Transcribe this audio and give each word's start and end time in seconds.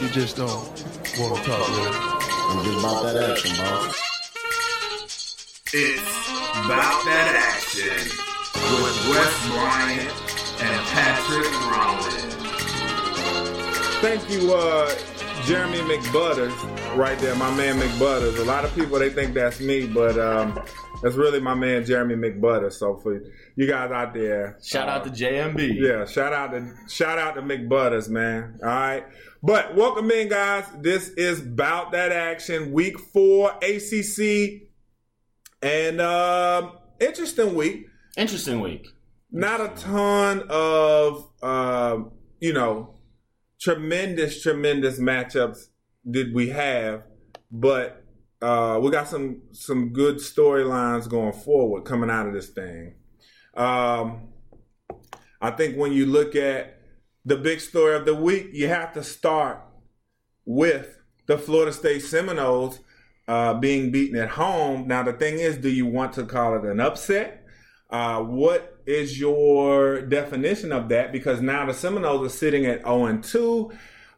You 0.00 0.08
just 0.10 0.36
don't 0.36 0.48
want 1.18 1.36
to 1.36 1.42
talk 1.44 1.68
really. 1.68 1.90
I'm 1.92 2.64
just 2.64 2.78
about 2.80 3.02
that 3.04 3.30
action, 3.30 3.56
boss. 3.56 3.96
It's 5.72 6.00
about 6.64 7.04
that 7.04 7.34
action 7.34 7.94
with 8.82 8.96
Wes 9.08 9.48
Bryant 9.48 10.12
and 10.62 10.86
Patrick 10.88 11.50
Rollins. 11.70 12.34
Thank 14.00 14.28
you, 14.30 14.52
uh, 14.52 14.94
Jeremy 15.44 15.78
McButters, 15.78 16.96
right 16.96 17.18
there, 17.18 17.34
my 17.36 17.54
man 17.54 17.78
McButters. 17.80 18.38
A 18.38 18.44
lot 18.44 18.64
of 18.64 18.74
people 18.74 18.98
they 18.98 19.10
think 19.10 19.32
that's 19.32 19.60
me, 19.60 19.86
but 19.86 20.18
um, 20.18 20.60
that's 21.04 21.16
really 21.16 21.38
my 21.38 21.52
man 21.52 21.84
Jeremy 21.84 22.14
McButters. 22.14 22.72
So 22.72 22.96
for 22.96 23.20
you 23.56 23.68
guys 23.68 23.90
out 23.90 24.14
there, 24.14 24.58
Shout 24.64 24.88
uh, 24.88 24.92
out 24.92 25.04
to 25.04 25.10
JMB. 25.10 25.74
Yeah, 25.78 26.06
shout 26.06 26.32
out 26.32 26.52
to 26.52 26.74
shout 26.88 27.18
out 27.18 27.34
to 27.34 27.42
McButters, 27.42 28.08
man. 28.08 28.58
All 28.62 28.68
right. 28.70 29.04
But 29.42 29.76
welcome 29.76 30.10
in, 30.10 30.30
guys. 30.30 30.64
This 30.80 31.10
is 31.10 31.42
Bout 31.42 31.92
That 31.92 32.10
Action, 32.10 32.72
week 32.72 32.98
four, 32.98 33.52
ACC. 33.62 34.62
And 35.60 36.00
um 36.00 36.78
interesting 36.98 37.54
week. 37.54 37.84
Interesting 38.16 38.60
week. 38.60 38.86
Not 39.30 39.60
a 39.60 39.68
ton 39.76 40.44
of 40.48 41.28
um, 41.42 42.12
you 42.40 42.54
know, 42.54 42.94
tremendous, 43.60 44.40
tremendous 44.42 44.98
matchups 44.98 45.66
did 46.10 46.32
we 46.34 46.48
have, 46.48 47.02
but 47.50 48.03
uh 48.44 48.78
we 48.80 48.90
got 48.90 49.08
some 49.08 49.42
some 49.52 49.92
good 49.92 50.16
storylines 50.16 51.08
going 51.08 51.32
forward 51.32 51.84
coming 51.84 52.10
out 52.10 52.26
of 52.26 52.34
this 52.34 52.48
thing. 52.48 52.94
Um 53.56 54.28
I 55.40 55.50
think 55.50 55.76
when 55.76 55.92
you 55.92 56.06
look 56.06 56.34
at 56.36 56.78
the 57.24 57.36
big 57.36 57.60
story 57.60 57.94
of 57.94 58.04
the 58.04 58.14
week, 58.14 58.50
you 58.52 58.68
have 58.68 58.92
to 58.94 59.02
start 59.02 59.60
with 60.44 60.98
the 61.26 61.38
Florida 61.38 61.72
State 61.72 62.00
Seminoles 62.00 62.80
uh, 63.26 63.54
being 63.54 63.90
beaten 63.90 64.18
at 64.18 64.30
home. 64.30 64.86
Now, 64.86 65.02
the 65.02 65.12
thing 65.12 65.38
is, 65.38 65.56
do 65.56 65.70
you 65.70 65.86
want 65.86 66.12
to 66.14 66.24
call 66.24 66.56
it 66.56 66.64
an 66.64 66.80
upset? 66.80 67.46
Uh, 67.90 68.20
what 68.20 68.78
is 68.86 69.18
your 69.18 70.02
definition 70.02 70.72
of 70.72 70.88
that? 70.88 71.12
Because 71.12 71.40
now 71.40 71.64
the 71.64 71.74
Seminoles 71.74 72.26
are 72.26 72.36
sitting 72.36 72.66
at 72.66 72.82
0 72.82 73.06
and 73.06 73.24
2, 73.24 73.72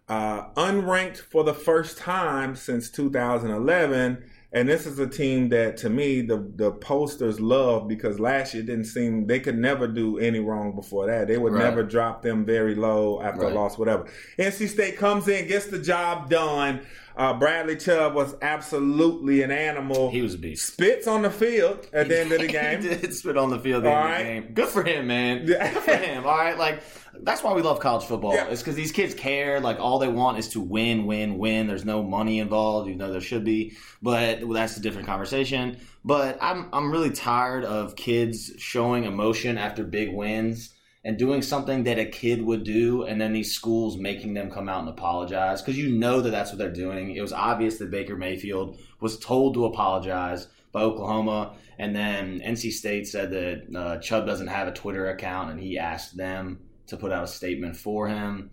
uh, 0.09 0.49
unranked 0.57 1.19
for 1.19 1.43
the 1.45 1.55
first 1.55 1.99
time 1.99 2.55
since 2.57 2.91
2011. 2.91 4.23
And 4.53 4.69
this 4.69 4.87
is 4.87 4.99
a 5.01 5.07
team 5.07 5.49
that, 5.51 5.77
to 5.79 5.91
me, 5.91 6.23
the 6.23 6.51
the 6.55 6.71
posters 6.73 7.41
love 7.41 7.89
because 7.89 8.19
last 8.21 8.55
year 8.55 8.63
didn't 8.63 8.85
seem 8.87 9.27
they 9.27 9.41
could 9.41 9.59
never 9.59 9.87
do 9.87 10.19
any 10.19 10.39
wrong 10.39 10.75
before 10.75 11.07
that. 11.07 11.27
They 11.29 11.37
would 11.37 11.53
Right. 11.53 11.65
never 11.65 11.83
drop 11.83 12.23
them 12.23 12.45
very 12.47 12.75
low 12.75 13.21
after 13.21 13.43
Right. 13.43 13.53
a 13.53 13.55
loss, 13.55 13.77
whatever. 13.77 14.07
NC 14.39 14.69
State 14.69 14.97
comes 14.97 15.29
in, 15.29 15.47
gets 15.49 15.67
the 15.67 15.79
job 15.81 16.31
done. 16.31 16.81
Uh, 17.17 17.33
Bradley 17.33 17.77
Chubb 17.77 18.15
was 18.15 18.35
absolutely 18.43 19.43
an 19.43 19.51
animal. 19.51 20.11
He 20.11 20.21
was 20.21 20.35
a 20.35 20.39
beast. 20.39 20.67
spits 20.67 21.07
on 21.07 21.23
the 21.23 21.31
field 21.31 21.87
at 21.93 22.09
the 22.09 22.21
end 22.21 22.31
of 22.33 22.41
the 22.43 22.47
game. 22.49 22.83
he 22.83 22.89
did 22.89 23.15
spit 23.15 23.39
on 23.39 23.49
the 23.49 23.59
field 23.59 23.87
at 23.87 23.91
the 23.91 23.97
end 23.97 24.13
of 24.13 24.19
the 24.19 24.25
game. 24.25 24.53
Good 24.55 24.69
for 24.69 24.83
him, 24.85 25.07
man. 25.07 25.47
Good 25.47 25.63
for 25.79 25.97
him. 25.97 26.27
All 26.27 26.37
right, 26.37 26.59
like 26.59 26.83
that's 27.23 27.43
why 27.43 27.55
we 27.55 27.63
love 27.63 27.81
college 27.81 28.05
football. 28.05 28.35
Yeah. 28.35 28.49
It's 28.49 28.61
because 28.61 28.75
these 28.75 28.93
kids 28.93 29.15
care. 29.15 29.61
Like 29.61 29.81
all 29.81 29.99
they 29.99 30.09
want 30.09 30.39
is 30.39 30.49
to 30.51 30.61
win, 30.61 31.07
win, 31.07 31.39
win. 31.39 31.67
There's 31.67 31.87
no 31.87 32.03
money 32.03 32.39
involved, 32.39 32.89
even 32.89 32.99
though 32.99 33.11
there 33.13 33.23
should 33.23 33.45
be. 33.45 33.77
But 34.03 34.41
well, 34.45 34.53
that's 34.53 34.77
a 34.77 34.81
different 34.81 35.07
conversation. 35.07 35.79
But 36.05 36.37
I'm 36.43 36.69
I'm 36.75 36.93
really 36.93 37.11
tired 37.11 37.65
of 37.65 37.97
kids 37.97 38.53
showing 38.59 39.05
emotion 39.05 39.57
after 39.57 39.85
big 39.85 40.13
wins 40.13 40.75
and 41.07 41.17
doing 41.17 41.41
something 41.41 41.85
that 41.85 42.01
a 42.01 42.05
kid 42.05 42.43
would 42.45 42.65
do, 42.65 43.05
and 43.05 43.21
then 43.21 43.33
these 43.33 43.55
schools 43.55 43.97
making 43.97 44.35
them 44.35 44.51
come 44.51 44.69
out 44.69 44.81
and 44.81 44.89
apologize 44.89 45.63
because 45.63 45.79
you 45.79 45.97
know 45.97 46.21
that 46.21 46.31
that's 46.31 46.51
what 46.51 46.59
they're 46.59 46.69
doing. 46.73 47.15
It 47.15 47.21
was 47.21 47.33
obvious 47.33 47.79
that 47.79 47.93
Baker 47.93 48.17
Mayfield 48.17 48.77
was 49.01 49.17
told 49.17 49.55
to 49.55 49.67
apologize 49.67 50.49
by 50.73 50.83
Oklahoma, 50.83 51.55
and 51.79 51.95
then 51.95 52.41
NC 52.41 52.73
State 52.73 53.07
said 53.07 53.31
that 53.31 53.79
uh, 53.79 53.99
Chubb 53.99 54.27
doesn't 54.27 54.49
have 54.49 54.67
a 54.67 54.73
Twitter 54.73 55.09
account, 55.09 55.53
and 55.53 55.61
he 55.61 55.79
asked 55.79 56.17
them 56.17 56.59
to 56.89 56.97
put 56.97 57.13
out 57.13 57.23
a 57.23 57.29
statement 57.29 57.77
for 57.77 58.09
him. 58.09 58.51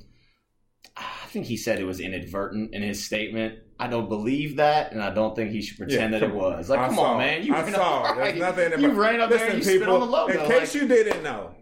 I 0.96 1.26
think 1.30 1.48
he 1.48 1.58
said 1.58 1.80
it 1.80 1.86
was 1.86 2.00
inadvertent 2.00 2.76
in 2.76 2.84
his 2.84 3.04
statement. 3.04 3.58
I 3.80 3.88
don't 3.88 4.10
believe 4.10 4.58
that, 4.58 4.92
and 4.92 5.02
I 5.02 5.12
don't 5.12 5.36
think 5.36 5.50
he 5.50 5.64
should 5.64 5.80
pretend 5.80 6.14
Yeah, 6.14 6.20
that 6.20 6.30
it 6.30 6.36
was. 6.36 6.70
Like, 6.70 6.82
I 6.82 6.86
come 6.86 6.96
saw 6.98 7.02
on, 7.14 7.18
man! 7.18 7.44
You 7.44 7.56
I 7.56 7.64
ran 7.64 7.74
saw 7.74 8.04
up. 8.04 8.16
There's 8.18 8.38
nothing 8.38 8.80
you 8.80 8.86
about- 8.92 8.96
ran 8.98 9.22
up 9.22 9.30
there 9.32 9.40
Listen, 9.40 9.56
and 9.56 9.66
you 9.66 9.76
spit 9.78 9.90
on 9.90 10.00
the 10.02 10.06
logo. 10.06 10.34
In 10.34 10.48
case 10.52 10.76
like- 10.76 10.82
you 10.84 10.88
didn't 10.88 11.24
know, 11.24 11.56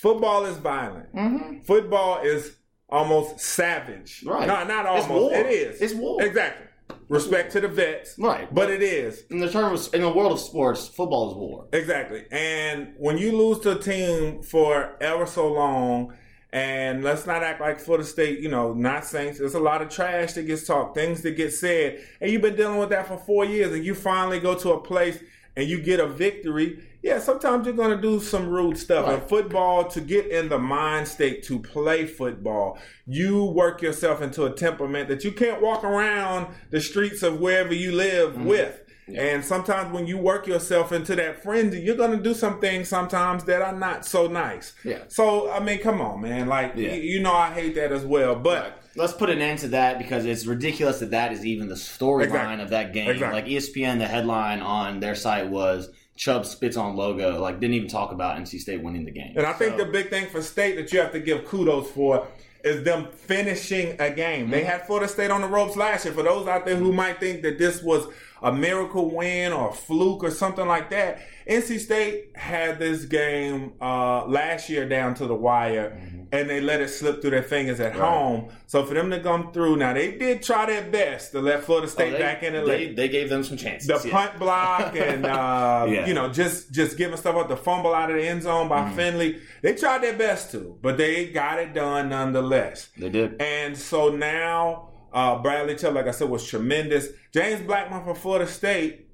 football 0.00 0.44
is 0.46 0.56
violent. 0.56 1.14
Mhm. 1.14 1.64
Football 1.66 2.20
is 2.22 2.56
almost 2.88 3.40
savage. 3.40 4.22
Right. 4.26 4.46
No, 4.48 4.64
not 4.64 4.86
almost. 4.86 5.08
war. 5.10 5.32
It 5.34 5.46
is. 5.46 5.80
It's 5.80 5.94
war. 5.94 6.22
Exactly. 6.22 6.66
Respect 7.08 7.52
to 7.52 7.60
the 7.60 7.68
vets. 7.68 8.16
Right. 8.18 8.52
But 8.52 8.70
it 8.70 8.82
is. 8.82 9.24
in 9.30 9.38
the 9.40 9.48
terms 9.50 9.88
in 9.92 10.00
the 10.02 10.08
world 10.10 10.32
of 10.32 10.40
sports, 10.40 10.88
football 10.88 11.30
is 11.30 11.36
war. 11.36 11.66
Exactly. 11.72 12.24
And 12.32 12.94
when 12.98 13.16
you 13.18 13.32
lose 13.32 13.60
to 13.60 13.72
a 13.72 13.78
team 13.78 14.42
for 14.42 14.96
ever 15.00 15.26
so 15.26 15.52
long, 15.52 16.14
and 16.52 17.04
let's 17.04 17.26
not 17.26 17.44
act 17.44 17.60
like 17.60 17.78
Florida 17.78 18.04
State, 18.04 18.40
you 18.40 18.48
know, 18.48 18.72
not 18.72 19.04
Saints. 19.04 19.38
There's 19.38 19.54
a 19.54 19.60
lot 19.60 19.82
of 19.82 19.88
trash 19.88 20.32
that 20.32 20.42
gets 20.44 20.66
talked, 20.66 20.96
things 20.96 21.22
that 21.22 21.32
get 21.36 21.52
said, 21.52 22.00
and 22.20 22.28
you've 22.30 22.42
been 22.42 22.56
dealing 22.56 22.78
with 22.78 22.88
that 22.90 23.06
for 23.06 23.16
four 23.18 23.44
years, 23.44 23.72
and 23.72 23.84
you 23.84 23.94
finally 23.94 24.40
go 24.40 24.56
to 24.56 24.72
a 24.72 24.80
place 24.80 25.18
and 25.56 25.68
you 25.68 25.80
get 25.80 26.00
a 26.00 26.06
victory. 26.06 26.84
Yeah, 27.02 27.18
sometimes 27.18 27.64
you're 27.66 27.74
going 27.74 27.96
to 27.96 28.02
do 28.02 28.20
some 28.20 28.48
rude 28.48 28.76
stuff. 28.76 29.06
Right. 29.06 29.14
And 29.18 29.28
football, 29.28 29.84
to 29.88 30.00
get 30.02 30.26
in 30.26 30.48
the 30.50 30.58
mind 30.58 31.08
state 31.08 31.42
to 31.44 31.58
play 31.58 32.06
football, 32.06 32.78
you 33.06 33.44
work 33.44 33.80
yourself 33.80 34.20
into 34.20 34.44
a 34.44 34.50
temperament 34.52 35.08
that 35.08 35.24
you 35.24 35.32
can't 35.32 35.62
walk 35.62 35.82
around 35.82 36.48
the 36.70 36.80
streets 36.80 37.22
of 37.22 37.40
wherever 37.40 37.72
you 37.74 37.92
live 37.92 38.32
Mm-hmm. 38.34 38.44
with. 38.44 38.82
And 39.16 39.44
sometimes 39.44 39.92
when 39.92 40.06
you 40.06 40.18
work 40.18 40.46
yourself 40.46 40.92
into 40.92 41.16
that 41.16 41.42
frenzy, 41.42 41.80
you're 41.80 41.96
to 41.96 42.16
do 42.16 42.32
some 42.32 42.60
things 42.60 42.88
sometimes 42.88 43.42
that 43.44 43.60
are 43.60 43.72
not 43.76 44.06
so 44.06 44.28
nice. 44.28 44.72
Yeah. 44.84 45.00
So, 45.08 45.50
I 45.50 45.58
mean, 45.58 45.80
come 45.80 46.00
on, 46.00 46.20
man. 46.20 46.46
Like, 46.46 46.74
Yeah. 46.76 46.90
y- 46.90 46.94
you 46.96 47.20
know, 47.20 47.32
I 47.32 47.50
hate 47.52 47.74
that 47.74 47.90
as 47.90 48.04
well. 48.04 48.36
But 48.36 48.79
Let's 48.96 49.12
put 49.12 49.30
an 49.30 49.40
end 49.40 49.60
to 49.60 49.68
that 49.68 49.98
because 49.98 50.24
it's 50.24 50.46
ridiculous 50.46 50.98
that 51.00 51.12
that 51.12 51.32
is 51.32 51.46
even 51.46 51.68
the 51.68 51.74
storyline 51.76 52.24
Exactly. 52.24 52.62
of 52.64 52.70
that 52.70 52.92
game. 52.92 53.10
Exactly. 53.10 53.40
Like 53.40 53.50
ESPN, 53.50 53.98
the 53.98 54.06
headline 54.06 54.60
on 54.60 55.00
their 55.00 55.14
site 55.14 55.48
was 55.48 55.90
Chubb 56.16 56.44
spits 56.44 56.76
on 56.76 56.96
logo. 56.96 57.40
Like 57.40 57.60
didn't 57.60 57.74
even 57.74 57.88
talk 57.88 58.10
about 58.12 58.36
NC 58.38 58.58
State 58.58 58.82
winning 58.82 59.04
the 59.04 59.10
game. 59.12 59.32
And 59.36 59.46
I 59.46 59.52
think 59.52 59.78
So- 59.78 59.84
the 59.84 59.90
big 59.92 60.10
thing 60.10 60.26
for 60.26 60.42
State 60.42 60.76
that 60.76 60.92
you 60.92 61.00
have 61.00 61.12
to 61.12 61.20
give 61.20 61.44
kudos 61.46 61.90
for 61.90 62.26
is 62.62 62.82
them 62.84 63.08
finishing 63.12 63.96
a 64.00 64.10
game. 64.10 64.42
Mm-hmm. 64.42 64.50
They 64.50 64.64
had 64.64 64.86
Florida 64.86 65.08
State 65.08 65.30
on 65.30 65.40
the 65.40 65.46
ropes 65.46 65.76
last 65.76 66.04
year. 66.04 66.12
For 66.12 66.22
those 66.22 66.46
out 66.46 66.66
there 66.66 66.76
who 66.76 66.92
might 66.92 67.18
think 67.18 67.40
that 67.42 67.58
this 67.58 67.82
was 67.82 68.06
a 68.42 68.52
miracle 68.52 69.10
win 69.14 69.52
or 69.52 69.70
a 69.70 69.72
fluke 69.72 70.24
or 70.24 70.30
something 70.30 70.66
like 70.66 70.90
that, 70.90 71.20
NC 71.48 71.80
State 71.80 72.36
had 72.36 72.78
this 72.78 73.04
game 73.04 73.72
uh, 73.80 74.24
last 74.26 74.68
year 74.68 74.88
down 74.88 75.14
to 75.14 75.26
the 75.26 75.34
wire. 75.34 75.90
Mm-hmm. 75.90 76.16
And 76.32 76.48
they 76.48 76.60
let 76.60 76.80
it 76.80 76.90
slip 76.90 77.20
through 77.20 77.30
their 77.32 77.42
fingers 77.42 77.80
at 77.80 77.92
home. 77.92 78.50
So 78.66 78.84
for 78.84 78.94
them 78.94 79.10
to 79.10 79.18
come 79.18 79.52
through, 79.52 79.74
now 79.78 79.92
they 79.94 80.12
did 80.16 80.44
try 80.44 80.64
their 80.66 80.88
best 80.88 81.32
to 81.32 81.40
let 81.40 81.64
Florida 81.64 81.88
Oh, 81.88 81.90
State 81.90 82.12
they, 82.12 82.18
back 82.20 82.44
in 82.44 82.54
and 82.54 82.68
they, 82.68 82.94
they 82.94 83.08
gave 83.08 83.28
them 83.28 83.42
some 83.42 83.56
chances. 83.56 83.88
the 83.88 84.00
yeah. 84.08 84.12
punt 84.28 84.38
block 84.38 84.94
and 84.96 85.26
uh, 85.26 85.86
Yeah. 85.88 86.06
you 86.06 86.14
know 86.14 86.28
just 86.32 86.70
just 86.70 86.96
giving 86.96 87.16
stuff 87.16 87.34
up 87.34 87.48
the 87.48 87.56
fumble 87.56 87.92
out 87.92 88.10
of 88.12 88.16
the 88.16 88.22
end 88.22 88.44
zone 88.44 88.68
Mm-hmm. 88.68 88.90
by 88.90 88.92
Finley. 88.96 89.40
They 89.62 89.74
tried 89.74 90.02
their 90.04 90.16
best 90.16 90.52
to, 90.52 90.78
but 90.80 90.96
they 90.98 91.26
got 91.30 91.58
it 91.58 91.74
done 91.74 92.10
nonetheless. 92.10 92.90
They 92.96 93.08
did. 93.08 93.42
And 93.42 93.76
so 93.76 94.10
now 94.10 94.89
uh, 95.12 95.38
Bradley 95.38 95.76
Chubb, 95.76 95.94
like 95.94 96.06
I 96.06 96.10
said, 96.12 96.28
was 96.28 96.46
tremendous. 96.46 97.08
James 97.32 97.60
Blackman 97.62 98.04
from 98.04 98.14
Florida 98.14 98.46
State, 98.46 99.06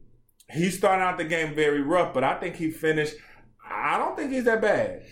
he 0.50 0.70
started 0.70 1.02
out 1.02 1.18
the 1.18 1.24
game 1.24 1.54
very 1.54 1.82
rough, 1.82 2.12
but 2.14 2.24
I 2.24 2.34
think 2.38 2.56
he 2.56 2.70
finished. 2.70 3.14
I 3.68 3.98
don't 3.98 4.16
think 4.16 4.30
he's 4.32 4.44
that 4.44 4.60
bad. 4.60 5.02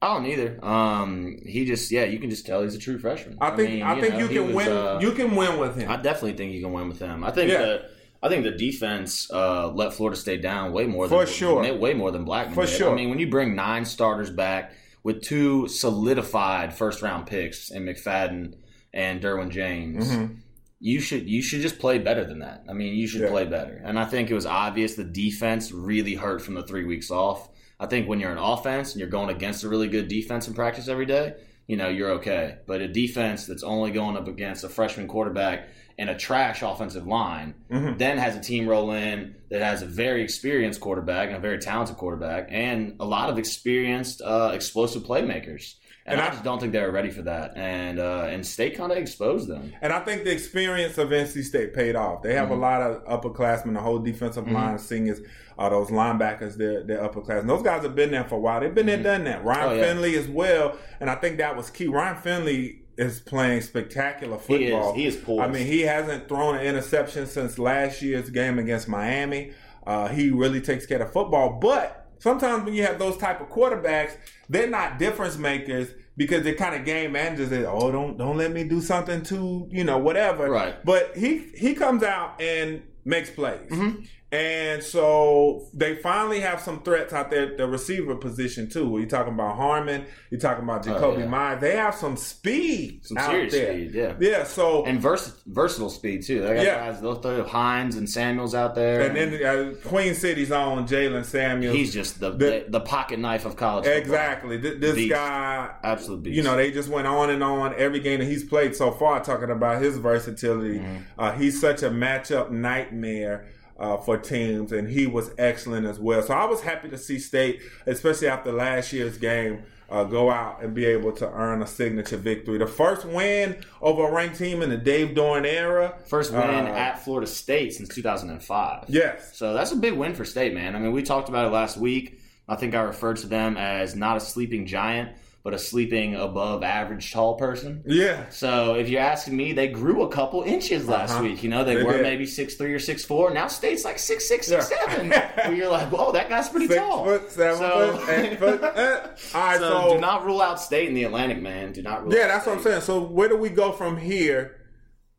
I 0.00 0.14
don't 0.14 0.26
either. 0.26 0.58
Um, 0.64 1.38
he 1.46 1.64
just 1.64 1.90
yeah, 1.92 2.04
you 2.04 2.18
can 2.18 2.28
just 2.28 2.44
tell 2.44 2.62
he's 2.62 2.74
a 2.74 2.78
true 2.78 2.98
freshman. 2.98 3.38
I 3.40 3.50
think 3.54 3.70
mean, 3.70 3.82
I 3.84 4.00
think 4.00 4.14
know, 4.14 4.20
you 4.20 4.28
can 4.28 4.46
was, 4.52 4.66
win. 4.66 4.68
uh, 4.76 4.98
you 5.00 5.12
can 5.12 5.36
win 5.36 5.58
with 5.58 5.76
him. 5.76 5.88
I 5.90 5.96
definitely 5.96 6.32
think 6.34 6.52
you 6.54 6.60
can 6.60 6.72
win 6.72 6.88
with 6.88 6.98
him. 6.98 7.22
I 7.22 7.30
think 7.30 7.50
Yeah. 7.50 7.58
the 7.62 7.90
I 8.24 8.28
think 8.28 8.44
the 8.44 8.50
defense 8.52 9.30
uh, 9.32 9.68
let 9.68 9.94
Florida 9.94 10.16
State 10.16 10.42
down 10.42 10.72
way 10.72 10.86
more 10.86 11.08
For 11.08 11.24
than 11.24 11.32
sure. 11.34 11.74
way 11.74 11.94
more 11.94 12.10
than 12.10 12.24
Blackman. 12.24 12.54
For 12.54 12.66
did. 12.66 12.70
sure. 12.76 12.90
I 12.92 12.94
mean, 12.94 13.10
when 13.10 13.18
you 13.20 13.28
bring 13.30 13.54
nine 13.54 13.84
starters 13.84 14.30
back 14.30 14.72
with 15.04 15.22
two 15.22 15.66
solidified 15.68 16.74
first 16.74 17.00
round 17.02 17.26
picks 17.26 17.70
in 17.70 17.84
McFadden 17.84 18.54
and 18.92 19.20
Derwin 19.20 19.50
James. 19.50 20.10
Mhm. 20.10 20.36
You 20.80 21.00
should 21.00 21.28
you 21.28 21.42
should 21.42 21.60
just 21.60 21.78
play 21.78 21.98
better 21.98 22.24
than 22.24 22.40
that. 22.40 22.64
I 22.68 22.72
mean, 22.72 22.94
you 22.94 23.06
should 23.06 23.20
Yeah. 23.22 23.28
play 23.28 23.44
better. 23.44 23.80
And 23.84 23.98
I 23.98 24.04
think 24.04 24.30
it 24.30 24.34
was 24.34 24.46
obvious 24.46 24.94
the 24.94 25.04
defense 25.04 25.70
really 25.72 26.14
hurt 26.14 26.42
from 26.42 26.54
the 26.54 26.62
three 26.64 26.84
weeks 26.84 27.10
off. 27.10 27.48
I 27.78 27.86
think 27.86 28.08
when 28.08 28.20
you're 28.20 28.32
an 28.32 28.38
offense 28.38 28.92
and 28.92 29.00
you're 29.00 29.08
going 29.08 29.30
against 29.30 29.64
a 29.64 29.68
really 29.68 29.88
good 29.88 30.08
defense 30.08 30.46
in 30.48 30.54
practice 30.54 30.88
every 30.88 31.06
day, 31.06 31.34
you 31.68 31.76
know, 31.76 31.88
you're 31.88 32.10
okay. 32.12 32.56
But 32.66 32.80
a 32.80 32.88
defense 32.88 33.46
that's 33.46 33.62
only 33.62 33.90
going 33.92 34.16
up 34.16 34.26
against 34.28 34.64
a 34.64 34.68
freshman 34.68 35.06
quarterback 35.08 35.68
and 35.98 36.08
a 36.10 36.16
trash 36.16 36.62
offensive 36.62 37.06
line, 37.06 37.54
Mhm. 37.70 37.98
then 37.98 38.18
has 38.18 38.34
a 38.36 38.40
team 38.40 38.66
roll 38.68 38.90
in 38.92 39.34
that 39.50 39.62
has 39.62 39.82
a 39.82 39.86
very 39.86 40.22
experienced 40.22 40.80
quarterback 40.80 41.28
and 41.28 41.36
a 41.36 41.40
very 41.40 41.58
talented 41.58 41.96
quarterback 41.96 42.48
and 42.50 42.94
a 42.98 43.04
lot 43.04 43.30
of 43.30 43.38
experienced, 43.38 44.20
uh, 44.22 44.50
explosive 44.54 45.02
playmakers. 45.04 45.74
And, 46.04 46.14
And 46.14 46.20
I, 46.20 46.26
I- 46.26 46.30
just 46.30 46.44
don't 46.44 46.58
think 46.60 46.72
they 46.72 46.80
were 46.80 46.90
ready 46.90 47.10
for 47.10 47.22
that. 47.22 47.56
And 47.56 47.98
uh, 48.00 48.26
and 48.30 48.44
State 48.46 48.76
kind 48.76 48.90
of 48.92 48.98
exposed 48.98 49.48
them. 49.48 49.72
And 49.80 49.92
I 49.92 50.00
think 50.00 50.24
the 50.24 50.32
experience 50.32 50.98
of 50.98 51.10
NC 51.10 51.44
State 51.44 51.74
paid 51.74 51.94
off. 51.96 52.22
They 52.22 52.34
have 52.34 52.48
Mm-hmm. 52.48 52.54
a 52.54 52.60
lot 52.60 52.82
of 52.82 53.04
upperclassmen, 53.22 53.74
the 53.74 53.80
whole 53.80 53.98
defensive 53.98 54.50
line, 54.50 54.78
seniors, 54.78 55.20
uh, 55.58 55.68
those 55.68 55.88
linebackers, 55.88 56.56
they're, 56.56 56.82
they're 56.82 57.06
upperclassmen. 57.08 57.46
Those 57.46 57.62
guys 57.62 57.82
have 57.82 57.94
been 57.94 58.10
there 58.10 58.24
for 58.24 58.34
a 58.36 58.40
while. 58.40 58.60
They've 58.60 58.74
been 58.74 58.86
there, 58.86 59.02
done 59.02 59.24
that. 59.24 59.44
Ryan 59.44 59.68
Oh, 59.68 59.74
yeah. 59.74 59.82
Finley 59.84 60.16
as 60.16 60.28
well. 60.28 60.76
And 61.00 61.08
I 61.10 61.14
think 61.16 61.38
that 61.38 61.56
was 61.56 61.70
key. 61.70 61.86
Ryan 61.88 62.16
Finley 62.16 62.78
is 62.96 63.20
playing 63.20 63.60
spectacular 63.62 64.38
He 64.46 64.64
is 64.66 64.70
football. 64.72 64.94
he 64.94 65.06
is 65.06 65.16
poised. 65.16 65.40
I 65.40 65.48
mean, 65.48 65.66
he 65.66 65.80
hasn't 65.82 66.28
thrown 66.28 66.56
an 66.56 66.62
interception 66.66 67.26
since 67.26 67.58
last 67.58 68.02
year's 68.02 68.28
game 68.28 68.58
against 68.58 68.86
Miami. 68.88 69.52
Uh, 69.86 70.08
he 70.08 70.30
really 70.30 70.60
takes 70.60 70.84
care 70.86 71.00
of 71.02 71.12
football. 71.12 71.58
But 71.60 72.01
sometimes 72.22 72.64
when 72.64 72.74
you 72.74 72.84
have 72.84 72.98
those 72.98 73.16
type 73.16 73.40
of 73.40 73.48
quarterbacks, 73.48 74.16
they're 74.48 74.70
not 74.70 74.98
difference 74.98 75.36
makers 75.36 75.88
because 76.16 76.44
they're 76.44 76.54
kind 76.54 76.74
of 76.74 76.84
game 76.84 77.12
managers. 77.12 77.50
That 77.50 77.68
oh, 77.68 77.90
don't 77.90 78.16
don't 78.16 78.36
let 78.36 78.52
me 78.52 78.64
do 78.64 78.80
something 78.80 79.22
too, 79.22 79.68
you 79.70 79.84
know, 79.84 79.98
whatever. 79.98 80.48
Right. 80.48 80.82
But 80.84 81.16
he 81.16 81.50
he 81.56 81.74
comes 81.74 82.02
out 82.02 82.40
and 82.40 82.82
makes 83.04 83.30
plays. 83.30 83.68
Mm-hmm. 83.70 84.04
And 84.32 84.82
so 84.82 85.68
they 85.74 85.96
finally 85.96 86.40
have 86.40 86.58
some 86.58 86.82
threats 86.82 87.12
out 87.12 87.30
there 87.30 87.48
at 87.50 87.58
the 87.58 87.68
receiver 87.68 88.14
position 88.16 88.66
too. 88.66 88.96
You're 88.98 89.06
talking 89.06 89.34
about 89.34 89.56
Harmon, 89.56 90.06
you're 90.30 90.40
talking 90.40 90.64
about 90.64 90.82
Jakobi 90.84 91.02
Oh, 91.02 91.18
yeah. 91.18 91.26
Meyers. 91.26 91.60
They 91.60 91.76
have 91.76 91.94
some 91.94 92.16
speed 92.16 93.04
Some 93.04 93.18
out 93.18 93.30
serious 93.30 93.52
there. 93.52 93.72
speed, 93.74 93.94
yeah. 93.94 94.14
Yeah, 94.18 94.44
so 94.44 94.86
and 94.86 94.98
vers- 95.02 95.42
versatile 95.46 95.90
speed 95.90 96.22
too. 96.22 96.40
They 96.40 96.54
got 96.54 96.64
Yeah. 96.64 96.90
guys. 96.90 97.02
They'll 97.02 97.16
throw 97.16 97.44
Hines 97.44 97.96
and 97.96 98.08
Samuels 98.08 98.54
out 98.54 98.74
there. 98.74 99.02
And 99.02 99.14
then 99.14 99.44
uh, 99.44 99.74
Queen 99.86 100.14
City's 100.14 100.50
own 100.50 100.86
Jaylen 100.88 101.26
Samuels. 101.26 101.76
he's 101.76 101.92
just 101.92 102.18
the, 102.18 102.30
The- 102.30 102.64
the 102.68 102.80
pocket 102.80 103.18
knife 103.18 103.44
of 103.44 103.56
college. 103.56 103.84
football. 103.84 104.00
exactly 104.00 104.58
Th- 104.58 104.80
this 104.80 104.94
Beast. 104.94 105.10
guy. 105.10 105.68
absolute 105.84 106.22
beast. 106.22 106.36
You 106.38 106.42
know, 106.42 106.56
they 106.56 106.70
just 106.70 106.88
went 106.88 107.06
on 107.06 107.28
and 107.28 107.44
on 107.44 107.74
every 107.76 108.00
game 108.00 108.20
that 108.20 108.26
he's 108.26 108.44
played 108.44 108.74
so 108.74 108.92
far, 108.92 109.22
talking 109.22 109.50
about 109.50 109.82
his 109.82 109.98
versatility. 109.98 110.78
Mm-hmm. 110.78 110.96
Uh, 111.18 111.32
he's 111.32 111.60
such 111.60 111.82
a 111.82 111.90
matchup 111.90 112.50
nightmare. 112.50 113.44
Uh, 113.82 113.96
for 113.96 114.16
teams, 114.16 114.70
and 114.70 114.88
he 114.88 115.08
was 115.08 115.32
excellent 115.38 115.84
as 115.84 115.98
well. 115.98 116.22
So 116.22 116.34
I 116.34 116.44
was 116.44 116.60
happy 116.60 116.88
to 116.90 116.96
see 116.96 117.18
State, 117.18 117.62
especially 117.84 118.28
after 118.28 118.52
last 118.52 118.92
year's 118.92 119.18
game, 119.18 119.64
uh, 119.90 120.04
go 120.04 120.30
out 120.30 120.62
and 120.62 120.72
be 120.72 120.84
able 120.84 121.10
to 121.14 121.28
earn 121.32 121.62
a 121.62 121.66
signature 121.66 122.16
victory. 122.16 122.58
The 122.58 122.66
first 122.68 123.04
win 123.04 123.56
over 123.80 124.06
a 124.06 124.12
ranked 124.12 124.38
team 124.38 124.62
in 124.62 124.70
the 124.70 124.76
Dave 124.76 125.16
Doeren 125.16 125.44
era. 125.44 125.96
first 126.06 126.30
win 126.32 126.40
Uh, 126.40 126.68
at 126.68 127.02
Florida 127.02 127.26
State 127.26 127.74
since 127.74 127.88
2005. 127.88 128.84
Yes, 128.86 129.36
So 129.36 129.52
that's 129.52 129.72
a 129.72 129.76
big 129.76 129.94
win 129.94 130.14
for 130.14 130.24
State, 130.24 130.54
man. 130.54 130.76
I 130.76 130.78
mean, 130.78 130.92
we 130.92 131.02
talked 131.02 131.28
about 131.28 131.46
it 131.48 131.50
last 131.50 131.76
week. 131.76 132.20
I 132.48 132.54
think 132.54 132.76
I 132.76 132.82
referred 132.82 133.16
to 133.18 133.26
them 133.26 133.56
as 133.56 133.96
not 133.96 134.16
a 134.16 134.20
sleeping 134.20 134.64
giant, 134.64 135.10
but 135.44 135.52
a 135.54 135.58
sleeping 135.58 136.14
above 136.14 136.62
average 136.62 137.12
tall 137.12 137.34
person. 137.36 137.82
yeah, 137.84 138.28
So 138.30 138.74
if 138.76 138.88
you're 138.88 139.00
asking 139.00 139.36
me, 139.36 139.52
they 139.52 139.66
grew 139.66 140.02
a 140.02 140.08
couple 140.08 140.42
inches 140.42 140.88
last 140.88 141.10
Uh-huh. 141.14 141.24
week. 141.24 141.42
You 141.42 141.50
know, 141.50 141.64
they, 141.64 141.74
They 141.74 141.82
were 141.82 141.94
did. 141.94 142.02
maybe 142.02 142.26
six 142.26 142.54
three 142.54 142.72
or 142.72 142.78
six 142.78 143.04
four. 143.04 143.32
Now 143.32 143.48
State's 143.48 143.84
like 143.84 143.98
six 143.98 144.28
six 144.28 144.46
six 144.46 144.70
Yeah. 144.70 144.86
seven. 144.86 145.10
Where 145.34 145.52
you're 145.52 145.68
like, 145.70 145.88
whoa, 145.90 146.12
that 146.12 146.28
guy's 146.28 146.48
pretty 146.48 146.68
six 146.68 146.78
tall. 146.80 147.04
foot, 147.04 147.30
seven 147.30 147.58
So- 147.58 147.96
foot, 147.96 148.08
eight 148.10 148.38
foot. 148.40 148.62
eh. 148.62 149.00
All 149.34 149.40
right, 149.40 149.58
So, 149.58 149.70
so 149.88 149.94
do 149.94 150.00
not 150.00 150.24
rule 150.24 150.40
out 150.40 150.60
State 150.60 150.88
in 150.88 150.94
the 150.94 151.04
Atlantic, 151.04 151.42
man. 151.42 151.72
Do 151.72 151.82
not 151.82 152.04
rule. 152.04 152.14
Yeah, 152.14 152.28
that's 152.28 152.46
what 152.46 152.56
I'm 152.58 152.62
saying. 152.62 152.82
So 152.82 153.00
where 153.02 153.28
do 153.28 153.36
we 153.36 153.48
go 153.48 153.72
from 153.72 153.96
here 153.96 154.56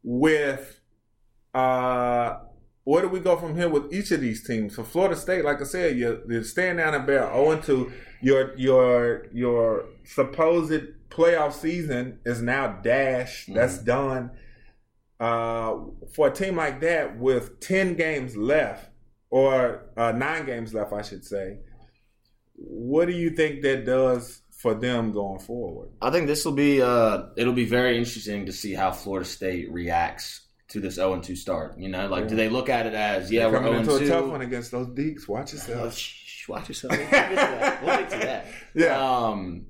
with 0.03 0.79
uh 1.53 2.35
where 2.85 3.01
do 3.01 3.07
we 3.07 3.19
go 3.19 3.38
from 3.38 3.56
here 3.56 3.69
with 3.69 3.94
each 3.94 4.12
of 4.12 4.19
these 4.21 4.45
teams? 4.45 4.75
For 4.75 4.83
Florida 4.83 5.15
State, 5.15 5.45
like 5.45 5.62
I 5.62 5.63
said, 5.63 5.97
you're, 5.97 6.19
you're 6.30 6.44
staying 6.44 6.77
down 6.77 6.94
at 6.94 7.06
bare 7.06 7.31
0 7.33 7.62
2. 7.62 7.91
Your 8.21 8.57
your 8.57 9.27
your 9.33 9.85
supposed 10.06 10.81
playoff 11.09 11.53
season 11.53 12.19
is 12.25 12.41
now 12.41 12.80
dashed. 12.81 13.53
That's 13.53 13.77
done. 13.77 14.31
Uh, 15.19 15.75
for 16.13 16.27
a 16.27 16.33
team 16.33 16.56
like 16.56 16.81
that 16.81 17.18
with 17.18 17.59
ten 17.59 17.95
games 17.95 18.35
left, 18.35 18.89
or 19.29 19.89
uh, 19.97 20.12
nine 20.12 20.45
games 20.45 20.74
left, 20.74 20.94
I 20.94 21.01
should 21.01 21.25
say, 21.25 21.59
what 22.56 23.07
do 23.07 23.13
you 23.13 23.31
think 23.31 23.62
that 23.63 23.86
does 23.86 24.41
for 24.51 24.74
them 24.74 25.12
going 25.12 25.39
forward? 25.39 25.89
I 26.01 26.09
think 26.09 26.27
this 26.27 26.45
will 26.45 26.53
be 26.53 26.81
uh 26.81 27.24
it'll 27.38 27.53
be 27.53 27.65
very 27.65 27.97
interesting 27.97 28.45
to 28.45 28.53
see 28.53 28.74
how 28.74 28.91
Florida 28.91 29.27
State 29.27 29.71
reacts 29.71 30.42
to 30.73 30.79
this 30.79 30.95
0 30.95 31.19
2 31.21 31.35
start. 31.35 31.77
You 31.79 31.89
know, 31.89 32.07
like 32.07 32.27
do 32.27 32.35
they 32.35 32.49
look 32.49 32.69
at 32.69 32.85
it 32.85 32.93
as 32.93 33.31
yeah, 33.31 33.47
we're 33.47 33.63
0 33.63 33.73
into 33.79 33.97
2 33.99 34.05
a 34.05 34.07
tough 34.07 34.25
one 34.29 34.41
against 34.41 34.71
those 34.71 34.87
Deacs. 34.87 35.27
Watch 35.27 35.53
Oh, 35.53 35.55
yourself. 35.57 35.99
watch 36.49 36.67
yourself. 36.67 36.91
We'll 36.97 37.09
get 37.09 37.29
to 37.29 37.35
that. 37.35 37.83
We'll 37.83 37.97
get 37.97 38.09
to 38.09 38.17
that. 38.17 38.45
Yeah. 38.75 38.97
Um, 38.99 39.67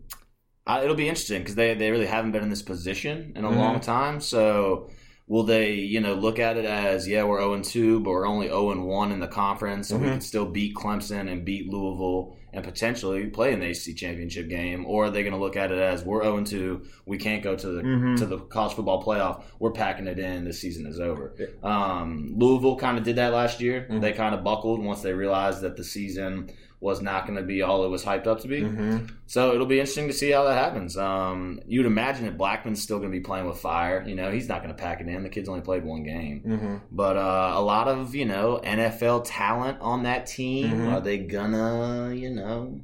I, 0.66 0.82
it'll 0.84 0.96
be 0.96 1.10
interesting 1.10 1.40
because 1.42 1.56
they 1.56 1.74
they 1.76 1.92
really 1.92 2.06
haven't 2.06 2.32
been 2.32 2.44
in 2.44 2.50
this 2.50 2.62
position 2.62 3.34
in 3.36 3.44
a 3.46 3.50
Mhm. 3.50 3.58
long 3.58 3.80
time. 3.82 4.22
So 4.22 4.90
will 5.28 5.44
they, 5.44 5.74
you 5.76 6.00
know, 6.00 6.14
look 6.14 6.40
at 6.40 6.56
it 6.58 6.64
as 6.66 7.06
yeah, 7.08 7.24
we're 7.26 7.40
zero 7.40 7.54
and 7.54 7.64
two, 7.66 8.00
but 8.00 8.12
we're 8.12 8.26
only 8.28 8.48
zero 8.48 8.72
and 8.72 8.86
one 8.86 9.12
in 9.12 9.20
the 9.20 9.28
conference, 9.28 9.92
and 9.92 10.02
we 10.02 10.08
Mhm. 10.08 10.12
can 10.14 10.22
still 10.22 10.46
beat 10.46 10.74
Clemson 10.76 11.30
and 11.30 11.44
beat 11.44 11.68
Louisville 11.70 12.38
and 12.54 12.64
potentially 12.64 13.26
play 13.28 13.52
in 13.52 13.60
the 13.60 13.66
ACC 13.72 13.96
championship 13.98 14.48
game, 14.48 14.86
or 14.86 15.06
are 15.06 15.10
they 15.10 15.24
going 15.24 15.34
to 15.34 15.40
look 15.40 15.58
at 15.58 15.72
it 15.72 15.80
as 15.80 16.04
we're 16.04 16.22
zero 16.24 16.38
and 16.38 16.46
two, 16.48 16.84
we 17.06 17.18
can't 17.18 17.44
go 17.44 17.56
to 17.56 17.68
the 17.68 17.82
Mhm. 17.82 18.18
to 18.18 18.26
the 18.26 18.38
college 18.38 18.74
football 18.76 19.04
playoff, 19.04 19.44
we're 19.60 19.72
packing 19.72 20.08
it 20.08 20.20
in, 20.20 20.46
the 20.46 20.54
season 20.54 20.86
is 20.86 21.00
over. 21.00 21.34
Um, 21.64 22.34
Louisville 22.38 22.76
kind 22.78 22.98
of 22.98 23.04
did 23.04 23.16
that 23.16 23.34
last 23.34 23.60
year. 23.60 23.88
Mhm. 23.90 24.02
They 24.02 24.12
kind 24.14 24.36
of 24.36 24.44
buckled 24.44 24.84
once 24.84 25.02
they 25.02 25.14
realized 25.14 25.62
that 25.62 25.76
the 25.78 25.84
season 25.84 26.50
was 26.84 27.02
not 27.02 27.26
going 27.26 27.38
to 27.38 27.44
be 27.44 27.62
all 27.62 27.86
it 27.86 27.90
was 27.90 28.04
hyped 28.04 28.28
up 28.28 28.42
to 28.42 28.48
be. 28.48 28.62
hmm 28.62 28.98
So 29.26 29.54
it'll 29.54 29.66
be 29.66 29.80
interesting 29.80 30.08
to 30.08 30.14
see 30.14 30.32
how 30.32 30.44
that 30.44 30.58
happens. 30.58 30.98
Um, 30.98 31.62
you'd 31.66 31.86
imagine 31.86 32.26
that 32.26 32.38
Blackman's 32.38 32.82
still 32.84 33.00
going 33.00 33.10
to 33.12 33.18
be 33.18 33.24
playing 33.24 33.48
with 33.48 33.58
fire. 33.58 34.04
You 34.06 34.16
know, 34.16 34.30
he's 34.32 34.50
not 34.50 34.62
going 34.62 34.76
to 34.76 34.80
pack 34.82 35.00
it 35.02 35.08
in. 35.08 35.24
The 35.24 35.30
kid's 35.30 35.48
only 35.50 35.62
played 35.62 35.84
one 35.86 36.04
game. 36.04 36.42
hmm 36.42 36.76
But 36.92 37.16
uh, 37.18 37.54
a 37.56 37.62
lot 37.62 37.88
of, 37.88 38.14
you 38.14 38.26
know, 38.26 38.60
NFL 38.64 39.24
talent 39.26 39.78
on 39.82 40.04
that 40.04 40.28
team. 40.28 40.74
Mhm. 40.74 40.94
Are 40.94 41.00
they 41.02 41.18
gonna, 41.20 42.14
you 42.14 42.30
know, 42.32 42.82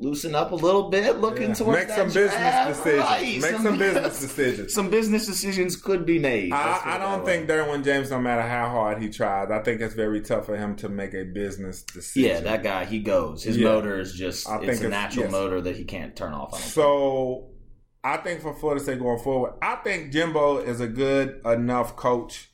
loosen 0.00 0.34
up 0.34 0.52
a 0.52 0.54
little 0.54 0.90
bit, 0.90 1.18
looking 1.18 1.52
towards 1.54 1.80
Make 1.80 1.88
some 1.90 2.06
business 2.06 2.32
draft? 2.34 2.66
Ah, 2.66 2.68
decisions. 2.68 3.04
Right. 3.04 3.40
Make 3.40 3.60
some 3.60 3.78
business 3.78 4.20
decisions. 4.26 4.74
Some 4.74 4.90
business 4.90 5.26
decisions 5.26 5.76
could 5.76 6.06
be 6.06 6.18
made. 6.18 6.52
I, 6.52 6.80
I 6.84 6.98
don't 6.98 7.24
think. 7.24 7.48
Derwin 7.48 7.82
James, 7.84 8.10
no 8.10 8.20
matter 8.20 8.42
how 8.42 8.68
hard 8.68 9.02
he 9.02 9.08
tries, 9.08 9.50
I 9.50 9.58
think 9.62 9.80
it's 9.80 9.94
very 9.94 10.20
tough 10.20 10.46
for 10.46 10.56
him 10.56 10.76
to 10.76 10.88
make 10.88 11.14
a 11.14 11.24
business 11.24 11.82
decision. 11.82 12.30
Yeah, 12.30 12.40
that 12.40 12.62
guy, 12.62 12.84
he 12.84 13.00
goes. 13.00 13.42
His 13.42 13.56
Yeah. 13.56 13.68
motor 13.68 13.98
is 13.98 14.12
just, 14.14 14.48
I 14.48 14.56
it's 14.58 14.66
think 14.66 14.82
a 14.82 14.86
it's- 14.86 14.90
natural 14.90 15.24
yes. 15.24 15.32
motor 15.32 15.60
that 15.62 15.76
he 15.76 15.84
can't 15.84 16.14
turn 16.14 16.32
off. 16.32 16.54
I 16.54 16.58
So 16.58 17.50
I 18.04 18.18
think 18.18 18.40
for 18.40 18.54
Florida 18.54 18.80
State 18.82 19.00
going 19.00 19.18
forward, 19.18 19.54
I 19.60 19.76
think 19.76 20.12
Jimbo 20.12 20.58
is 20.58 20.80
a 20.80 20.86
good 20.86 21.40
enough 21.44 21.96
coach 21.96 22.50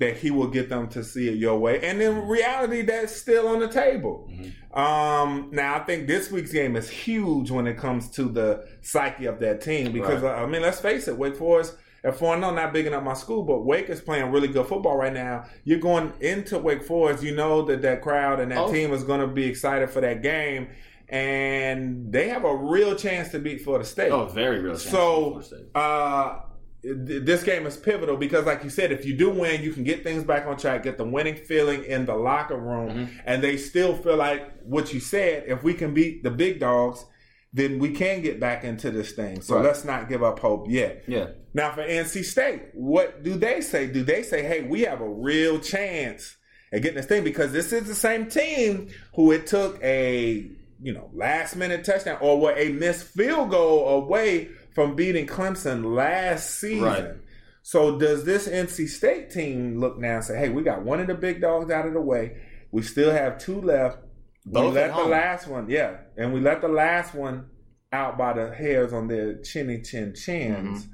that 0.00 0.16
he 0.16 0.30
will 0.30 0.48
get 0.48 0.68
them 0.68 0.88
to 0.88 1.04
see 1.04 1.28
it 1.28 1.36
your 1.36 1.58
way. 1.58 1.80
And 1.82 2.00
in 2.02 2.26
reality, 2.26 2.82
that's 2.82 3.14
still 3.14 3.46
on 3.48 3.60
the 3.60 3.68
table. 3.68 4.28
Um, 4.74 5.50
now, 5.52 5.76
I 5.76 5.80
think 5.80 6.06
this 6.08 6.30
week's 6.30 6.52
game 6.52 6.74
is 6.74 6.88
huge 6.90 7.50
when 7.50 7.66
it 7.66 7.76
comes 7.76 8.10
to 8.12 8.24
the 8.24 8.66
psyche 8.80 9.26
of 9.26 9.38
that 9.40 9.60
team 9.60 9.92
because, 9.92 10.22
Right. 10.22 10.38
uh, 10.38 10.42
I 10.42 10.46
mean, 10.46 10.62
let's 10.62 10.80
face 10.80 11.06
it, 11.06 11.16
Wake 11.16 11.36
Forest. 11.36 11.76
At 12.02 12.16
4 12.16 12.38
0, 12.38 12.52
not 12.54 12.72
big 12.72 12.86
enough 12.86 13.02
my 13.04 13.12
school, 13.12 13.42
but 13.42 13.66
Wake 13.66 13.90
is 13.90 14.00
playing 14.00 14.30
really 14.32 14.48
good 14.48 14.64
football 14.66 14.96
right 14.96 15.12
now. 15.12 15.44
You're 15.64 15.80
going 15.80 16.14
into 16.20 16.58
Wake 16.58 16.82
Forest, 16.82 17.22
you 17.22 17.34
know 17.34 17.60
that 17.66 17.82
that 17.82 18.00
crowd 18.00 18.40
and 18.40 18.50
that 18.52 18.58
Oh. 18.58 18.72
team 18.72 18.94
is 18.94 19.04
going 19.04 19.20
to 19.20 19.26
be 19.26 19.44
excited 19.44 19.90
for 19.90 20.00
that 20.00 20.22
game, 20.22 20.68
and 21.10 22.10
they 22.10 22.28
have 22.28 22.44
a 22.46 22.56
real 22.56 22.94
chance 22.94 23.28
to 23.32 23.38
beat 23.38 23.60
Florida 23.60 23.84
State. 23.84 24.12
Oh, 24.12 24.24
very 24.24 24.60
real. 24.60 24.72
chance 24.72 24.84
So, 24.84 25.20
Florida 25.22 25.44
State. 25.46 25.66
uh, 25.74 26.36
this 26.82 27.42
game 27.44 27.66
is 27.66 27.76
pivotal 27.76 28.16
because, 28.16 28.46
like 28.46 28.64
you 28.64 28.70
said, 28.70 28.90
if 28.92 29.04
you 29.04 29.14
do 29.16 29.30
win, 29.30 29.62
you 29.62 29.72
can 29.72 29.84
get 29.84 30.02
things 30.02 30.24
back 30.24 30.46
on 30.46 30.56
track, 30.56 30.82
get 30.82 30.96
the 30.96 31.04
winning 31.04 31.36
feeling 31.36 31.84
in 31.84 32.06
the 32.06 32.14
locker 32.14 32.56
room, 32.56 32.90
Mm-hmm. 32.90 33.16
and 33.26 33.42
they 33.42 33.56
still 33.56 33.94
feel 33.96 34.16
like 34.16 34.50
what 34.62 34.92
you 34.94 35.00
said. 35.00 35.44
If 35.46 35.62
we 35.62 35.74
can 35.74 35.92
beat 35.92 36.22
the 36.22 36.30
big 36.30 36.58
dogs, 36.60 37.04
then 37.52 37.78
we 37.78 37.90
can 37.92 38.22
get 38.22 38.40
back 38.40 38.64
into 38.64 38.90
this 38.90 39.12
thing. 39.12 39.42
So 39.42 39.56
Right. 39.56 39.64
let's 39.64 39.84
not 39.84 40.08
give 40.08 40.22
up 40.22 40.38
hope 40.38 40.66
yet. 40.70 41.04
Yeah. 41.06 41.28
Now 41.52 41.72
for 41.72 41.82
NC 41.82 42.24
State, 42.24 42.62
what 42.74 43.22
do 43.24 43.34
they 43.34 43.60
say? 43.60 43.86
Do 43.86 44.02
they 44.04 44.22
say, 44.22 44.42
"Hey, 44.42 44.62
we 44.62 44.82
have 44.82 45.00
a 45.00 45.08
real 45.08 45.58
chance 45.58 46.36
at 46.72 46.80
getting 46.82 46.96
this 46.96 47.06
thing"? 47.06 47.24
Because 47.24 47.52
this 47.52 47.72
is 47.72 47.88
the 47.88 47.94
same 47.94 48.26
team 48.26 48.88
who 49.14 49.32
it 49.32 49.46
took 49.48 49.82
a 49.82 50.48
you 50.82 50.94
know 50.94 51.10
last 51.12 51.56
minute 51.56 51.84
touchdown 51.84 52.16
or 52.22 52.40
were 52.40 52.54
a 52.56 52.70
missed 52.70 53.04
field 53.08 53.50
goal 53.50 53.86
away 54.02 54.48
from 54.80 54.96
beating 54.96 55.26
Clemson 55.26 55.94
last 55.94 56.58
season. 56.58 56.82
Right. 56.82 57.14
So 57.62 57.98
does 57.98 58.24
this 58.24 58.48
NC 58.48 58.88
State 58.88 59.30
team 59.30 59.78
look 59.78 59.98
now 59.98 60.16
and 60.16 60.24
say, 60.24 60.38
"Hey, 60.38 60.48
we 60.48 60.62
got 60.62 60.82
one 60.82 61.00
of 61.00 61.06
the 61.06 61.14
big 61.14 61.42
dogs 61.42 61.70
out 61.70 61.86
of 61.86 61.92
the 61.92 62.00
way. 62.00 62.38
We 62.70 62.80
still 62.80 63.10
have 63.10 63.36
two 63.36 63.60
left. 63.60 63.98
Both 64.46 64.72
we 64.72 64.80
let 64.80 64.96
the 64.96 65.04
last 65.04 65.46
one, 65.46 65.68
yeah, 65.68 65.98
and 66.16 66.32
we 66.32 66.40
let 66.40 66.62
the 66.62 66.68
last 66.68 67.14
one 67.14 67.50
out 67.92 68.16
by 68.16 68.32
the 68.32 68.54
hairs 68.54 68.94
on 68.94 69.08
their 69.08 69.42
chinny 69.42 69.82
chin 69.82 70.14
chins." 70.14 70.84
Mm-hmm. 70.84 70.92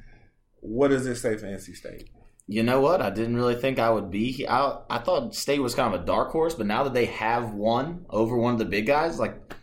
What 0.62 0.88
does 0.88 1.04
this 1.04 1.22
say 1.22 1.36
for 1.36 1.46
NC 1.46 1.76
State? 1.76 2.10
You 2.48 2.64
know 2.64 2.80
what? 2.80 3.00
I 3.00 3.10
didn't 3.10 3.36
really 3.36 3.54
think 3.54 3.78
I 3.78 3.90
would 3.90 4.10
be. 4.10 4.46
I, 4.48 4.78
I 4.90 4.98
thought 4.98 5.32
State 5.36 5.62
was 5.62 5.76
kind 5.76 5.94
of 5.94 6.02
a 6.02 6.04
dark 6.04 6.32
horse, 6.32 6.54
but 6.54 6.66
now 6.66 6.82
that 6.82 6.94
they 6.94 7.06
have 7.06 7.54
won 7.54 8.04
over 8.10 8.36
one 8.36 8.54
of 8.54 8.58
the 8.58 8.64
big 8.64 8.86
guys, 8.86 9.20
like 9.20 9.54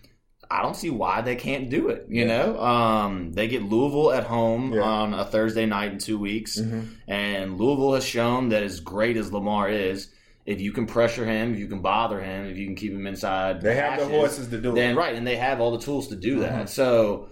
I 0.54 0.62
don't 0.62 0.76
see 0.76 0.92
why 0.92 1.22
they 1.22 1.36
can't 1.36 1.68
do 1.72 1.90
it. 1.90 2.06
You 2.10 2.26
know, 2.26 2.60
um, 2.62 3.32
they 3.34 3.48
get 3.48 3.64
Louisville 3.64 4.12
at 4.12 4.24
home 4.26 4.72
Yeah. 4.74 4.82
on 4.82 5.14
a 5.16 5.26
Thursday 5.26 5.66
night 5.66 5.92
in 5.94 5.98
two 5.98 6.20
weeks, 6.20 6.60
Mhm. 6.62 6.86
and 7.08 7.58
Louisville 7.58 7.96
has 7.96 8.06
shown 8.06 8.50
that 8.50 8.62
as 8.62 8.80
great 8.80 9.18
as 9.18 9.34
Lamar 9.34 9.70
is, 9.70 10.10
if 10.46 10.62
you 10.62 10.72
can 10.72 10.86
pressure 10.86 11.26
him, 11.26 11.54
if 11.54 11.60
you 11.60 11.68
can 11.68 11.82
bother 11.82 12.22
him, 12.22 12.46
if 12.46 12.56
you 12.58 12.68
can 12.68 12.76
keep 12.76 12.92
him 12.92 13.08
inside, 13.08 13.62
They 13.62 13.76
have 13.76 14.00
the 14.00 14.06
horses 14.06 14.50
to 14.50 14.60
do 14.62 14.74
it. 14.74 14.76
then 14.76 14.96
right, 14.96 15.16
and 15.16 15.26
they 15.26 15.38
have 15.38 15.60
all 15.60 15.72
the 15.72 15.84
tools 15.84 16.08
to 16.10 16.16
do 16.16 16.42
that. 16.42 16.66
Mhm. 16.66 16.70
So 16.70 17.30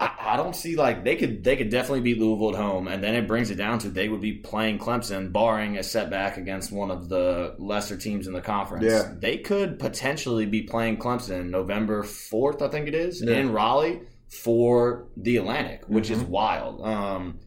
I, 0.00 0.10
I 0.20 0.36
don't 0.36 0.54
see 0.54 0.76
like 0.76 1.02
they 1.04 1.16
could 1.16 1.42
they 1.42 1.56
could 1.56 1.70
definitely 1.70 2.00
beat 2.02 2.18
Louisville 2.18 2.50
at 2.50 2.54
home, 2.62 2.86
and 2.88 3.02
then 3.02 3.14
it 3.14 3.26
brings 3.26 3.50
it 3.50 3.56
down 3.56 3.78
to 3.80 3.88
they 3.88 4.08
would 4.08 4.20
be 4.20 4.34
playing 4.34 4.78
Clemson, 4.78 5.32
barring 5.32 5.76
a 5.78 5.82
setback 5.82 6.36
against 6.36 6.70
one 6.70 6.90
of 6.90 7.08
the 7.08 7.54
lesser 7.58 7.96
teams 7.96 8.26
in 8.26 8.32
the 8.32 8.40
conference. 8.40 8.84
Yeah. 8.84 9.12
They 9.18 9.38
could 9.38 9.78
potentially 9.78 10.46
be 10.46 10.62
playing 10.62 10.98
Clemson 10.98 11.50
November 11.50 12.02
fourth, 12.04 12.62
I 12.62 12.68
think 12.68 12.86
it 12.88 12.94
is, 12.94 13.22
Yeah. 13.22 13.36
in 13.38 13.52
Raleigh 13.52 14.00
for 14.28 15.08
the 15.16 15.36
Atlantic, 15.38 15.82
which 15.88 16.10
is 16.10 16.22
Mhm. 16.22 16.28
wild. 16.28 16.86
Um, 16.86 17.40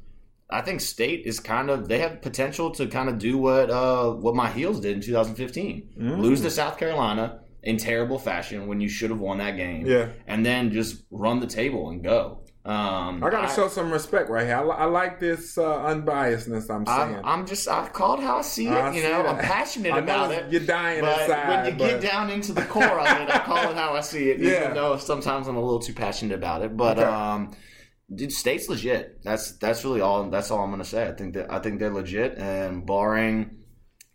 I 0.49 0.59
think 0.61 0.81
State 0.81 1.25
is 1.25 1.39
kind 1.39 1.69
of 1.69 1.87
they 1.87 1.99
have 1.99 2.21
potential 2.21 2.71
to 2.71 2.87
kind 2.87 3.07
of 3.07 3.17
do 3.17 3.37
what 3.37 3.69
uh, 3.69 4.11
what 4.11 4.35
my 4.35 4.49
heels 4.51 4.81
did 4.81 4.95
in 4.95 5.01
2015, 5.01 5.87
Mm. 5.97 6.19
lose 6.19 6.41
to 6.41 6.49
South 6.49 6.77
Carolina 6.77 7.39
in 7.63 7.77
terrible 7.77 8.17
fashion 8.17 8.67
when 8.67 8.81
you 8.81 8.89
should 8.89 9.11
have 9.11 9.19
won 9.19 9.37
that 9.37 9.55
game, 9.55 9.85
Yeah. 9.85 10.09
and 10.27 10.43
then 10.45 10.71
just 10.71 11.03
run 11.11 11.39
the 11.39 11.45
table 11.47 11.89
and 11.89 12.03
go. 12.03 12.39
Um, 12.63 13.23
I 13.23 13.31
got 13.31 13.49
to 13.49 13.55
show 13.55 13.67
some 13.67 13.91
respect 13.91 14.29
right 14.29 14.45
here. 14.45 14.55
I, 14.57 14.61
I 14.61 14.85
like 14.85 15.19
this 15.19 15.57
uh, 15.57 15.63
unbiasedness 15.79 16.69
I'm 16.69 16.85
saying. 16.85 17.15
I'm, 17.15 17.25
I'm 17.25 17.47
just 17.47 17.67
I 17.67 17.87
call 17.89 18.19
it 18.19 18.21
how 18.23 18.37
I 18.37 18.41
see 18.43 18.67
it. 18.67 18.71
I 18.71 18.93
you 18.93 19.01
see 19.01 19.07
know, 19.07 19.23
that. 19.23 19.35
I'm 19.35 19.37
passionate 19.39 19.93
I 19.93 19.97
about 19.97 20.31
it. 20.31 20.51
You're 20.51 20.61
dying 20.61 21.01
But 21.01 21.21
inside. 21.21 21.49
when 21.49 21.65
you 21.65 21.71
get 21.79 22.01
down 22.01 22.29
into 22.29 22.53
the 22.53 22.61
core 22.65 22.83
of 22.99 23.07
it, 23.21 23.33
I 23.33 23.39
call 23.39 23.71
it 23.71 23.75
how 23.75 23.93
I 23.95 24.01
see 24.01 24.29
it. 24.29 24.39
Yeah. 24.39 24.61
Even 24.65 24.73
though 24.75 24.97
sometimes 24.97 25.47
I'm 25.47 25.55
a 25.55 25.61
little 25.61 25.79
too 25.79 25.93
passionate 25.93 26.35
about 26.35 26.61
it. 26.61 26.77
But 26.77 26.99
Okay. 26.99 27.07
um, 27.07 27.55
dude, 28.13 28.31
state's 28.31 28.69
legit. 28.69 29.23
That's 29.23 29.57
that's 29.57 29.83
really 29.83 30.01
all. 30.01 30.29
That's 30.29 30.51
all 30.51 30.59
I'm 30.63 30.69
gonna 30.69 30.83
say. 30.85 31.07
I 31.07 31.13
think 31.13 31.33
that 31.33 31.51
I 31.51 31.57
think 31.59 31.79
they're 31.79 31.89
legit, 31.89 32.37
and 32.37 32.85
barring 32.85 33.57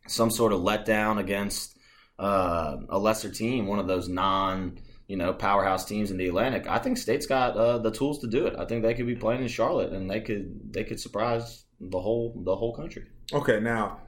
some 0.07 0.31
sort 0.31 0.53
of 0.53 0.61
letdown 0.61 1.19
against 1.19 1.77
uh, 2.21 2.77
a 2.91 2.99
lesser 2.99 3.29
team, 3.29 3.67
one 3.67 3.81
of 3.81 3.89
those 3.89 4.09
non 4.09 4.79
you 5.07 5.17
know 5.17 5.33
powerhouse 5.33 5.85
teams 5.85 6.11
in 6.11 6.17
the 6.17 6.27
Atlantic, 6.29 6.67
I 6.69 6.79
think 6.79 6.97
State's 6.99 7.27
got 7.27 7.57
uh, 7.57 7.79
the 7.79 7.91
tools 7.91 8.19
to 8.21 8.27
do 8.27 8.47
it. 8.47 8.55
I 8.59 8.65
think 8.65 8.83
they 8.83 8.95
could 8.95 9.07
be 9.07 9.17
playing 9.17 9.43
in 9.43 9.49
Charlotte, 9.49 9.93
and 9.93 10.11
they 10.11 10.21
could 10.21 10.73
they 10.73 10.85
could 10.85 11.01
surprise 11.01 11.65
the 11.81 12.01
whole 12.01 12.41
the 12.45 12.57
whole 12.57 12.75
country. 12.75 13.05
Okay, 13.33 13.61
now 13.61 14.01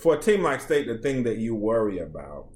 for 0.00 0.14
a 0.16 0.20
team 0.20 0.42
like 0.42 0.60
State, 0.60 0.86
the 0.88 0.98
thing 0.98 1.22
that 1.24 1.38
you 1.38 1.54
worry 1.54 1.98
about 1.98 2.48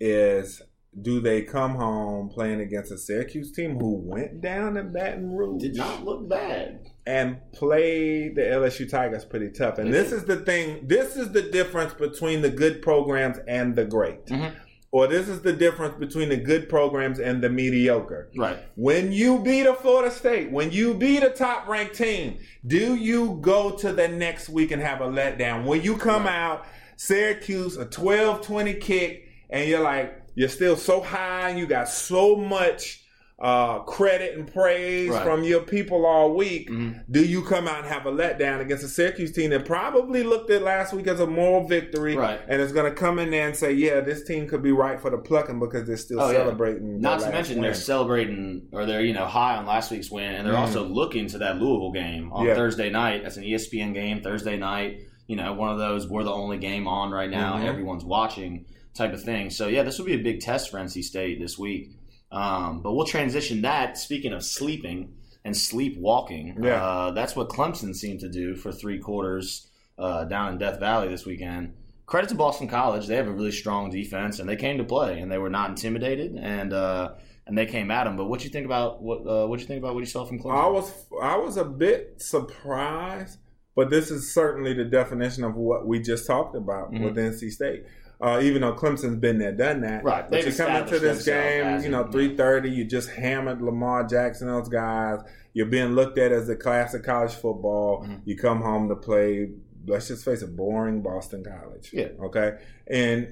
is 0.00 0.62
do 1.02 1.20
they 1.20 1.42
come 1.42 1.74
home 1.74 2.28
playing 2.30 2.60
against 2.60 2.90
a 2.90 2.96
Syracuse 2.96 3.52
team 3.52 3.78
who 3.78 3.96
went 4.02 4.40
down 4.40 4.74
to 4.74 4.82
Baton 4.82 5.30
Rouge 5.30 5.60
Did 5.60 5.76
not 5.76 6.04
look 6.04 6.26
bad. 6.26 6.86
and 7.06 7.36
played 7.52 8.34
the 8.34 8.40
LSU 8.40 8.88
Tigers 8.88 9.24
pretty 9.26 9.50
tough? 9.50 9.76
And 9.78 9.92
this 9.92 10.10
is 10.10 10.24
the 10.24 10.36
thing. 10.36 10.86
This 10.88 11.16
is 11.16 11.32
the 11.32 11.42
difference 11.42 11.92
between 11.92 12.40
the 12.40 12.48
good 12.48 12.80
programs 12.80 13.36
and 13.46 13.76
the 13.76 13.84
great, 13.84 14.24
Mhm. 14.26 14.54
Or 14.96 15.06
this 15.06 15.28
is 15.28 15.42
the 15.42 15.52
difference 15.52 15.94
between 15.98 16.30
the 16.30 16.38
good 16.38 16.70
programs 16.70 17.18
and 17.18 17.44
the 17.44 17.50
mediocre. 17.50 18.30
Right. 18.34 18.58
When 18.76 19.12
you 19.12 19.40
beat 19.40 19.66
a 19.66 19.74
Florida 19.74 20.10
State, 20.10 20.50
when 20.50 20.70
you 20.70 20.94
beat 20.94 21.22
a 21.22 21.28
top 21.28 21.68
ranked 21.68 21.96
team, 21.96 22.38
do 22.66 22.94
you 22.94 23.36
go 23.42 23.72
to 23.72 23.92
the 23.92 24.08
next 24.08 24.48
week 24.48 24.70
and 24.70 24.80
have 24.80 25.02
a 25.02 25.06
letdown? 25.06 25.66
When 25.66 25.82
you 25.82 25.98
come 25.98 26.26
out, 26.26 26.64
Syracuse, 26.96 27.76
a 27.76 27.84
12 27.84 28.40
20 28.40 28.72
kick, 28.72 29.28
and 29.50 29.68
you're 29.68 29.82
like, 29.82 30.18
you're 30.34 30.48
still 30.48 30.78
so 30.78 31.02
high 31.02 31.50
and 31.50 31.58
you 31.58 31.66
got 31.66 31.90
so 31.90 32.34
much 32.34 33.04
uh, 33.38 33.80
credit 33.80 34.34
and 34.38 34.50
praise 34.50 35.10
Right. 35.10 35.22
from 35.22 35.44
your 35.44 35.60
people 35.60 36.06
all 36.06 36.34
week. 36.34 36.70
Mhm. 36.70 37.02
Do 37.10 37.22
you 37.22 37.42
come 37.42 37.68
out 37.68 37.80
and 37.80 37.86
have 37.86 38.06
a 38.06 38.10
letdown 38.10 38.60
against 38.60 38.82
a 38.82 38.88
Syracuse 38.88 39.30
team 39.32 39.50
that 39.50 39.66
probably 39.66 40.22
looked 40.22 40.50
at 40.50 40.62
last 40.62 40.94
week 40.94 41.06
as 41.06 41.20
a 41.20 41.26
moral 41.26 41.68
victory 41.68 42.16
Right. 42.16 42.40
and 42.48 42.62
is 42.62 42.72
going 42.72 42.86
to 42.90 42.96
come 42.98 43.18
in 43.18 43.30
there 43.30 43.46
and 43.46 43.54
say, 43.54 43.74
yeah, 43.74 44.00
this 44.00 44.22
team 44.24 44.48
could 44.48 44.62
be 44.62 44.72
right 44.72 44.98
for 44.98 45.10
the 45.10 45.18
plucking 45.18 45.60
because 45.60 45.86
they're 45.86 45.98
still 45.98 46.18
Oh, 46.22 46.30
yeah. 46.30 46.38
celebrating. 46.38 46.98
Not 47.02 47.20
to 47.20 47.30
mention 47.30 47.56
win. 47.56 47.64
they're 47.64 47.74
celebrating 47.74 48.62
or 48.72 48.86
they're 48.86 49.02
you 49.04 49.12
know 49.12 49.26
high 49.26 49.56
on 49.56 49.66
last 49.66 49.90
week's 49.90 50.10
win, 50.10 50.32
and 50.34 50.46
they're 50.46 50.54
Mm. 50.54 50.60
also 50.60 50.84
looking 50.84 51.26
to 51.28 51.38
that 51.38 51.58
Louisville 51.60 51.92
game 51.92 52.30
on 52.32 52.46
Yeah. 52.46 52.54
Thursday 52.54 52.88
night. 52.88 53.22
That's 53.22 53.36
an 53.36 53.44
ESPN 53.44 53.92
game 53.92 54.22
Thursday 54.22 54.56
night. 54.56 55.00
You 55.26 55.36
know, 55.36 55.52
one 55.52 55.70
of 55.70 55.78
those 55.78 56.08
we're 56.08 56.24
the 56.24 56.32
only 56.32 56.56
game 56.56 56.88
on 56.88 57.10
right 57.10 57.28
now. 57.30 57.58
Mhm. 57.58 57.66
Everyone's 57.66 58.04
watching 58.04 58.64
type 58.94 59.12
of 59.12 59.20
thing. 59.22 59.50
So 59.50 59.66
yeah, 59.68 59.82
this 59.82 59.98
will 59.98 60.06
be 60.06 60.14
a 60.14 60.18
big 60.18 60.40
test 60.40 60.70
for 60.70 60.78
NC 60.78 61.02
State 61.02 61.38
this 61.38 61.58
week. 61.58 61.90
Um, 62.36 62.80
but 62.82 62.92
we'll 62.92 63.06
transition 63.06 63.62
that. 63.62 63.96
Speaking 63.96 64.32
of 64.32 64.44
sleeping 64.44 65.14
and 65.44 65.56
sleepwalking, 65.56 66.58
Yeah. 66.62 66.84
uh, 66.84 67.10
that's 67.12 67.34
what 67.34 67.48
Clemson 67.48 67.94
seemed 67.94 68.20
to 68.20 68.28
do 68.28 68.54
for 68.56 68.72
three 68.72 68.98
quarters 68.98 69.68
uh, 69.98 70.24
down 70.24 70.52
in 70.52 70.58
Death 70.58 70.78
Valley 70.78 71.08
this 71.08 71.24
weekend. 71.24 71.72
Credit 72.04 72.28
to 72.28 72.34
Boston 72.34 72.68
College; 72.68 73.06
they 73.06 73.16
have 73.16 73.26
a 73.26 73.32
really 73.32 73.50
strong 73.52 73.90
defense, 73.90 74.38
and 74.38 74.48
they 74.48 74.56
came 74.56 74.76
to 74.78 74.84
play, 74.84 75.18
and 75.20 75.32
they 75.32 75.38
were 75.38 75.50
not 75.50 75.70
intimidated, 75.70 76.36
and 76.40 76.72
uh, 76.72 77.14
and 77.46 77.56
they 77.58 77.66
came 77.66 77.90
at 77.90 78.04
them. 78.04 78.16
But 78.16 78.26
what 78.26 78.44
you 78.44 78.50
think 78.50 78.66
about 78.66 79.02
what 79.02 79.26
uh, 79.26 79.46
what 79.48 79.58
you 79.60 79.66
think 79.66 79.78
about 79.82 79.94
what 79.94 80.00
you 80.00 80.06
saw 80.06 80.24
from 80.24 80.38
Clemson? 80.38 80.56
I 80.64 80.68
was 80.68 80.92
I 81.22 81.36
was 81.38 81.56
a 81.56 81.64
bit 81.64 82.20
surprised, 82.22 83.38
but 83.74 83.90
this 83.90 84.10
is 84.10 84.32
certainly 84.32 84.72
the 84.74 84.84
definition 84.84 85.42
of 85.42 85.54
what 85.56 85.86
we 85.86 85.98
just 86.00 86.26
talked 86.26 86.54
about 86.54 86.92
Mhm. 86.92 87.04
with 87.04 87.16
NC 87.18 87.50
State. 87.50 87.84
Uh, 88.20 88.40
even 88.42 88.62
though 88.62 88.72
Clemson's 88.72 89.16
been 89.16 89.38
there, 89.38 89.52
done 89.52 89.82
that, 89.82 90.02
Right. 90.02 90.28
But 90.30 90.46
you 90.46 90.52
come 90.52 90.74
into 90.74 90.98
this 90.98 91.24
game, 91.24 91.82
you 91.82 91.90
know, 91.90 92.04
three 92.10 92.34
thirty, 92.36 92.70
you 92.70 92.84
just 92.84 93.10
hammered 93.10 93.60
Lamar 93.60 94.04
Jackson, 94.04 94.46
those 94.48 94.68
guys. 94.70 95.20
You're 95.52 95.66
being 95.66 95.92
looked 95.94 96.18
at 96.18 96.32
as 96.32 96.46
the 96.46 96.56
class 96.56 96.94
of 96.94 97.02
college 97.02 97.32
football. 97.34 98.04
Mhm. 98.04 98.20
You 98.24 98.36
come 98.36 98.60
home 98.62 98.88
to 98.88 98.96
play. 98.96 99.50
Let's 99.86 100.08
just 100.08 100.24
face 100.24 100.42
it, 100.42 100.56
boring 100.56 101.00
Boston 101.02 101.44
College. 101.44 101.90
Yeah. 101.92 102.08
Okay. 102.24 102.58
And 102.88 103.28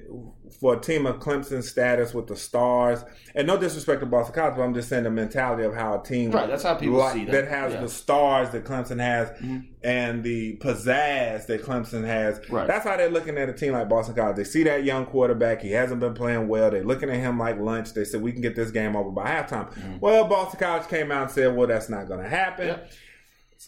for 0.59 0.75
a 0.75 0.79
team 0.79 1.05
of 1.05 1.19
Clemson 1.19 1.63
status 1.63 2.13
with 2.13 2.27
the 2.27 2.35
stars, 2.35 3.03
and 3.33 3.47
no 3.47 3.57
disrespect 3.57 4.01
to 4.01 4.05
Boston 4.05 4.35
College, 4.35 4.55
but 4.57 4.63
I'm 4.63 4.73
just 4.73 4.89
saying 4.89 5.03
the 5.05 5.11
mentality 5.11 5.63
of 5.63 5.73
how 5.73 5.99
a 5.99 6.03
team 6.03 6.31
Right, 6.31 6.47
that's 6.47 6.63
how 6.63 6.75
people 6.75 6.97
like- 6.97 7.13
see 7.13 7.25
them. 7.25 7.33
that 7.33 7.47
has 7.47 7.73
Yeah. 7.73 7.81
the 7.81 7.89
stars 7.89 8.49
that 8.51 8.65
Clemson 8.65 8.99
has 8.99 9.29
Mhm. 9.41 9.65
and 9.83 10.23
the 10.23 10.57
pizzazz 10.57 11.45
that 11.47 11.63
Clemson 11.63 12.03
has. 12.05 12.41
Right. 12.49 12.67
That's 12.67 12.85
how 12.85 12.97
they're 12.97 13.09
looking 13.09 13.37
at 13.37 13.47
a 13.49 13.53
team 13.53 13.73
like 13.73 13.87
Boston 13.87 14.15
College. 14.15 14.35
They 14.35 14.43
see 14.43 14.63
that 14.63 14.83
young 14.83 15.05
quarterback. 15.05 15.61
He 15.61 15.71
hasn't 15.71 15.99
been 15.99 16.13
playing 16.13 16.47
well. 16.47 16.69
They're 16.71 16.83
looking 16.83 17.09
at 17.09 17.15
him 17.17 17.39
like 17.39 17.59
lunch. 17.59 17.93
They 17.93 18.03
said, 18.05 18.21
we 18.21 18.31
can 18.33 18.41
get 18.41 18.55
this 18.55 18.71
game 18.71 18.95
over 18.95 19.09
by 19.09 19.27
halftime. 19.29 19.71
Mhm. 19.73 20.01
Well, 20.01 20.25
Boston 20.27 20.59
College 20.59 20.87
came 20.87 21.11
out 21.11 21.23
and 21.23 21.31
said, 21.31 21.55
well, 21.55 21.67
that's 21.67 21.89
not 21.89 22.07
going 22.07 22.21
to 22.21 22.29
happen. 22.29 22.67
Yep. 22.67 22.89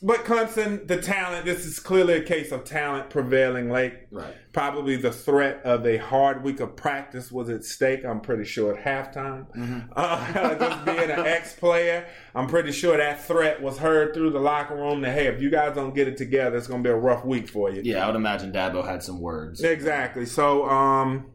But 0.03 0.25
Clemson, 0.25 0.87
the 0.87 1.01
talent, 1.01 1.45
this 1.45 1.65
is 1.65 1.79
clearly 1.79 2.13
a 2.15 2.21
case 2.21 2.51
of 2.51 2.63
talent 2.65 3.09
prevailing 3.09 3.71
late. 3.71 3.93
right. 4.11 4.35
Probably 4.53 4.95
the 4.95 5.11
threat 5.11 5.61
of 5.63 5.85
a 5.85 5.97
hard 5.97 6.43
week 6.43 6.59
of 6.59 6.75
practice 6.75 7.31
was 7.31 7.49
at 7.49 7.63
stake, 7.63 8.03
I'm 8.05 8.21
pretty 8.21 8.43
sure, 8.43 8.75
at 8.77 8.83
halftime. 9.13 9.45
Mhm. 9.55 9.89
Uh, 9.95 10.55
just 10.59 10.85
being 10.85 11.11
an 11.11 11.25
ex 11.25 11.53
player, 11.53 12.07
I'm 12.35 12.47
pretty 12.47 12.71
sure 12.71 12.97
that 12.97 13.23
threat 13.23 13.61
was 13.61 13.77
heard 13.79 14.13
through 14.13 14.31
the 14.31 14.39
locker 14.39 14.75
room 14.75 15.01
that, 15.01 15.13
hey, 15.13 15.27
if 15.27 15.41
you 15.41 15.49
guys 15.49 15.75
don't 15.75 15.93
get 15.95 16.07
it 16.07 16.17
together, 16.17 16.57
it's 16.57 16.67
going 16.67 16.83
to 16.83 16.87
be 16.89 16.91
a 16.91 16.97
rough 16.97 17.23
week 17.25 17.47
for 17.47 17.71
you. 17.71 17.81
Yeah, 17.83 18.03
I 18.03 18.07
would 18.07 18.15
imagine 18.15 18.51
Dabo 18.51 18.85
had 18.85 19.01
some 19.03 19.19
words. 19.19 19.61
Exactly. 19.63 20.25
So, 20.25 20.67
um, 20.69 21.27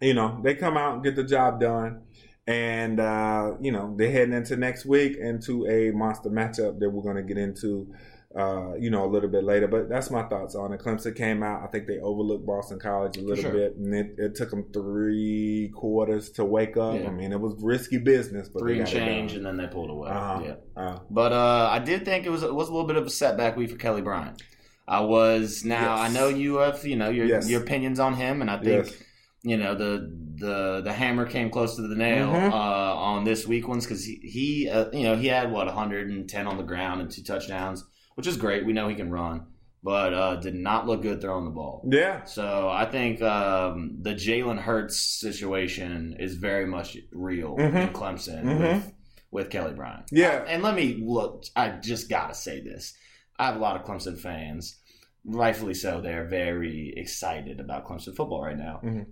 you 0.00 0.14
know, 0.14 0.40
they 0.42 0.54
come 0.54 0.76
out 0.76 0.94
and 0.94 1.02
get 1.04 1.14
the 1.16 1.24
job 1.24 1.60
done. 1.60 2.02
And, 2.46 2.98
uh, 2.98 3.52
you 3.60 3.70
know, 3.70 3.94
they're 3.96 4.10
heading 4.10 4.34
into 4.34 4.56
next 4.56 4.84
week 4.84 5.16
into 5.16 5.66
a 5.66 5.92
monster 5.92 6.30
matchup 6.30 6.78
that 6.80 6.90
we're 6.90 7.02
going 7.02 7.16
to 7.16 7.22
get 7.22 7.38
into, 7.38 7.92
uh, 8.36 8.74
you 8.74 8.90
know, 8.90 9.04
a 9.04 9.10
little 9.10 9.28
bit 9.28 9.44
later. 9.44 9.68
But 9.68 9.88
that's 9.88 10.10
my 10.10 10.24
thoughts 10.24 10.56
on 10.56 10.72
it. 10.72 10.80
Clemson 10.80 11.14
came 11.14 11.42
out. 11.44 11.62
I 11.62 11.68
think 11.68 11.86
they 11.86 11.98
overlooked 11.98 12.44
Boston 12.46 12.80
College 12.80 13.18
a 13.18 13.20
little 13.20 13.44
sure. 13.44 13.52
bit. 13.52 13.76
And 13.76 13.94
it, 13.94 14.14
it 14.18 14.34
took 14.34 14.50
them 14.50 14.64
three 14.72 15.70
quarters 15.76 16.30
to 16.32 16.44
wake 16.44 16.76
up. 16.76 16.96
Yeah. 16.98 17.06
I 17.08 17.10
mean, 17.10 17.30
it 17.32 17.40
was 17.40 17.54
risky 17.62 17.98
business, 17.98 18.48
but 18.48 18.60
Three 18.60 18.74
they 18.74 18.80
and 18.80 18.86
got 18.88 18.92
change, 18.94 19.34
and 19.34 19.46
then 19.46 19.56
they 19.56 19.66
pulled 19.68 19.90
away. 19.90 20.10
Uh-huh. 20.10 20.42
Yeah. 20.44 20.54
Uh, 20.82 20.98
But 21.08 21.32
uh, 21.32 21.68
I 21.70 21.78
did 21.78 22.04
think 22.04 22.26
it 22.26 22.30
was 22.30 22.42
it 22.42 22.54
was 22.54 22.68
a 22.68 22.72
little 22.72 22.88
bit 22.88 22.96
of 22.96 23.06
a 23.06 23.10
setback 23.10 23.56
week 23.56 23.70
for 23.70 23.76
Kelly 23.76 24.02
Bryant. 24.02 24.42
I 24.88 25.02
was 25.02 25.64
now 25.64 25.96
Yes. 25.96 26.10
I 26.10 26.12
know 26.12 26.28
you 26.28 26.56
have 26.56 26.84
you 26.84 26.96
know 26.96 27.10
your 27.10 27.26
Yes. 27.26 27.48
your 27.48 27.62
opinions 27.62 28.00
on 28.00 28.14
him, 28.14 28.40
and 28.40 28.50
I 28.50 28.56
think 28.56 28.86
yes. 28.86 28.94
You 29.42 29.56
know 29.56 29.74
the 29.74 30.10
the 30.36 30.80
the 30.82 30.92
hammer 30.92 31.26
came 31.26 31.50
close 31.50 31.76
to 31.76 31.82
the 31.82 31.94
nail 31.96 32.28
Mhm. 32.28 32.50
uh, 32.50 32.54
on 32.54 33.24
this 33.24 33.46
week 33.46 33.66
ones 33.68 33.84
because 33.86 34.04
he, 34.04 34.16
he 34.22 34.68
uh, 34.68 34.90
you 34.92 35.02
know 35.04 35.16
he 35.16 35.26
had 35.28 35.50
what 35.50 35.66
110 35.66 36.46
on 36.46 36.56
the 36.56 36.62
ground 36.62 37.00
and 37.00 37.10
two 37.10 37.22
touchdowns, 37.22 37.84
which 38.14 38.26
is 38.26 38.36
great. 38.36 38.64
We 38.66 38.72
know 38.72 38.88
he 38.88 38.94
can 38.94 39.10
run, 39.10 39.46
but 39.82 40.12
uh, 40.14 40.36
did 40.36 40.54
not 40.54 40.86
look 40.86 41.02
good 41.02 41.20
throwing 41.20 41.44
the 41.46 41.50
ball. 41.50 41.86
Yeah. 41.90 42.24
So 42.24 42.68
I 42.68 42.84
think 42.86 43.20
um, 43.22 43.98
the 44.02 44.14
Jalen 44.14 44.58
Hurts 44.58 44.98
situation 44.98 46.16
is 46.18 46.36
very 46.36 46.66
much 46.66 46.96
real 47.12 47.56
in 47.58 47.72
Mhm. 47.72 47.92
Clemson 47.92 48.44
Mhm. 48.44 48.58
with 48.74 48.92
with 49.32 49.48
Kelly 49.50 49.72
Bryant. 49.74 50.06
Yeah. 50.10 50.44
And 50.48 50.62
let 50.62 50.74
me 50.74 50.98
look. 51.00 51.44
I 51.54 51.70
just 51.70 52.10
gotta 52.10 52.34
say 52.34 52.60
this. 52.60 52.94
I 53.38 53.46
have 53.46 53.56
a 53.56 53.60
lot 53.60 53.76
of 53.76 53.86
Clemson 53.86 54.18
fans, 54.18 54.78
rightfully 55.24 55.72
so. 55.74 56.00
They're 56.00 56.26
very 56.26 56.92
excited 56.96 57.60
about 57.60 57.86
Clemson 57.86 58.14
football 58.16 58.42
right 58.42 58.58
now. 58.58 58.80
Mhm. 58.82 59.06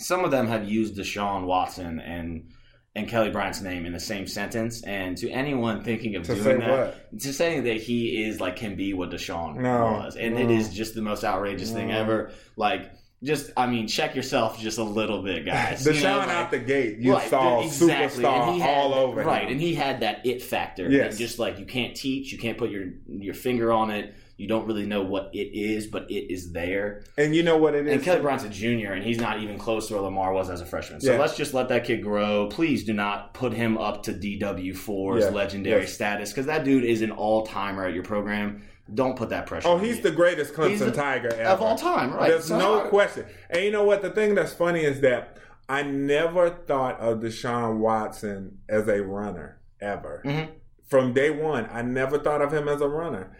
Some 0.00 0.24
of 0.24 0.30
them 0.30 0.46
have 0.48 0.68
used 0.68 0.96
Deshaun 0.96 1.44
Watson 1.44 2.00
and 2.00 2.50
and 2.96 3.08
Kelly 3.08 3.30
Bryant's 3.30 3.60
name 3.60 3.86
in 3.86 3.92
the 3.92 4.00
same 4.00 4.26
sentence. 4.26 4.82
And 4.82 5.16
to 5.18 5.30
anyone 5.30 5.84
thinking 5.84 6.16
of 6.16 6.24
To 6.24 6.34
doing 6.34 6.58
that, 6.58 6.70
what? 7.12 7.20
to 7.20 7.32
saying 7.32 7.62
that 7.64 7.76
he 7.76 8.24
is 8.24 8.40
like 8.40 8.56
can 8.56 8.74
be 8.74 8.94
what 8.94 9.10
Deshaun 9.10 9.56
No, 9.56 9.84
was, 10.04 10.16
and 10.16 10.36
it 10.36 10.46
no. 10.48 10.50
is 10.54 10.70
just 10.70 10.96
the 10.96 11.02
most 11.02 11.22
outrageous 11.22 11.70
thing 11.70 11.92
ever. 11.92 12.32
Like, 12.56 12.90
just 13.22 13.52
I 13.56 13.66
mean, 13.68 13.86
check 13.86 14.16
yourself 14.16 14.58
just 14.58 14.78
a 14.78 14.82
little 14.82 15.22
bit, 15.22 15.46
guys. 15.46 15.84
The 15.84 15.94
You 15.94 16.02
know, 16.02 16.18
like- 16.18 16.28
out 16.30 16.50
the 16.50 16.58
gate, 16.58 16.98
you 16.98 17.12
Right, 17.12 17.28
saw 17.30 17.62
exactly. 17.62 18.24
superstar 18.24 18.58
had- 18.58 18.76
all 18.76 18.94
over 18.94 19.22
right, 19.22 19.42
him. 19.44 19.52
and 19.52 19.60
he 19.60 19.74
had 19.74 20.00
that 20.00 20.26
it 20.26 20.42
factor. 20.42 20.90
Yes. 20.90 21.12
that 21.12 21.18
just 21.22 21.38
like 21.38 21.60
you 21.60 21.66
can't 21.66 21.94
teach, 21.94 22.32
you 22.32 22.38
can't 22.38 22.58
put 22.58 22.70
your 22.70 22.86
your 23.08 23.34
finger 23.34 23.70
on 23.72 23.90
it. 23.92 24.14
You 24.40 24.46
don't 24.46 24.66
really 24.66 24.86
know 24.86 25.02
what 25.02 25.28
it 25.34 25.54
is, 25.54 25.86
but 25.86 26.10
it 26.10 26.32
is 26.32 26.50
there. 26.52 27.02
And 27.18 27.36
you 27.36 27.42
know 27.42 27.58
what 27.58 27.74
it 27.74 27.86
is? 27.86 27.92
And 27.92 28.02
Kelly 28.02 28.22
Bryant's 28.22 28.44
a 28.44 28.48
junior, 28.48 28.94
and 28.94 29.04
he's 29.04 29.18
not 29.20 29.40
even 29.40 29.58
close 29.58 29.88
to 29.88 29.92
where 29.94 30.02
Lamar 30.02 30.32
was 30.32 30.48
as 30.48 30.62
a 30.62 30.64
freshman. 30.64 30.98
So 31.02 31.12
Yeah. 31.12 31.20
let's 31.20 31.36
just 31.36 31.52
let 31.52 31.68
that 31.68 31.84
kid 31.84 31.98
grow. 32.02 32.46
Please 32.48 32.82
do 32.84 32.94
not 32.94 33.34
put 33.34 33.52
him 33.52 33.76
up 33.76 34.02
to 34.04 34.14
DW4's 34.14 35.26
Yeah. 35.26 35.30
legendary 35.30 35.82
Yes. 35.82 35.92
status 35.92 36.30
because 36.30 36.46
that 36.46 36.64
dude 36.64 36.84
is 36.84 37.02
an 37.02 37.10
all 37.10 37.44
timer 37.44 37.84
at 37.84 37.92
your 37.92 38.02
program. 38.02 38.62
Don't 38.94 39.14
put 39.14 39.28
that 39.28 39.44
pressure. 39.44 39.68
On 39.68 39.74
him. 39.76 39.80
Oh, 39.82 39.84
he's 39.84 39.98
you. 39.98 40.02
the 40.04 40.10
greatest 40.12 40.54
Clemson 40.54 40.78
the- 40.86 40.90
Tiger 40.92 41.28
ever. 41.34 41.42
of 41.44 41.60
all 41.60 41.76
time, 41.76 42.14
right? 42.14 42.30
There's 42.30 42.46
So 42.46 42.58
no 42.58 42.80
question. 42.88 43.26
And 43.50 43.62
you 43.62 43.70
know 43.70 43.84
what? 43.84 44.00
The 44.00 44.10
thing 44.10 44.34
that's 44.34 44.54
funny 44.54 44.80
is 44.84 45.02
that 45.02 45.36
I 45.68 45.82
never 45.82 46.48
thought 46.48 46.98
of 46.98 47.18
Deshaun 47.20 47.76
Watson 47.76 48.60
as 48.70 48.88
a 48.88 49.02
runner 49.02 49.60
ever. 49.82 50.22
Mhm. 50.24 50.48
From 50.88 51.12
day 51.12 51.28
one, 51.28 51.68
I 51.70 51.82
never 51.82 52.18
thought 52.18 52.40
of 52.40 52.52
him 52.54 52.68
as 52.68 52.80
a 52.80 52.88
runner. 52.88 53.36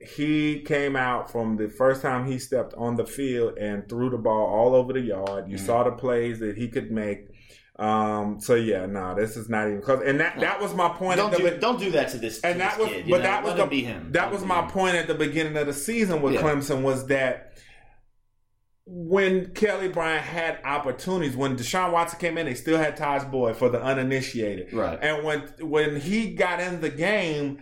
He 0.00 0.60
came 0.60 0.94
out 0.94 1.30
from 1.32 1.56
the 1.56 1.68
first 1.68 2.02
time 2.02 2.26
he 2.26 2.38
stepped 2.38 2.72
on 2.74 2.94
the 2.96 3.04
field 3.04 3.58
and 3.58 3.88
threw 3.88 4.10
the 4.10 4.18
ball 4.18 4.46
all 4.46 4.74
over 4.74 4.92
the 4.92 5.00
yard. 5.00 5.50
You 5.50 5.56
Mhm. 5.56 5.66
saw 5.66 5.82
the 5.84 5.90
plays 5.92 6.38
that 6.38 6.56
he 6.56 6.68
could 6.68 6.92
make. 6.92 7.26
Um, 7.80 8.40
so 8.40 8.54
yeah, 8.54 8.86
no, 8.86 9.14
this 9.16 9.36
is 9.36 9.48
not 9.48 9.66
even 9.68 9.80
close. 9.82 10.02
And 10.04 10.18
that 10.20 10.38
that 10.40 10.60
was 10.60 10.74
my 10.74 10.88
point. 10.88 11.16
Don't 11.16 11.32
at 11.32 11.38
the 11.38 11.44
do, 11.44 11.50
be- 11.54 11.58
don't 11.60 11.80
do 11.80 11.90
that 11.92 12.08
to 12.10 12.18
this. 12.18 12.40
and 12.42 12.54
to 12.54 12.58
that 12.58 12.76
this 12.76 12.86
was, 12.86 12.88
kid, 12.88 13.04
but 13.10 13.16
know? 13.18 13.22
that 13.24 13.42
was 13.42 13.50
Let 13.50 13.56
the 13.56 13.62
him 13.64 13.68
be 13.70 13.82
him. 13.84 14.08
that 14.12 14.22
Let 14.24 14.32
was 14.32 14.44
my 14.44 14.62
him. 14.62 14.70
point 14.70 14.94
at 14.96 15.06
the 15.08 15.14
beginning 15.14 15.56
of 15.56 15.66
the 15.66 15.72
season 15.74 16.20
with 16.22 16.34
Yeah. 16.34 16.42
Clemson 16.42 16.82
was 16.82 17.06
that 17.06 17.52
when 18.86 19.52
Kelly 19.54 19.88
Bryant 19.88 20.22
had 20.24 20.58
opportunities, 20.64 21.36
when 21.36 21.56
Deshaun 21.56 21.92
Watson 21.92 22.18
came 22.18 22.38
in, 22.38 22.46
they 22.46 22.54
still 22.54 22.78
had 22.78 22.96
Tajh 22.96 23.30
Boyd 23.30 23.56
for 23.56 23.68
the 23.68 23.80
uninitiated. 23.82 24.72
Right. 24.72 24.98
And 25.00 25.24
when 25.24 25.40
when 25.60 26.00
he 26.00 26.34
got 26.34 26.60
in 26.60 26.80
the 26.80 26.88
game, 26.90 27.58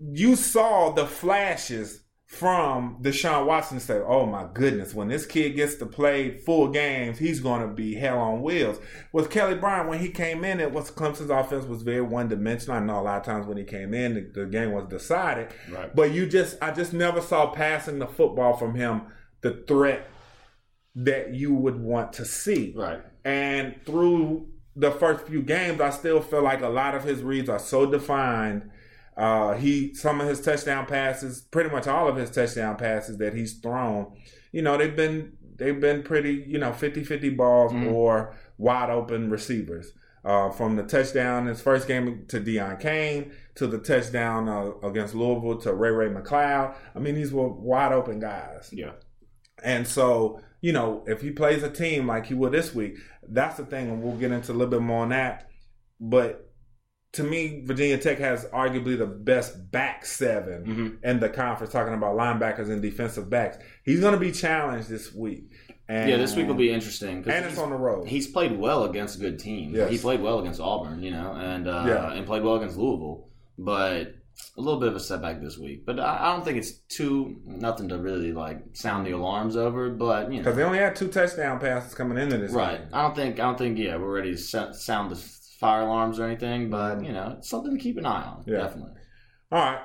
you 0.00 0.36
saw 0.36 0.90
the 0.90 1.06
flashes 1.06 2.02
from 2.26 3.02
Deshaun 3.02 3.44
Watson 3.44 3.80
say, 3.80 3.98
"Oh 3.98 4.24
my 4.24 4.46
goodness, 4.54 4.94
when 4.94 5.08
this 5.08 5.26
kid 5.26 5.56
gets 5.56 5.74
to 5.76 5.86
play 5.86 6.38
full 6.38 6.68
games, 6.68 7.18
he's 7.18 7.40
going 7.40 7.60
to 7.60 7.74
be 7.74 7.96
hell 7.96 8.18
on 8.18 8.40
wheels." 8.40 8.78
With 9.12 9.30
Kelly 9.30 9.56
Bryant, 9.56 9.88
when 9.88 9.98
he 9.98 10.10
came 10.10 10.44
in, 10.44 10.60
it 10.60 10.70
was 10.70 10.92
Clemson's 10.92 11.30
offense 11.30 11.64
was 11.64 11.82
very 11.82 12.02
one 12.02 12.28
dimensional. 12.28 12.76
I 12.76 12.80
know 12.80 13.00
a 13.00 13.02
lot 13.02 13.18
of 13.18 13.24
times 13.24 13.46
when 13.46 13.56
he 13.56 13.64
came 13.64 13.92
in, 13.92 14.14
the, 14.14 14.42
the 14.42 14.46
game 14.46 14.70
was 14.70 14.86
decided. 14.88 15.48
Right. 15.68 15.94
But 15.94 16.12
you 16.12 16.26
just, 16.26 16.56
I 16.62 16.70
just 16.70 16.92
never 16.92 17.20
saw 17.20 17.50
passing 17.50 17.98
the 17.98 18.06
football 18.06 18.56
from 18.56 18.76
him 18.76 19.02
the 19.40 19.64
threat 19.66 20.08
that 20.94 21.34
you 21.34 21.52
would 21.54 21.80
want 21.80 22.12
to 22.14 22.24
see. 22.24 22.72
Right. 22.76 23.00
And 23.24 23.74
through 23.84 24.48
the 24.76 24.90
first 24.92 25.26
few 25.26 25.42
games, 25.42 25.80
I 25.80 25.90
still 25.90 26.20
feel 26.20 26.42
like 26.42 26.62
a 26.62 26.68
lot 26.68 26.94
of 26.94 27.04
his 27.04 27.22
reads 27.22 27.48
are 27.48 27.58
so 27.58 27.90
defined. 27.90 28.70
Uh, 29.20 29.52
he 29.54 29.92
some 29.94 30.20
of 30.20 30.26
his 30.28 30.40
touchdown 30.40 30.86
passes, 30.86 31.42
pretty 31.42 31.68
much 31.68 31.86
all 31.86 32.08
of 32.08 32.16
his 32.16 32.30
touchdown 32.30 32.76
passes 32.76 33.18
that 33.18 33.34
he's 33.34 33.58
thrown, 33.60 34.10
you 34.50 34.62
know, 34.62 34.78
they've 34.78 34.96
been 34.96 35.32
they've 35.56 35.78
been 35.80 36.02
pretty, 36.02 36.42
you 36.48 36.56
know, 36.58 36.70
50-50 36.72 37.36
balls 37.36 37.70
Mhm. 37.72 37.92
or 37.92 38.34
wide 38.56 38.88
open 38.90 39.28
receivers. 39.30 39.92
Uh, 40.22 40.50
from 40.50 40.76
the 40.76 40.82
touchdown 40.82 41.46
his 41.46 41.62
first 41.62 41.88
game 41.88 42.24
to 42.28 42.38
Deon 42.40 42.78
Cain 42.78 43.32
to 43.54 43.66
the 43.66 43.78
touchdown 43.78 44.48
uh, 44.48 44.72
against 44.86 45.14
Louisville 45.14 45.58
to 45.62 45.72
Ray 45.74 45.90
Ray 45.90 46.08
McCloud. 46.10 46.74
I 46.94 46.98
mean, 46.98 47.14
these 47.14 47.32
were 47.32 47.48
wide 47.48 47.92
open 47.92 48.20
guys. 48.20 48.68
Yeah. 48.72 48.92
And 49.64 49.86
so, 49.88 50.40
you 50.60 50.72
know, 50.72 51.04
if 51.06 51.22
he 51.22 51.30
plays 51.30 51.62
a 51.62 51.70
team 51.70 52.06
like 52.06 52.26
he 52.26 52.34
will 52.34 52.50
this 52.50 52.74
week, 52.74 52.98
that's 53.28 53.56
the 53.56 53.64
thing, 53.64 53.88
and 53.88 54.02
we'll 54.02 54.16
get 54.16 54.30
into 54.30 54.52
a 54.52 54.54
little 54.54 54.70
bit 54.70 54.82
more 54.82 55.02
on 55.04 55.08
that. 55.10 55.48
But 55.98 56.49
to 57.12 57.22
me, 57.24 57.62
Virginia 57.64 57.98
Tech 57.98 58.18
has 58.18 58.44
arguably 58.46 58.96
the 58.96 59.06
best 59.06 59.70
back 59.72 60.06
7 60.06 60.64
Mhm. 61.02 61.04
in 61.04 61.20
the 61.20 61.28
conference, 61.28 61.72
talking 61.72 61.94
about 61.94 62.16
linebackers 62.16 62.70
and 62.70 62.80
defensive 62.80 63.28
backs. 63.28 63.58
He's 63.84 64.00
going 64.00 64.14
to 64.14 64.20
be 64.20 64.30
challenged 64.32 64.88
this 64.88 65.12
week. 65.14 65.50
And, 65.88 66.08
Yeah, 66.08 66.18
this 66.18 66.36
week 66.36 66.46
will 66.46 66.54
be 66.54 66.70
interesting. 66.70 67.24
And 67.26 67.44
it's 67.46 67.58
on 67.58 67.70
the 67.70 67.76
road. 67.76 68.06
He's 68.06 68.28
played 68.28 68.56
well 68.56 68.84
against 68.84 69.18
good 69.20 69.40
teams. 69.40 69.76
Yes. 69.76 69.90
He 69.90 69.98
played 69.98 70.20
well 70.22 70.38
against 70.38 70.60
Auburn, 70.60 71.02
you 71.02 71.10
know, 71.10 71.32
and 71.32 71.66
uh, 71.66 71.84
Yeah. 71.88 72.12
and 72.12 72.24
played 72.26 72.44
well 72.44 72.54
against 72.56 72.76
Louisville, 72.76 73.26
but 73.58 74.14
a 74.56 74.60
little 74.60 74.78
bit 74.78 74.88
of 74.88 74.94
a 74.94 75.00
setback 75.00 75.40
this 75.42 75.58
week. 75.58 75.84
But 75.84 75.98
I, 75.98 76.28
I 76.28 76.32
don't 76.32 76.44
think 76.44 76.58
it's 76.58 76.74
too 76.88 77.40
nothing 77.44 77.88
to 77.88 77.98
really 77.98 78.32
like 78.32 78.58
sound 78.72 79.04
the 79.04 79.10
alarms 79.10 79.56
over. 79.56 79.90
But 79.90 80.26
you 80.30 80.34
know, 80.36 80.44
Because 80.44 80.54
they 80.56 80.62
only 80.62 80.78
had 80.78 80.94
two 80.94 81.08
touchdown 81.08 81.58
passes 81.58 81.92
coming 81.92 82.18
into 82.18 82.38
this 82.38 82.52
right? 82.52 82.78
game. 82.78 82.88
I 82.92 83.02
don't 83.02 83.16
think 83.16 83.40
I 83.40 83.42
don't 83.46 83.58
think 83.58 83.76
yeah 83.76 83.96
we're 83.96 84.14
ready 84.14 84.30
to 84.36 84.72
sound 84.72 85.10
the 85.10 85.16
fire 85.60 85.82
alarms 85.82 86.18
or 86.18 86.24
anything. 86.24 86.70
But 86.70 87.04
you 87.04 87.12
know, 87.12 87.36
it's 87.38 87.48
something 87.48 87.76
to 87.76 87.82
keep 87.82 87.96
an 87.98 88.06
eye 88.06 88.24
on. 88.24 88.44
Yeah. 88.46 88.58
Definitely. 88.62 89.00
All 89.52 89.58
right. 89.62 89.80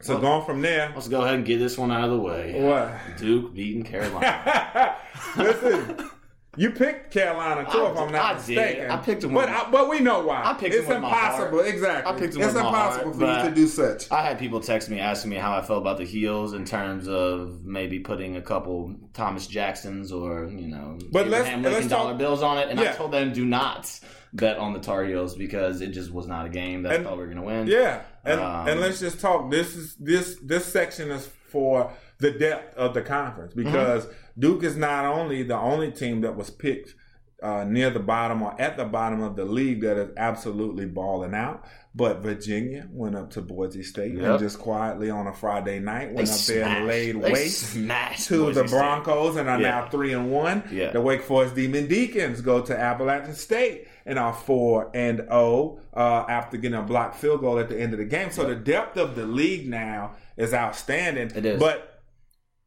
So 0.00 0.14
Well- 0.14 0.22
going 0.22 0.44
from 0.46 0.62
there, 0.62 0.90
Let's 0.94 1.08
go 1.08 1.22
ahead 1.22 1.36
and 1.36 1.44
get 1.44 1.58
this 1.58 1.78
one 1.78 1.90
out 1.92 2.04
of 2.04 2.10
the 2.10 2.18
way. 2.18 2.60
what? 2.60 3.16
Duke 3.18 3.54
beating 3.54 3.84
Carolina. 3.84 4.96
Listen, 5.36 6.10
you 6.56 6.70
picked 6.70 7.10
Carolina 7.12 7.66
too, 7.70 7.78
I 7.78 7.90
if 7.92 7.96
I'm 7.98 8.12
not 8.12 8.24
I 8.36 8.46
did. 8.46 8.56
mistaken. 8.56 8.90
I 8.90 8.96
picked 8.98 9.22
them 9.22 9.32
but 9.32 9.48
I, 9.48 9.70
but 9.70 9.88
we 9.88 10.00
know 10.00 10.22
why. 10.26 10.42
I 10.44 10.52
picked 10.54 10.74
it's 10.74 10.86
them 10.86 11.02
impossible. 11.02 11.60
Exactly. 11.60 12.12
I 12.12 12.18
picked 12.18 12.34
them 12.34 12.42
it's 12.42 12.54
impossible 12.54 13.04
heart, 13.14 13.16
for 13.40 13.44
you 13.44 13.48
to 13.50 13.54
do 13.54 13.66
such. 13.66 14.10
I 14.12 14.22
had 14.22 14.38
people 14.38 14.60
text 14.60 14.90
me 14.90 15.00
asking 15.00 15.30
me 15.30 15.36
how 15.36 15.56
I 15.56 15.62
felt 15.62 15.80
about 15.80 15.96
the 15.98 16.04
heels 16.04 16.52
in 16.52 16.64
terms 16.66 17.08
of 17.08 17.64
maybe 17.64 18.00
putting 18.00 18.36
a 18.36 18.42
couple 18.42 18.94
Thomas 19.14 19.46
Jacksons 19.46 20.12
or 20.12 20.46
you 20.46 20.68
know 20.68 20.98
But 21.10 21.28
let's- 21.28 21.46
Abraham 21.46 21.62
let's 21.62 21.74
Lincoln 21.74 21.90
talk- 21.90 21.98
dollar 22.06 22.14
bills 22.18 22.42
on 22.42 22.58
it, 22.58 22.68
and 22.68 22.78
I 22.78 22.92
told 22.92 23.12
them 23.12 23.32
do 23.32 23.44
not 23.46 23.98
bet 24.34 24.56
on 24.58 24.72
the 24.74 24.78
Tar 24.80 25.04
Heels 25.04 25.34
because 25.36 25.80
it 25.80 25.88
just 25.88 26.10
was 26.12 26.26
not 26.26 26.46
a 26.46 26.48
game 26.50 26.82
that 26.82 26.92
And- 26.94 27.06
I 27.06 27.08
thought 27.08 27.16
we 27.18 27.24
were 27.24 27.32
going 27.32 27.38
to 27.38 27.42
win. 27.44 27.66
Yeah, 27.66 28.02
and 28.24 28.40
Um, 28.40 28.68
and 28.68 28.80
let's 28.80 29.00
just 29.00 29.20
talk. 29.20 29.50
This 29.50 29.74
is 29.74 29.94
this 29.96 30.36
this 30.42 30.66
section 30.66 31.10
is 31.10 31.26
for 31.48 31.90
the 32.18 32.30
depth 32.30 32.76
of 32.78 32.94
the 32.94 33.02
conference 33.02 33.52
because 33.52 34.06
Duke 34.38 34.62
is 34.64 34.76
not 34.76 35.04
only 35.04 35.42
the 35.42 35.56
only 35.58 35.90
team 35.90 36.20
that 36.22 36.36
was 36.36 36.50
picked 36.50 36.94
uh, 37.42 37.64
near 37.64 37.90
the 37.90 37.98
bottom 37.98 38.40
or 38.40 38.54
at 38.60 38.76
the 38.76 38.84
bottom 38.84 39.20
of 39.20 39.34
the 39.34 39.44
league 39.44 39.80
that 39.80 39.96
is 39.96 40.10
absolutely 40.16 40.86
balling 40.86 41.34
out, 41.34 41.64
but 41.94 42.20
Virginia 42.22 42.86
went 42.92 43.16
up 43.16 43.30
to 43.30 43.42
Boise 43.42 43.82
State 43.82 44.14
and 44.14 44.38
just 44.38 44.60
quietly 44.60 45.10
on 45.10 45.26
a 45.26 45.32
Friday 45.32 45.80
night 45.80 46.10
They 46.10 46.14
went 46.14 46.30
up 46.30 46.38
there 46.46 46.64
and 46.64 46.86
laid 46.86 47.20
they 47.20 47.32
waste 47.32 47.74
to 47.74 48.44
Boise 48.44 48.60
the 48.62 48.68
State. 48.68 48.70
Broncos 48.78 49.36
and 49.36 49.48
are 49.48 49.60
Yeah. 49.60 49.70
now 49.70 49.88
three 49.90 50.12
and 50.12 50.30
one. 50.30 50.62
Yeah. 50.70 50.92
The 50.92 51.00
Wake 51.00 51.22
Forest 51.22 51.56
Demon 51.56 51.88
Deacons 51.88 52.40
go 52.40 52.60
to 52.62 52.78
Appalachian 52.78 53.34
State 53.34 53.88
and 54.06 54.18
are 54.20 54.32
four 54.32 54.90
and 54.94 55.18
zero 55.18 55.80
uh, 55.94 56.24
after 56.28 56.56
getting 56.56 56.78
a 56.78 56.82
blocked 56.82 57.16
field 57.16 57.40
goal 57.40 57.58
at 57.58 57.68
the 57.68 57.78
end 57.78 57.92
of 57.92 57.98
the 57.98 58.04
game. 58.04 58.30
So 58.30 58.44
the 58.44 58.54
depth 58.54 58.96
of 58.96 59.16
the 59.16 59.26
league 59.26 59.68
now 59.68 60.12
is 60.36 60.54
outstanding. 60.54 61.32
It 61.34 61.44
is. 61.44 61.60
But 61.60 61.91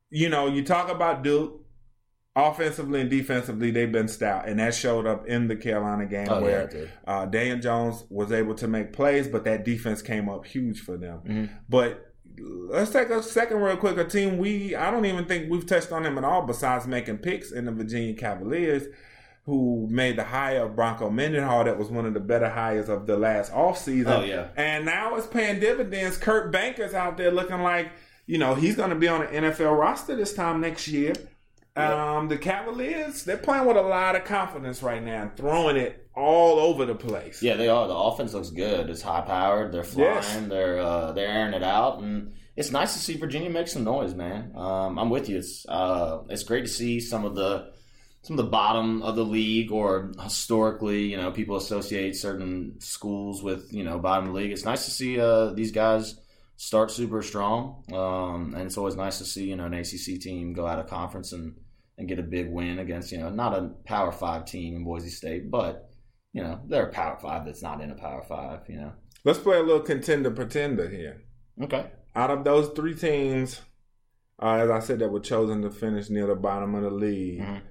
you 0.09 0.29
know, 0.29 0.47
you 0.47 0.63
talk 0.63 0.89
about 0.89 1.23
Duke. 1.23 1.61
Offensively 2.37 2.99
and 2.99 3.09
defensively, 3.09 3.71
they've 3.71 3.93
been 3.93 4.09
stout, 4.09 4.45
and 4.49 4.59
that 4.59 4.75
showed 4.75 5.07
up 5.07 5.25
in 5.25 5.47
the 5.47 5.55
Carolina 5.55 6.05
game 6.05 6.27
Oh, 6.29 6.41
where 6.41 6.67
did. 6.67 6.91
uh, 7.07 7.25
Daniel 7.25 7.59
Jones 7.59 8.03
was 8.09 8.29
able 8.33 8.53
to 8.55 8.67
make 8.67 8.91
plays, 8.91 9.29
but 9.29 9.45
that 9.45 9.63
defense 9.63 10.01
came 10.01 10.27
up 10.27 10.45
huge 10.45 10.81
for 10.81 10.97
them. 10.97 11.21
Mhm. 11.25 11.49
But 11.69 12.11
let's 12.37 12.91
take 12.91 13.09
a 13.09 13.23
second 13.23 13.61
real 13.61 13.77
quick. 13.77 13.97
A 13.97 14.03
team 14.03 14.37
we 14.37 14.75
I 14.75 14.91
don't 14.91 15.05
even 15.05 15.23
think 15.23 15.49
we've 15.49 15.65
touched 15.65 15.93
on 15.93 16.03
them 16.03 16.17
at 16.17 16.25
all 16.25 16.41
besides 16.41 16.85
making 16.85 17.19
picks 17.19 17.53
in 17.53 17.63
the 17.63 17.71
Virginia 17.71 18.13
Cavaliers, 18.13 18.83
who 19.45 19.87
made 19.89 20.17
the 20.17 20.25
hire 20.25 20.63
of 20.65 20.75
Bronco 20.75 21.09
Mendenhall. 21.09 21.63
That 21.63 21.79
was 21.79 21.89
one 21.89 22.05
of 22.05 22.13
the 22.13 22.19
better 22.19 22.49
hires 22.49 22.89
of 22.89 23.07
the 23.07 23.15
last 23.15 23.53
offseason. 23.53 24.07
Oh, 24.07 24.25
yeah. 24.25 24.47
And 24.57 24.83
now 24.83 25.15
it's 25.15 25.27
paying 25.27 25.61
dividends. 25.61 26.17
Kurt 26.17 26.51
Benkert's 26.51 26.93
out 26.93 27.15
there 27.15 27.31
looking 27.31 27.61
like, 27.61 27.91
you 28.25 28.37
know, 28.37 28.55
he's 28.55 28.75
going 28.75 28.89
to 28.89 28.95
be 28.95 29.07
on 29.07 29.23
an 29.23 29.43
NFL 29.43 29.77
roster 29.77 30.15
this 30.15 30.33
time 30.33 30.61
next 30.61 30.87
year. 30.87 31.13
Um, 31.77 32.29
the 32.29 32.37
Cavaliers, 32.37 33.23
they're 33.23 33.35
playing 33.37 33.65
with 33.65 33.75
a 33.75 33.81
lot 33.81 34.15
of 34.15 34.23
confidence 34.23 34.81
right 34.81 35.03
now 35.03 35.31
throwing 35.35 35.75
it 35.75 36.07
all 36.15 36.57
over 36.59 36.85
the 36.85 36.95
place. 36.95 37.43
Yeah, 37.43 37.55
they 37.55 37.67
are. 37.67 37.87
The 37.87 37.93
offense 37.93 38.33
looks 38.33 38.49
good. 38.49 38.89
It's 38.89 39.01
high 39.01 39.21
powered. 39.21 39.73
They're 39.73 39.83
flying. 39.83 40.13
Yes. 40.15 40.47
They're 40.47 40.79
uh, 40.79 41.11
they're 41.11 41.27
airing 41.27 41.53
it 41.53 41.63
out, 41.63 41.99
and 41.99 42.33
it's 42.55 42.71
nice 42.71 42.93
to 42.93 42.99
see 42.99 43.17
Virginia 43.17 43.49
make 43.49 43.67
some 43.67 43.83
noise, 43.83 44.13
man. 44.13 44.53
Um, 44.55 44.97
I'm 44.97 45.09
with 45.09 45.27
you. 45.27 45.37
It's 45.37 45.65
uh, 45.67 46.23
it's 46.29 46.43
great 46.43 46.61
to 46.61 46.71
see 46.71 47.01
some 47.01 47.25
of 47.25 47.35
the 47.35 47.73
some 48.21 48.39
of 48.39 48.45
the 48.45 48.51
bottom 48.51 49.03
of 49.03 49.17
the 49.17 49.25
league, 49.25 49.69
or 49.69 50.13
historically, 50.23 51.07
you 51.07 51.17
know, 51.17 51.31
people 51.31 51.57
associate 51.57 52.15
certain 52.15 52.79
schools 52.79 53.43
with 53.43 53.73
you 53.73 53.83
know 53.83 53.99
bottom 53.99 54.27
of 54.27 54.33
the 54.33 54.39
league. 54.39 54.51
It's 54.51 54.63
nice 54.65 54.85
to 54.85 54.91
see 54.91 55.19
uh, 55.19 55.47
these 55.47 55.73
guys 55.73 56.15
start 56.57 56.91
super 56.91 57.21
strong, 57.21 57.83
um, 57.93 58.53
and 58.55 58.63
it's 58.65 58.77
always 58.77 58.95
nice 58.95 59.17
to 59.19 59.25
see 59.25 59.45
you 59.45 59.55
know 59.55 59.65
an 59.65 59.73
ACC 59.73 60.19
team 60.19 60.53
go 60.53 60.65
out 60.67 60.79
of 60.79 60.87
conference 60.87 61.31
and 61.33 61.55
and 61.97 62.07
get 62.09 62.19
a 62.19 62.23
big 62.23 62.49
win 62.51 62.79
against 62.79 63.11
you 63.11 63.17
know 63.19 63.29
not 63.29 63.57
a 63.57 63.69
Power 63.85 64.11
Five 64.11 64.45
team 64.45 64.75
in 64.75 64.83
Boise 64.83 65.09
State, 65.09 65.49
but 65.49 65.89
you 66.33 66.43
know, 66.43 66.59
they're 66.67 66.87
a 66.87 66.91
Power 66.91 67.17
Five 67.21 67.45
that's 67.45 67.61
not 67.63 67.79
in 67.81 67.91
a 67.91 67.95
Power 67.95 68.23
Five. 68.27 68.61
You 68.67 68.77
know. 68.77 68.91
Let's 69.23 69.39
play 69.39 69.57
a 69.57 69.63
little 69.63 69.81
contender 69.81 70.31
pretender 70.31 70.89
here. 70.89 71.21
Okay. 71.61 71.85
Out 72.15 72.29
of 72.29 72.43
those 72.43 72.69
three 72.75 72.93
teams, 72.93 73.61
uh, 74.41 74.55
as 74.55 74.69
I 74.69 74.79
said, 74.79 74.99
that 74.99 75.11
were 75.11 75.19
chosen 75.21 75.61
to 75.61 75.69
finish 75.71 76.09
near 76.09 76.27
the 76.27 76.35
bottom 76.35 76.75
of 76.75 76.83
the 76.83 76.89
league, 76.91 77.39
Mhm. 77.41 77.61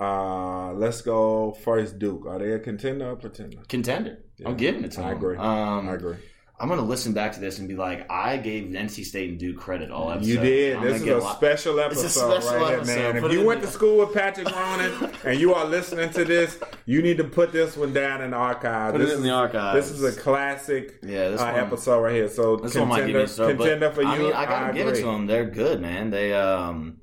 uh, 0.00 0.72
let's 0.74 1.02
go 1.02 1.52
first. 1.64 1.98
Duke. 1.98 2.26
Are 2.26 2.38
they 2.38 2.52
a 2.52 2.58
contender 2.58 3.10
or 3.10 3.16
pretender? 3.16 3.58
Contender. 3.68 4.18
Yeah. 4.38 4.48
I'm 4.48 4.56
giving 4.56 4.84
it 4.84 4.92
to 4.92 5.00
I 5.02 5.08
them. 5.08 5.16
agree. 5.18 5.36
Um, 5.36 5.88
I 5.88 5.94
agree. 5.94 6.16
I'm 6.58 6.68
gonna 6.70 6.80
listen 6.82 7.12
back 7.12 7.32
to 7.32 7.40
this 7.40 7.58
and 7.58 7.68
be 7.68 7.76
like, 7.76 8.10
I 8.10 8.38
gave 8.38 8.70
NC 8.72 9.04
State 9.04 9.28
and 9.28 9.38
Duke 9.38 9.58
credit 9.58 9.90
all 9.90 10.10
episode. 10.10 10.26
You 10.28 10.38
did. 10.40 10.76
I'm 10.76 10.84
This 10.84 10.96
is 10.96 11.02
get 11.02 11.16
a 11.16 11.18
lot- 11.20 11.36
special 11.36 11.78
It's 11.80 12.00
a 12.00 12.04
episode 12.06 12.40
special 12.42 12.58
right 12.64 12.74
episode. 12.76 12.92
here, 12.98 13.12
man. 13.12 13.22
Put 13.22 13.30
If 13.30 13.38
you 13.38 13.46
went 13.46 13.60
the- 13.60 13.66
to 13.66 13.72
school 13.74 13.98
with 13.98 14.14
Patrick 14.14 14.48
Ronan 14.50 15.10
and 15.24 15.38
you 15.38 15.52
are 15.52 15.66
listening 15.66 16.08
to 16.14 16.24
this, 16.24 16.58
you 16.86 17.02
need 17.02 17.18
to 17.18 17.24
put 17.24 17.52
this 17.52 17.76
one 17.76 17.92
down 17.92 18.22
in 18.22 18.30
the 18.30 18.36
archive. 18.38 18.92
Put 18.92 18.98
this 19.00 19.10
it 19.10 19.12
in 19.14 19.18
is, 19.18 19.24
the 19.24 19.30
archives. 19.32 19.90
This 19.90 19.98
is 20.00 20.16
a 20.16 20.18
classic 20.18 20.98
Yeah, 21.02 21.28
this 21.28 21.42
uh, 21.42 21.44
one- 21.52 21.54
episode 21.56 22.00
right 22.00 22.14
here. 22.14 22.28
So 22.30 22.56
This 22.56 22.74
one 22.74 22.88
might 22.88 23.06
give 23.06 23.14
contender, 23.14 23.18
me 23.18 23.24
a 23.24 23.28
start, 23.28 23.56
contender 23.58 23.90
for 23.90 24.02
you. 24.02 24.08
I 24.08 24.18
mean, 24.18 24.32
I 24.32 24.44
gotta 24.46 24.72
give 24.72 24.88
it 24.88 24.94
to 24.96 25.02
them. 25.02 25.26
They're 25.26 25.44
good, 25.44 25.82
man. 25.82 26.08
They 26.08 26.32
um, 26.32 26.96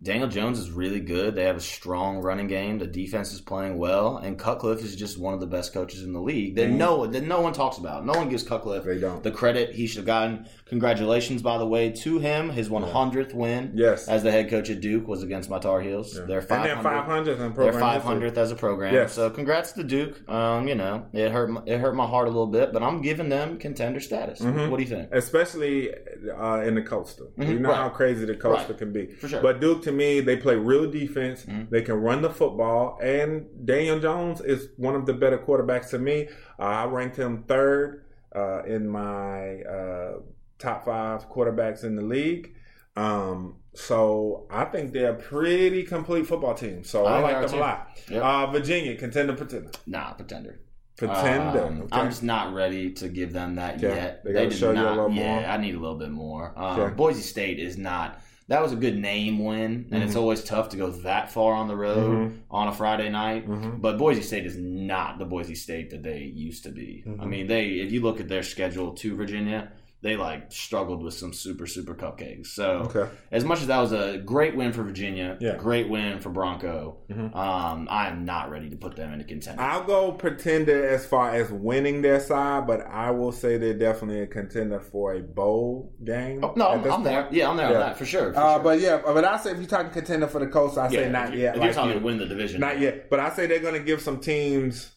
Daniel 0.00 0.28
Jones 0.28 0.60
is 0.60 0.70
really 0.70 1.00
good. 1.00 1.34
They 1.34 1.42
have 1.44 1.56
a 1.56 1.60
strong 1.60 2.18
running 2.18 2.46
game. 2.46 2.78
The 2.78 2.86
defense 2.86 3.32
is 3.32 3.40
playing 3.40 3.78
well, 3.78 4.18
and 4.18 4.38
Cutcliffe 4.38 4.84
is 4.84 4.94
just 4.94 5.18
one 5.18 5.34
of 5.34 5.40
the 5.40 5.46
best 5.46 5.74
coaches 5.74 6.04
in 6.04 6.12
the 6.12 6.20
league. 6.20 6.54
That 6.54 6.68
Mhm. 6.68 6.76
no 6.76 7.06
that 7.06 7.24
no 7.24 7.40
one 7.40 7.52
talks 7.52 7.78
about. 7.78 8.06
No 8.06 8.12
one 8.12 8.28
gives 8.28 8.44
Cutcliffe 8.44 8.84
They 8.84 8.98
the 8.98 9.30
credit 9.32 9.70
he 9.74 9.88
should 9.88 9.98
have 9.98 10.06
gotten. 10.06 10.46
Congratulations, 10.66 11.42
by 11.42 11.58
the 11.58 11.66
way, 11.66 11.90
to 11.90 12.18
him. 12.20 12.50
His 12.50 12.70
100th 12.70 13.34
win 13.34 13.72
Yes. 13.74 14.06
as 14.06 14.22
the 14.22 14.30
head 14.30 14.48
coach 14.48 14.70
at 14.70 14.80
Duke 14.80 15.08
was 15.08 15.24
against 15.24 15.50
my 15.50 15.58
Tar 15.58 15.80
Heels. 15.80 16.16
Yeah. 16.16 16.26
They're 16.26 16.38
and 16.38 16.48
500. 16.48 16.74
then 16.76 16.82
500 16.84 17.32
in 17.32 17.38
They're 17.38 17.50
program 17.50 17.80
five 17.80 17.94
history. 17.94 18.08
hundredth 18.08 18.38
as 18.38 18.52
a 18.52 18.54
program. 18.56 18.94
Yes. 18.94 19.14
So 19.14 19.30
congrats 19.30 19.72
to 19.72 19.82
Duke. 19.82 20.28
Um, 20.30 20.68
you 20.68 20.76
know, 20.76 21.06
it 21.12 21.32
hurt 21.32 21.50
my, 21.50 21.62
it 21.66 21.78
hurt 21.80 21.96
my 21.96 22.06
heart 22.06 22.28
a 22.28 22.30
little 22.30 22.46
bit, 22.46 22.72
but 22.72 22.84
I'm 22.84 23.00
giving 23.02 23.30
them 23.30 23.56
contender 23.58 23.98
status. 23.98 24.40
Mhm. 24.40 24.70
What 24.70 24.76
do 24.76 24.82
you 24.84 24.88
think? 24.88 25.08
especially 25.10 25.90
uh, 26.38 26.60
in 26.60 26.74
the 26.76 26.82
coastal. 26.82 27.28
Mhm, 27.38 27.48
You 27.48 27.58
know 27.58 27.70
right. 27.70 27.78
how 27.78 27.88
crazy 27.88 28.24
the 28.26 28.34
coastal 28.34 28.68
Right. 28.70 28.78
can 28.78 28.92
be. 28.92 29.06
For 29.06 29.26
sure. 29.28 29.40
But 29.42 29.60
Duke, 29.60 29.82
to 29.88 29.92
me, 29.92 30.20
they 30.20 30.36
play 30.36 30.54
real 30.56 30.90
defense. 30.90 31.44
Mhm. 31.44 31.70
They 31.70 31.82
can 31.82 31.96
run 31.96 32.22
the 32.22 32.30
football, 32.30 32.98
and 33.02 33.46
Daniel 33.64 33.98
Jones 33.98 34.40
is 34.40 34.68
one 34.76 34.94
of 34.94 35.06
the 35.06 35.14
better 35.14 35.38
quarterbacks 35.38 35.90
to 35.90 35.98
me. 35.98 36.28
Uh, 36.58 36.62
I 36.62 36.84
ranked 36.86 37.16
him 37.16 37.44
third 37.48 38.04
uh, 38.34 38.62
in 38.64 38.86
my 38.88 39.62
uh, 39.62 40.12
top 40.58 40.84
five 40.84 41.28
quarterbacks 41.30 41.82
in 41.84 41.96
the 41.96 42.02
league. 42.02 42.54
Um, 42.96 43.56
so 43.74 44.46
I 44.50 44.64
think 44.64 44.92
they're 44.92 45.12
a 45.12 45.14
pretty 45.14 45.82
complete 45.84 46.26
football 46.26 46.54
team. 46.54 46.82
So 46.84 47.06
I, 47.06 47.18
I 47.18 47.22
like 47.22 47.40
them 47.42 47.50
too. 47.50 47.56
a 47.56 47.60
lot. 47.60 47.88
Yep. 48.10 48.22
Uh, 48.22 48.46
Virginia, 48.50 48.96
contender, 48.96 49.34
pretender, 49.34 49.70
Nah, 49.86 50.12
pretender. 50.14 50.60
pretender. 50.96 51.64
Um, 51.64 51.82
okay. 51.82 51.88
I'm 51.92 52.10
just 52.10 52.24
not 52.24 52.52
ready 52.54 52.90
to 52.94 53.08
give 53.08 53.32
them 53.32 53.54
that 53.54 53.76
Okay. 53.76 53.86
yet. 53.94 54.24
They 54.24 54.32
gotta 54.32 54.48
did 54.48 54.58
show 54.58 54.72
you 54.72 54.78
a 54.78 54.82
not, 54.82 54.96
little 54.96 55.12
yeah, 55.12 55.34
more. 55.40 55.44
I 55.44 55.56
need 55.58 55.74
a 55.76 55.78
little 55.78 55.96
bit 55.98 56.10
more. 56.10 56.52
Um, 56.56 56.80
Okay. 56.80 56.94
Boise 56.94 57.22
State 57.22 57.58
is 57.60 57.78
not. 57.78 58.20
That 58.48 58.62
was 58.62 58.72
a 58.72 58.76
good 58.76 58.96
name 58.98 59.44
win, 59.44 59.86
and 59.90 60.02
it's 60.02 60.16
always 60.16 60.42
tough 60.42 60.70
to 60.70 60.78
go 60.78 60.88
that 60.90 61.30
far 61.30 61.52
on 61.52 61.68
the 61.68 61.76
road 61.76 62.30
Mhm. 62.30 62.32
on 62.50 62.68
a 62.68 62.72
Friday 62.72 63.10
night. 63.10 63.46
Mhm. 63.46 63.80
But 63.82 63.98
Boise 63.98 64.22
State 64.22 64.46
is 64.46 64.56
not 64.56 65.18
the 65.18 65.26
Boise 65.26 65.54
State 65.54 65.90
that 65.90 66.02
they 66.02 66.22
used 66.24 66.62
to 66.64 66.70
be. 66.70 67.04
I 67.06 67.10
Mhm. 67.24 67.28
mean, 67.28 67.46
they 67.46 67.66
if 67.80 67.92
you 67.92 68.00
look 68.00 68.20
at 68.20 68.28
their 68.28 68.42
schedule 68.42 68.92
to 68.94 69.14
Virginia, 69.14 69.70
they 70.00 70.14
like 70.16 70.52
struggled 70.52 71.02
with 71.02 71.12
some 71.14 71.32
super 71.32 71.66
super 71.66 71.92
cupcakes. 71.94 72.46
So 72.48 72.88
Okay. 72.94 73.08
as 73.32 73.44
much 73.44 73.60
as 73.60 73.66
that 73.66 73.78
was 73.80 73.90
a 73.92 74.18
great 74.18 74.54
win 74.56 74.72
for 74.72 74.84
Virginia, 74.84 75.36
Yeah. 75.40 75.56
great 75.56 75.88
win 75.88 76.20
for 76.20 76.30
Bronco, 76.30 76.98
Mhm. 77.10 77.34
um, 77.34 77.88
I 77.90 78.06
am 78.08 78.24
not 78.24 78.48
ready 78.50 78.70
to 78.70 78.76
put 78.76 78.94
them 78.94 79.12
in 79.12 79.20
a 79.20 79.24
contender. 79.24 79.60
I'll 79.60 79.82
go 79.82 80.12
pretender 80.12 80.86
as 80.86 81.04
far 81.04 81.30
as 81.34 81.50
winning 81.50 82.02
their 82.02 82.20
side, 82.20 82.66
but 82.68 82.86
I 82.86 83.10
will 83.10 83.32
say 83.32 83.58
they're 83.58 83.74
definitely 83.74 84.20
a 84.20 84.26
contender 84.28 84.78
for 84.78 85.14
a 85.14 85.20
bowl 85.20 85.92
game. 86.04 86.44
Oh, 86.44 86.52
no, 86.56 86.68
I'm, 86.68 86.90
I'm 86.92 87.02
there. 87.02 87.26
Yeah, 87.32 87.50
I'm 87.50 87.56
there 87.56 87.70
Yeah. 87.70 87.74
on 87.74 87.80
that 87.80 87.96
for 87.98 88.04
sure. 88.04 88.32
for 88.32 88.38
Uh, 88.38 88.54
sure. 88.54 88.62
but 88.62 88.80
yeah, 88.80 89.00
but 89.04 89.24
I 89.24 89.36
say 89.38 89.50
if 89.50 89.58
you're 89.58 89.66
talking 89.66 89.90
contender 89.90 90.28
for 90.28 90.38
the 90.38 90.46
coast, 90.46 90.78
I 90.78 90.88
say 90.88 91.00
Yeah, 91.02 91.08
not 91.10 91.32
if 91.32 91.40
yet. 91.40 91.54
If 91.56 91.60
like 91.60 91.64
you're 91.66 91.74
talking 91.74 91.92
you. 91.94 91.98
to 91.98 92.04
win 92.04 92.18
the 92.18 92.26
division, 92.26 92.60
Not 92.60 92.78
yet, 92.78 93.10
but 93.10 93.18
I 93.18 93.30
say 93.30 93.46
they're 93.48 93.58
going 93.58 93.74
to 93.74 93.80
give 93.80 94.00
some 94.00 94.18
teams 94.20 94.92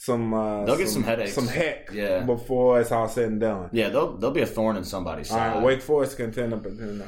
some. 0.00 0.32
Uh, 0.32 0.64
They'll 0.64 0.78
get 0.78 0.88
some 0.88 1.02
headaches. 1.02 1.34
some 1.34 1.46
heck. 1.46 1.90
Yeah. 1.92 2.20
before 2.20 2.80
it's 2.80 2.90
all 2.90 3.08
said 3.08 3.28
and 3.28 3.40
done. 3.40 3.68
Yeah, 3.72 3.90
they'll 3.90 4.16
they'll 4.16 4.30
be 4.30 4.40
a 4.40 4.46
thorn 4.46 4.76
in 4.76 4.84
somebody's 4.84 5.28
side. 5.28 5.54
right, 5.56 5.62
Wake 5.62 5.82
Forest 5.82 6.16
contender, 6.16 6.56
contender. 6.58 7.06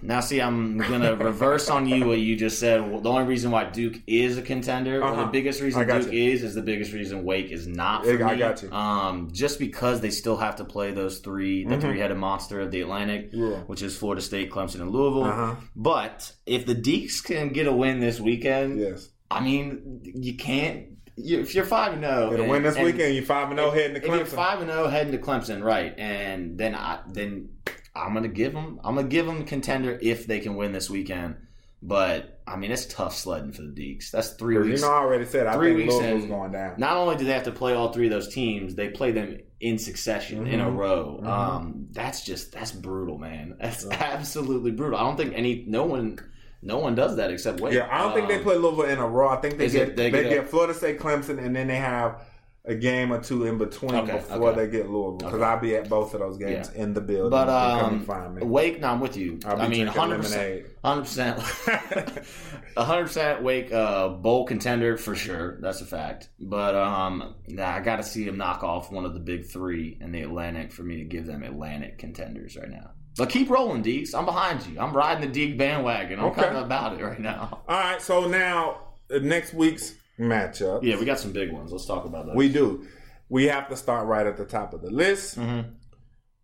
Now, 0.00 0.20
see, 0.20 0.40
I'm 0.40 0.78
gonna 0.78 1.14
reverse 1.16 1.68
on 1.68 1.86
you 1.88 2.06
what 2.06 2.18
you 2.18 2.36
just 2.36 2.58
said. 2.58 2.88
Well, 2.90 3.00
the 3.00 3.10
only 3.10 3.24
reason 3.26 3.50
why 3.50 3.64
Duke 3.64 3.96
is 4.06 4.38
a 4.38 4.42
contender, 4.42 5.00
or 5.00 5.04
Uh-huh. 5.04 5.24
the 5.24 5.30
biggest 5.30 5.60
reason 5.60 5.86
Duke 5.88 6.12
you. 6.12 6.32
is, 6.32 6.42
is 6.42 6.54
the 6.54 6.62
biggest 6.62 6.92
reason 6.92 7.24
Wake 7.24 7.50
is 7.50 7.66
not. 7.66 8.04
For 8.04 8.24
I 8.24 8.32
me. 8.34 8.38
got 8.38 8.62
you. 8.62 8.70
Um, 8.72 9.28
just 9.32 9.58
because 9.58 10.00
they 10.00 10.10
still 10.10 10.36
have 10.36 10.56
to 10.56 10.64
play 10.64 10.92
those 10.92 11.18
three, 11.18 11.64
the 11.64 11.74
Mhm. 11.76 11.80
three-headed 11.80 12.16
monster 12.16 12.60
of 12.60 12.70
the 12.70 12.80
Atlantic, 12.80 13.30
Yeah. 13.32 13.56
which 13.66 13.82
is 13.82 13.96
Florida 13.96 14.22
State, 14.22 14.50
Clemson, 14.50 14.80
and 14.80 14.90
Louisville. 14.90 15.24
Uh-huh. 15.24 15.54
But 15.74 16.32
if 16.46 16.64
the 16.64 16.74
Deacs 16.76 17.22
can 17.24 17.48
get 17.48 17.66
a 17.66 17.72
win 17.72 17.98
this 18.00 18.20
weekend, 18.20 18.78
Yes, 18.78 19.08
I 19.30 19.40
mean, 19.42 20.00
you 20.02 20.34
can't. 20.36 20.84
You, 21.20 21.40
if 21.40 21.54
you're 21.54 21.64
five 21.64 21.92
and 21.92 22.02
zero, 22.02 22.30
get 22.30 22.38
a 22.40 22.42
and- 22.42 22.50
win 22.50 22.62
this 22.62 22.76
and- 22.76 22.84
weekend. 22.84 23.14
You 23.14 23.24
five 23.24 23.50
and 23.50 23.58
zero 23.58 23.70
heading 23.70 23.94
to 23.94 24.00
Clemson. 24.00 24.12
if 24.12 24.16
you're 24.18 24.26
five 24.26 24.60
and 24.60 24.70
zero 24.70 24.88
heading 24.88 25.12
to 25.12 25.18
Clemson, 25.18 25.62
right? 25.62 25.94
And 25.98 26.56
then 26.58 26.74
I 26.74 27.00
then 27.12 27.50
I'm 27.94 28.14
gonna 28.14 28.28
give 28.28 28.52
them 28.52 28.80
I'm 28.84 28.94
gonna 28.94 29.08
give 29.08 29.26
them 29.26 29.44
contender 29.44 29.98
if 30.00 30.26
they 30.26 30.40
can 30.40 30.54
win 30.56 30.72
this 30.72 30.88
weekend. 30.88 31.36
But 31.82 32.40
I 32.46 32.56
mean, 32.56 32.70
it's 32.72 32.86
tough 32.86 33.14
sledding 33.14 33.52
for 33.52 33.62
the 33.62 33.68
Deacs. 33.68 34.10
That's 34.10 34.30
three 34.30 34.58
weeks. 34.58 34.80
You 34.80 34.86
know, 34.86 34.92
I 34.92 34.98
already 34.98 35.24
said 35.26 35.46
I 35.46 35.54
three 35.54 35.68
think 35.76 35.78
weeks 35.82 35.94
Louisville's 35.94 36.22
in- 36.24 36.28
going 36.28 36.52
down. 36.52 36.74
Not 36.78 36.96
only 36.96 37.16
do 37.16 37.24
they 37.24 37.32
have 37.32 37.44
to 37.44 37.52
play 37.52 37.74
all 37.74 37.92
three 37.92 38.06
of 38.06 38.10
those 38.10 38.32
teams, 38.34 38.74
they 38.74 38.88
play 38.88 39.12
them 39.12 39.38
in 39.60 39.78
succession 39.78 40.46
in 40.46 40.60
a 40.60 40.64
Mhm. 40.66 40.76
row. 40.76 41.20
Mhm. 41.22 41.26
Um, 41.28 41.86
that's 41.92 42.24
just 42.24 42.52
that's 42.52 42.72
brutal, 42.72 43.18
man. 43.18 43.56
That's 43.60 43.86
absolutely 43.90 44.72
brutal. 44.72 44.98
I 44.98 45.02
don't 45.02 45.16
think 45.16 45.34
any 45.36 45.64
no 45.68 45.84
one 45.84 46.18
no 46.62 46.78
one 46.78 46.94
does 46.94 47.16
that 47.16 47.30
except 47.30 47.60
Wake. 47.60 47.74
Yeah, 47.74 47.88
I 47.90 47.98
don't 48.02 48.14
think 48.14 48.28
they 48.28 48.36
Um, 48.36 48.42
play 48.42 48.56
Louisville 48.56 48.84
in 48.86 48.98
a 48.98 49.06
row. 49.06 49.28
I 49.28 49.36
think 49.36 49.58
they 49.58 49.68
get 49.68 49.88
it- 49.90 49.96
they, 49.96 50.10
they 50.10 50.22
get, 50.24 50.30
get 50.30 50.48
Florida 50.48 50.74
State, 50.74 50.98
Clemson, 50.98 51.38
and 51.38 51.54
then 51.54 51.66
they 51.68 51.76
have 51.76 52.20
a 52.68 52.74
game 52.74 53.12
or 53.12 53.20
two 53.20 53.44
in 53.46 53.58
between 53.58 53.94
Okay, 53.94 54.12
before 54.12 54.50
okay. 54.50 54.66
they 54.66 54.70
get 54.70 54.90
Louisville. 54.90 55.16
Because 55.16 55.34
Okay. 55.34 55.42
I'll 55.44 55.58
be 55.58 55.74
at 55.74 55.88
both 55.88 56.14
of 56.14 56.20
those 56.20 56.36
games 56.38 56.68
in 56.74 56.92
the 56.94 57.00
building. 57.00 57.30
But 57.30 57.46
You 57.48 57.78
can 57.78 57.80
come 57.80 57.94
um, 57.94 58.04
find 58.04 58.34
me. 58.34 58.42
Wake, 58.44 58.80
no, 58.80 58.88
I'm 58.88 59.00
with 59.00 59.16
you. 59.16 59.40
I'll 59.46 59.56
be 59.56 59.62
I 59.62 59.68
mean, 59.68 59.86
hundred 59.86 60.18
percent, 60.18 60.66
hundred 60.84 61.02
percent, 61.02 61.40
hundred 62.76 63.04
percent. 63.04 63.42
Wake 63.42 63.72
uh, 63.72 64.08
bowl 64.08 64.44
contender 64.44 64.96
for 64.96 65.14
sure. 65.14 65.58
That's 65.60 65.80
a 65.80 65.86
fact. 65.86 66.28
But 66.38 66.74
um, 66.74 67.34
nah, 67.48 67.68
I 67.76 67.80
got 67.80 67.96
to 67.96 68.02
see 68.02 68.24
them 68.24 68.36
knock 68.36 68.62
off 68.62 68.92
one 68.92 69.04
of 69.04 69.14
the 69.14 69.20
big 69.20 69.46
three 69.46 69.96
in 70.00 70.12
the 70.12 70.22
Atlantic 70.22 70.72
for 70.72 70.82
me 70.82 70.96
to 70.98 71.04
give 71.04 71.26
them 71.26 71.42
Atlantic 71.42 71.98
contenders 71.98 72.56
right 72.56 72.70
now. 72.70 72.90
But 73.16 73.30
keep 73.30 73.50
rolling, 73.50 73.82
Deacs. 73.82 74.14
I'm 74.14 74.24
behind 74.24 74.64
you. 74.66 74.78
I'm 74.78 74.92
riding 74.92 75.28
the 75.32 75.40
Deac 75.40 75.58
bandwagon. 75.58 76.20
I'm 76.20 76.26
Okay. 76.26 76.42
kind 76.42 76.56
of 76.56 76.64
about 76.64 76.98
it 77.00 77.02
right 77.04 77.18
now. 77.18 77.62
All 77.68 77.76
right, 77.80 78.00
so 78.00 78.28
now 78.28 78.82
next 79.10 79.54
week's 79.54 79.94
matchup. 80.18 80.82
Yeah, 80.82 80.98
we 80.98 81.04
got 81.04 81.18
some 81.20 81.32
big 81.32 81.52
ones. 81.52 81.70
Let's 81.72 81.86
talk 81.86 82.04
about 82.04 82.26
those. 82.26 82.36
We 82.36 82.48
do. 82.48 82.86
We 83.28 83.44
have 83.46 83.68
to 83.68 83.76
start 83.76 84.06
right 84.06 84.26
at 84.26 84.36
the 84.36 84.44
top 84.44 84.72
of 84.72 84.80
the 84.82 84.90
list 84.90 85.38
Mhm. 85.38 85.64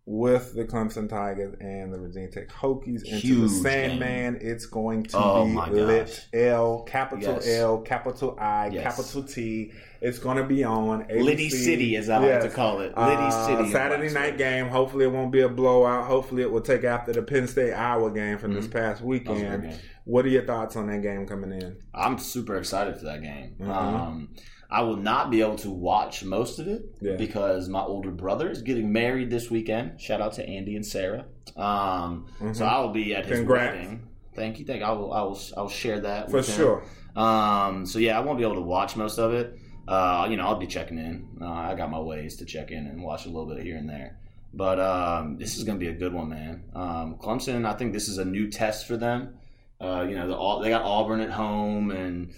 With 0.07 0.53
the 0.53 0.63
Clemson 0.63 1.09
Tigers 1.09 1.55
and 1.59 1.91
the 1.91 1.97
Virginia 1.97 2.29
Tech 2.29 2.49
Hokies 2.49 3.03
into 3.03 3.11
the 3.11 3.19
Huge 3.19 3.51
Sandman. 3.51 4.37
It's 4.39 4.67
going 4.67 5.03
to 5.05 5.17
Oh 5.17 5.45
be 5.45 5.81
lit. 5.81 6.27
L, 6.31 6.83
capital 6.83 7.33
Yes. 7.35 7.47
L, 7.47 7.79
capital 7.79 8.37
I, 8.39 8.67
Yes. 8.67 8.83
capital 8.83 9.23
T. 9.23 9.71
It's 10.01 10.19
going 10.19 10.37
to 10.37 10.43
be 10.43 10.63
on 10.63 11.05
ABC. 11.05 11.23
Liddy 11.23 11.49
City, 11.49 11.95
as 11.95 12.09
I 12.09 12.19
like 12.19 12.41
to 12.41 12.49
call 12.49 12.81
it. 12.81 12.95
Liddy 12.95 13.15
Uh, 13.17 13.47
City. 13.57 13.71
Saturday 13.71 14.13
night 14.13 14.37
game. 14.37 14.67
Hopefully, 14.67 15.05
it 15.05 15.11
won't 15.11 15.31
be 15.31 15.41
a 15.41 15.49
blowout. 15.49 16.05
Hopefully, 16.05 16.43
it 16.43 16.51
will 16.51 16.61
take 16.61 16.83
after 16.83 17.11
the 17.11 17.23
Penn 17.23 17.47
State 17.47 17.73
Iowa 17.73 18.11
game 18.11 18.37
from 18.37 18.53
this 18.53 18.67
Mhm. 18.67 18.71
past 18.73 18.99
That 19.01 19.07
was 19.07 19.17
a 19.19 19.23
good 19.25 19.29
weekend. 19.61 19.79
What 20.03 20.25
are 20.25 20.29
your 20.29 20.45
thoughts 20.45 20.75
on 20.75 20.85
that 20.87 21.01
game 21.01 21.25
coming 21.25 21.51
in? 21.51 21.77
I'm 21.95 22.19
super 22.19 22.57
excited 22.57 22.97
for 22.99 23.05
that 23.05 23.23
game. 23.23 23.55
Mhm. 23.59 23.67
Um, 23.69 24.29
I 24.75 24.81
will 24.81 24.97
not 24.97 25.31
be 25.31 25.39
able 25.41 25.55
to 25.57 25.69
watch 25.69 26.23
most 26.25 26.59
of 26.59 26.67
it 26.67 26.83
Yeah. 26.99 27.15
because 27.15 27.69
my 27.69 27.79
older 27.81 28.11
brother 28.11 28.49
is 28.49 28.61
getting 28.61 28.91
married 28.91 29.29
this 29.29 29.49
weekend. 29.49 30.01
Shout 30.01 30.19
out 30.19 30.33
to 30.33 30.45
Andy 30.45 30.75
and 30.75 30.85
Sarah. 30.85 31.23
Um, 31.55 32.25
Mhm. 32.41 32.53
So 32.55 32.65
I 32.65 32.79
will 32.81 32.89
be 32.91 33.15
at 33.15 33.25
his 33.25 33.37
Congrats. 33.39 33.73
wedding. 33.77 34.07
Thank 34.33 34.59
you. 34.59 34.65
Thank 34.65 34.81
you. 34.81 34.85
I 34.85 34.91
will. 34.91 35.13
I 35.13 35.21
will. 35.21 35.39
I 35.55 35.61
will 35.61 35.69
share 35.69 36.01
that 36.01 36.29
For 36.29 36.43
sure. 36.43 36.83
Um, 37.15 37.85
so 37.85 37.99
yeah, 37.99 38.17
I 38.17 38.21
won't 38.21 38.37
be 38.37 38.43
able 38.43 38.55
to 38.55 38.61
watch 38.61 38.97
most 38.97 39.17
of 39.17 39.33
it. 39.33 39.57
Uh, 39.87 40.27
you 40.29 40.35
know, 40.35 40.43
I'll 40.43 40.59
be 40.59 40.67
checking 40.67 40.97
in. 40.97 41.25
Uh, 41.41 41.45
I 41.45 41.75
got 41.75 41.89
my 41.89 41.99
ways 41.99 42.35
to 42.37 42.45
check 42.45 42.71
in 42.71 42.85
and 42.87 43.01
watch 43.01 43.25
a 43.25 43.29
little 43.29 43.45
bit 43.45 43.63
here 43.63 43.77
and 43.77 43.87
there. 43.89 44.17
But 44.53 44.79
um, 44.79 45.37
this 45.37 45.57
is 45.57 45.63
going 45.63 45.79
to 45.79 45.85
be 45.85 45.89
a 45.91 45.93
good 45.97 46.13
one, 46.13 46.27
man. 46.29 46.63
Um, 46.73 47.15
Clemson, 47.21 47.65
I 47.65 47.73
think 47.73 47.93
this 47.93 48.09
is 48.09 48.17
a 48.17 48.25
new 48.25 48.49
test 48.49 48.87
for 48.87 48.97
them. 48.97 49.35
Uh, 49.79 50.05
you 50.09 50.15
know, 50.15 50.27
the, 50.27 50.63
they 50.63 50.69
got 50.69 50.81
Auburn 50.83 51.21
at 51.21 51.29
home, 51.31 51.91
and 51.91 52.31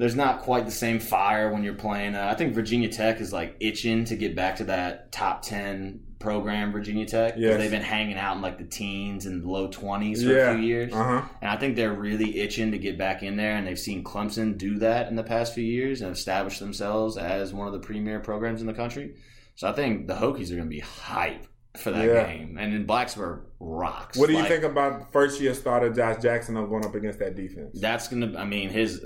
there's 0.00 0.16
not 0.16 0.40
quite 0.40 0.64
the 0.64 0.70
same 0.72 0.98
fire 0.98 1.52
when 1.52 1.62
you're 1.62 1.74
playing. 1.74 2.14
Uh, 2.14 2.26
I 2.30 2.34
think 2.34 2.54
Virginia 2.54 2.88
Tech 2.88 3.20
is 3.20 3.32
like 3.32 3.56
itching 3.60 4.06
to 4.06 4.16
get 4.16 4.34
back 4.34 4.56
to 4.56 4.64
that 4.64 5.12
top 5.12 5.42
ten 5.42 6.00
program. 6.18 6.72
Virginia 6.72 7.04
Tech, 7.06 7.34
Yes. 7.36 7.58
they've 7.58 7.70
been 7.70 7.82
hanging 7.82 8.16
out 8.16 8.36
in 8.36 8.42
like 8.42 8.58
the 8.58 8.64
teens 8.64 9.26
and 9.26 9.44
low 9.44 9.68
twenties 9.68 10.22
for 10.24 10.30
Yeah. 10.32 10.52
a 10.52 10.54
few 10.56 10.64
years, 10.66 10.92
Uh 10.92 11.04
huh. 11.04 11.28
and 11.42 11.50
I 11.50 11.56
think 11.56 11.76
they're 11.76 11.92
really 11.92 12.38
itching 12.40 12.72
to 12.72 12.78
get 12.78 12.96
back 12.98 13.22
in 13.22 13.36
there. 13.36 13.56
And 13.56 13.66
they've 13.66 13.78
seen 13.78 14.02
Clemson 14.02 14.56
do 14.58 14.78
that 14.78 15.08
in 15.08 15.16
the 15.16 15.22
past 15.22 15.54
few 15.54 15.64
years 15.64 16.00
and 16.00 16.10
establish 16.12 16.58
themselves 16.58 17.16
as 17.18 17.52
one 17.52 17.66
of 17.66 17.72
the 17.74 17.78
premier 17.80 18.20
programs 18.20 18.60
in 18.62 18.66
the 18.66 18.74
country. 18.74 19.14
So 19.54 19.68
I 19.68 19.72
think 19.72 20.06
the 20.06 20.14
Hokies 20.14 20.50
are 20.50 20.56
going 20.56 20.68
to 20.70 20.74
be 20.76 20.80
hype 20.80 21.46
for 21.78 21.90
that 21.92 22.04
Yeah. 22.04 22.26
game, 22.26 22.58
and 22.58 22.72
then 22.72 22.86
Blacksburg 22.86 23.42
rocks. 23.60 24.18
What 24.18 24.26
do 24.26 24.32
you 24.32 24.40
Like, 24.40 24.48
think 24.48 24.64
about 24.64 25.12
first 25.12 25.40
year 25.40 25.54
starter 25.54 25.90
Josh 25.92 26.20
Jackson 26.22 26.56
of 26.56 26.68
going 26.68 26.84
up 26.84 26.94
against 26.94 27.18
that 27.20 27.36
defense? 27.36 27.78
That's 27.80 28.08
gonna. 28.08 28.36
I 28.38 28.44
mean, 28.44 28.70
his 28.70 29.04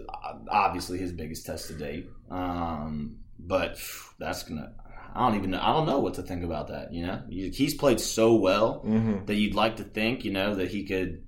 obviously 0.49 0.99
his 0.99 1.13
biggest 1.13 1.45
test 1.47 1.69
to 1.69 1.75
date. 1.75 2.09
Um, 2.31 3.17
but 3.39 3.79
that's 4.19 4.43
gonna. 4.45 4.73
I 5.15 5.29
don't 5.29 5.37
even. 5.39 5.51
know. 5.53 5.61
I 5.61 5.73
don't 5.73 5.87
know 5.87 6.01
what 6.01 6.15
to 6.15 6.23
think 6.23 6.43
about 6.43 6.69
that. 6.69 6.93
You 6.93 7.07
know, 7.07 7.23
he's 7.29 7.75
played 7.75 8.01
so 8.01 8.35
well 8.35 8.83
Mm-hmm. 8.87 9.27
that 9.27 9.35
you'd 9.35 9.55
like 9.55 9.77
to 9.77 9.85
think, 9.85 10.25
you 10.25 10.33
know, 10.33 10.55
that 10.57 10.69
he 10.69 10.85
could 10.85 11.23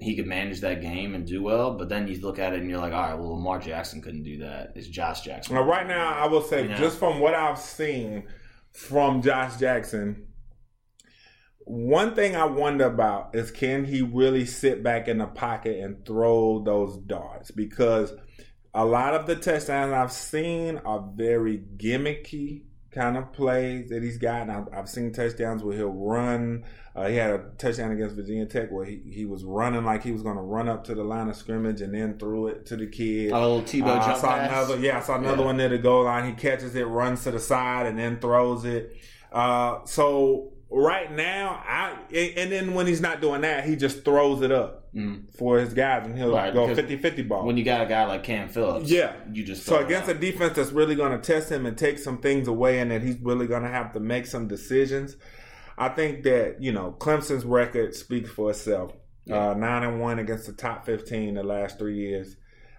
he 0.00 0.14
could 0.14 0.26
manage 0.28 0.60
that 0.60 0.80
game 0.80 1.14
and 1.16 1.26
do 1.26 1.42
well. 1.42 1.74
But 1.76 1.88
then 1.88 2.06
you 2.06 2.20
look 2.20 2.38
at 2.38 2.52
it 2.52 2.60
and 2.60 2.70
you're 2.70 2.78
like, 2.78 2.92
all 2.92 3.02
right, 3.02 3.14
well, 3.18 3.32
Lamar 3.34 3.58
Jackson 3.58 4.00
couldn't 4.00 4.22
do 4.22 4.38
that. 4.38 4.72
It's 4.76 4.86
Josh 4.86 5.22
Jackson. 5.22 5.56
Now, 5.56 5.62
right 5.62 5.88
now, 5.88 6.14
I 6.14 6.28
will 6.28 6.40
say, 6.40 6.62
You 6.62 6.68
know? 6.68 6.76
just 6.76 6.98
from 7.00 7.18
what 7.18 7.34
I've 7.34 7.58
seen 7.58 8.22
from 8.70 9.20
Josh 9.22 9.56
Jackson, 9.58 10.27
one 11.68 12.14
thing 12.14 12.34
I 12.34 12.44
wonder 12.46 12.86
about 12.86 13.34
is 13.34 13.50
can 13.50 13.84
he 13.84 14.02
really 14.02 14.46
sit 14.46 14.82
back 14.82 15.06
in 15.08 15.18
the 15.18 15.26
pocket 15.26 15.78
and 15.80 16.04
throw 16.06 16.60
those 16.64 16.96
darts? 16.96 17.50
Because 17.50 18.12
a 18.74 18.84
lot 18.84 19.14
of 19.14 19.26
the 19.26 19.36
touchdowns 19.36 19.92
I've 19.92 20.12
seen 20.12 20.78
are 20.78 21.04
very 21.14 21.62
gimmicky 21.76 22.62
kind 22.90 23.16
of 23.18 23.32
plays 23.32 23.90
that 23.90 24.02
he's 24.02 24.16
gotten. 24.18 24.50
I've, 24.50 24.68
I've 24.72 24.88
seen 24.88 25.12
touchdowns 25.12 25.62
where 25.62 25.76
he'll 25.76 25.88
run. 25.92 26.64
Uh, 26.96 27.06
he 27.08 27.16
had 27.16 27.30
a 27.30 27.38
touchdown 27.58 27.92
against 27.92 28.16
Virginia 28.16 28.46
Tech 28.46 28.70
where 28.72 28.84
he, 28.86 29.00
he 29.08 29.24
was 29.26 29.44
running 29.44 29.84
like 29.84 30.02
he 30.02 30.10
was 30.10 30.22
going 30.22 30.36
to 30.36 30.42
run 30.42 30.68
up 30.68 30.84
to 30.84 30.94
the 30.94 31.04
line 31.04 31.28
of 31.28 31.36
scrimmage 31.36 31.80
and 31.82 31.94
then 31.94 32.18
threw 32.18 32.46
it 32.48 32.64
to 32.66 32.76
the 32.76 32.86
kid. 32.86 33.30
Oh, 33.32 33.36
a 33.36 33.40
little 33.40 33.62
Tebow 33.62 33.88
Uh, 33.98 34.00
I 34.00 34.18
saw 34.18 34.28
pass. 34.34 34.50
another, 34.50 34.80
yeah, 34.80 34.98
I 34.98 35.00
saw 35.02 35.16
another 35.18 35.38
Yeah. 35.42 35.44
one 35.44 35.56
near 35.58 35.68
the 35.68 35.78
goal 35.78 36.04
line. 36.04 36.24
He 36.24 36.32
catches 36.32 36.74
it, 36.74 36.84
runs 36.84 37.24
to 37.24 37.30
the 37.30 37.38
side, 37.40 37.86
and 37.86 37.98
then 37.98 38.18
throws 38.18 38.64
it. 38.64 38.96
Uh, 39.30 39.84
so 39.84 40.54
right 40.70 41.10
now, 41.14 41.62
I 41.66 41.96
and 42.14 42.50
then 42.52 42.74
when 42.74 42.86
he's 42.86 43.00
not 43.00 43.20
doing 43.20 43.40
that, 43.42 43.64
he 43.64 43.76
just 43.76 44.04
throws 44.04 44.42
it 44.42 44.52
up 44.52 44.74
Mm. 44.94 45.36
for 45.36 45.58
his 45.58 45.74
guys, 45.74 46.06
and 46.06 46.16
he'll 46.16 46.32
Right, 46.34 46.52
go 46.52 46.66
because 46.66 46.78
50-50 46.82 47.22
ball. 47.28 47.44
When 47.46 47.58
you 47.58 47.64
got 47.64 47.82
a 47.82 47.86
guy 47.86 48.06
like 48.06 48.22
Cam 48.24 48.48
Phillips, 48.48 48.90
Yeah. 48.90 49.12
you 49.30 49.44
just 49.44 49.64
so 49.64 49.84
against 49.84 50.08
a 50.08 50.14
defense 50.14 50.54
that's 50.56 50.72
really 50.72 50.94
going 50.94 51.12
to 51.12 51.18
test 51.18 51.52
him 51.52 51.66
and 51.66 51.76
take 51.76 51.98
some 51.98 52.18
things 52.18 52.48
away, 52.48 52.78
and 52.80 52.90
that 52.90 53.02
he's 53.02 53.18
really 53.20 53.46
going 53.46 53.62
to 53.64 53.68
have 53.68 53.92
to 53.92 54.00
make 54.00 54.24
some 54.26 54.48
decisions. 54.48 55.16
I 55.76 55.90
think 55.90 56.22
that 56.24 56.62
you 56.62 56.72
know 56.72 56.96
Clemson's 56.98 57.44
record 57.44 57.94
speaks 57.94 58.30
for 58.30 58.50
itself. 58.50 58.92
Yeah. 59.26 59.50
Uh, 59.50 59.54
nine 59.54 59.82
and 59.84 60.00
one 60.00 60.18
against 60.18 60.46
the 60.46 60.54
top 60.54 60.86
fifteen 60.86 61.34
the 61.34 61.42
last 61.42 61.78
three 61.78 61.96
years. 61.98 62.36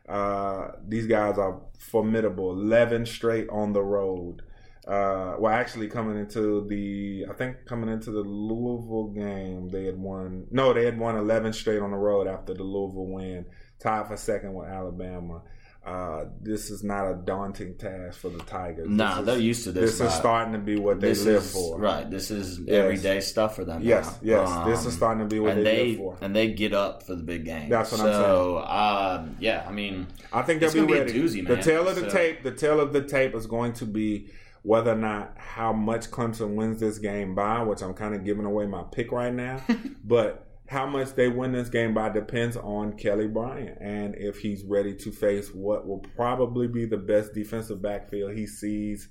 Uh, 0.09 0.69
these 0.87 1.05
guys 1.05 1.37
are 1.37 1.61
formidable. 1.77 2.51
Eleven 2.51 3.05
straight 3.05 3.47
on 3.49 3.73
the 3.73 3.83
road. 3.83 4.41
Uh, 4.89 5.35
well, 5.37 5.53
actually, 5.53 5.87
coming 5.87 6.17
into 6.17 6.65
the, 6.67 7.25
I 7.29 7.33
think 7.33 7.57
coming 7.67 7.89
into 7.89 8.09
the 8.11 8.21
Louisville 8.21 9.09
game, 9.13 9.69
they 9.69 9.85
had 9.85 9.99
won. 9.99 10.47
No, 10.49 10.73
they 10.73 10.85
had 10.85 10.97
won 10.97 11.15
eleven 11.15 11.53
straight 11.53 11.79
on 11.79 11.91
the 11.91 11.97
road 11.97 12.27
after 12.27 12.55
the 12.55 12.63
Louisville 12.63 13.05
win, 13.05 13.45
tied 13.79 14.07
for 14.07 14.17
second 14.17 14.53
with 14.55 14.67
Alabama. 14.67 15.43
Uh, 15.85 16.25
this 16.41 16.69
is 16.71 16.83
not 16.83 17.09
a 17.09 17.15
daunting 17.15 17.77
task 17.77 18.19
for 18.19 18.29
the 18.29 18.39
Tigers. 18.43 18.87
Nah, 18.89 19.17
This 19.21 19.25
they're 19.27 19.37
used 19.39 19.63
to 19.65 19.71
this. 19.71 19.97
This 19.99 20.09
is 20.09 20.13
starting 20.13 20.53
to 20.53 20.59
be 20.59 20.75
what 20.77 20.99
they 20.99 21.09
This 21.09 21.23
live 21.23 21.37
is- 21.43 21.53
for. 21.53 21.79
Right. 21.79 22.09
This 22.09 22.31
is 22.31 22.59
Yes. 22.59 22.75
everyday 22.75 23.19
stuff 23.21 23.55
for 23.55 23.63
them. 23.65 23.81
Yes, 23.81 24.05
now. 24.07 24.17
yes. 24.21 24.49
this 24.67 24.81
Um, 24.81 24.87
is 24.89 24.93
starting 24.95 25.23
to 25.27 25.33
be 25.33 25.39
what 25.39 25.55
they, 25.55 25.63
they 25.63 25.87
live 25.91 25.97
for. 25.97 26.17
and 26.21 26.35
they 26.35 26.51
get 26.51 26.73
up 26.73 27.03
for 27.03 27.15
the 27.15 27.23
big 27.23 27.45
game. 27.45 27.69
That's 27.69 27.91
what 27.91 28.01
I'm 28.01 28.07
saying. 28.07 28.21
so, 28.23 28.57
um, 28.59 29.35
yeah, 29.39 29.65
I 29.67 29.71
mean, 29.71 30.07
I 30.33 30.41
think 30.41 30.59
they'll 30.59 30.67
It's 30.67 30.73
be 30.73 30.81
gonna 30.81 30.91
be 30.93 30.97
a 30.97 31.05
ready. 31.05 31.13
doozy, 31.23 31.47
The 31.47 31.53
man. 31.55 31.63
tail 31.63 31.87
of 31.87 31.95
the 31.95 32.01
So- 32.09 32.17
tape, 32.17 32.43
the 32.43 32.51
tail 32.51 32.79
of 32.81 32.91
the 32.91 33.01
tape 33.01 33.33
is 33.33 33.47
going 33.47 33.73
to 33.73 33.85
be 33.85 34.29
whether 34.69 34.91
or 34.91 34.95
not 34.95 35.33
how 35.37 35.73
much 35.73 36.11
Clemson 36.11 36.53
wins 36.53 36.79
this 36.79 36.99
game 36.99 37.33
by, 37.33 37.63
which 37.63 37.81
I'm 37.81 37.95
kind 37.95 38.13
of 38.13 38.23
giving 38.23 38.45
away 38.45 38.67
my 38.67 38.83
pick 38.91 39.11
right 39.11 39.33
now. 39.33 39.59
but 40.03 40.45
how 40.67 40.85
much 40.85 41.15
they 41.15 41.27
win 41.27 41.51
this 41.53 41.69
game 41.69 41.95
by 41.95 42.09
depends 42.09 42.55
on 42.55 42.93
Kelly 42.95 43.25
Bryant 43.27 43.79
and 43.81 44.13
if 44.15 44.37
he's 44.37 44.63
ready 44.63 44.93
to 44.97 45.11
face 45.11 45.49
what 45.51 45.87
will 45.87 45.97
probably 46.15 46.67
be 46.67 46.85
the 46.85 46.97
best 46.97 47.33
defensive 47.33 47.81
backfield 47.81 48.35
he 48.37 48.45
sees 48.45 49.09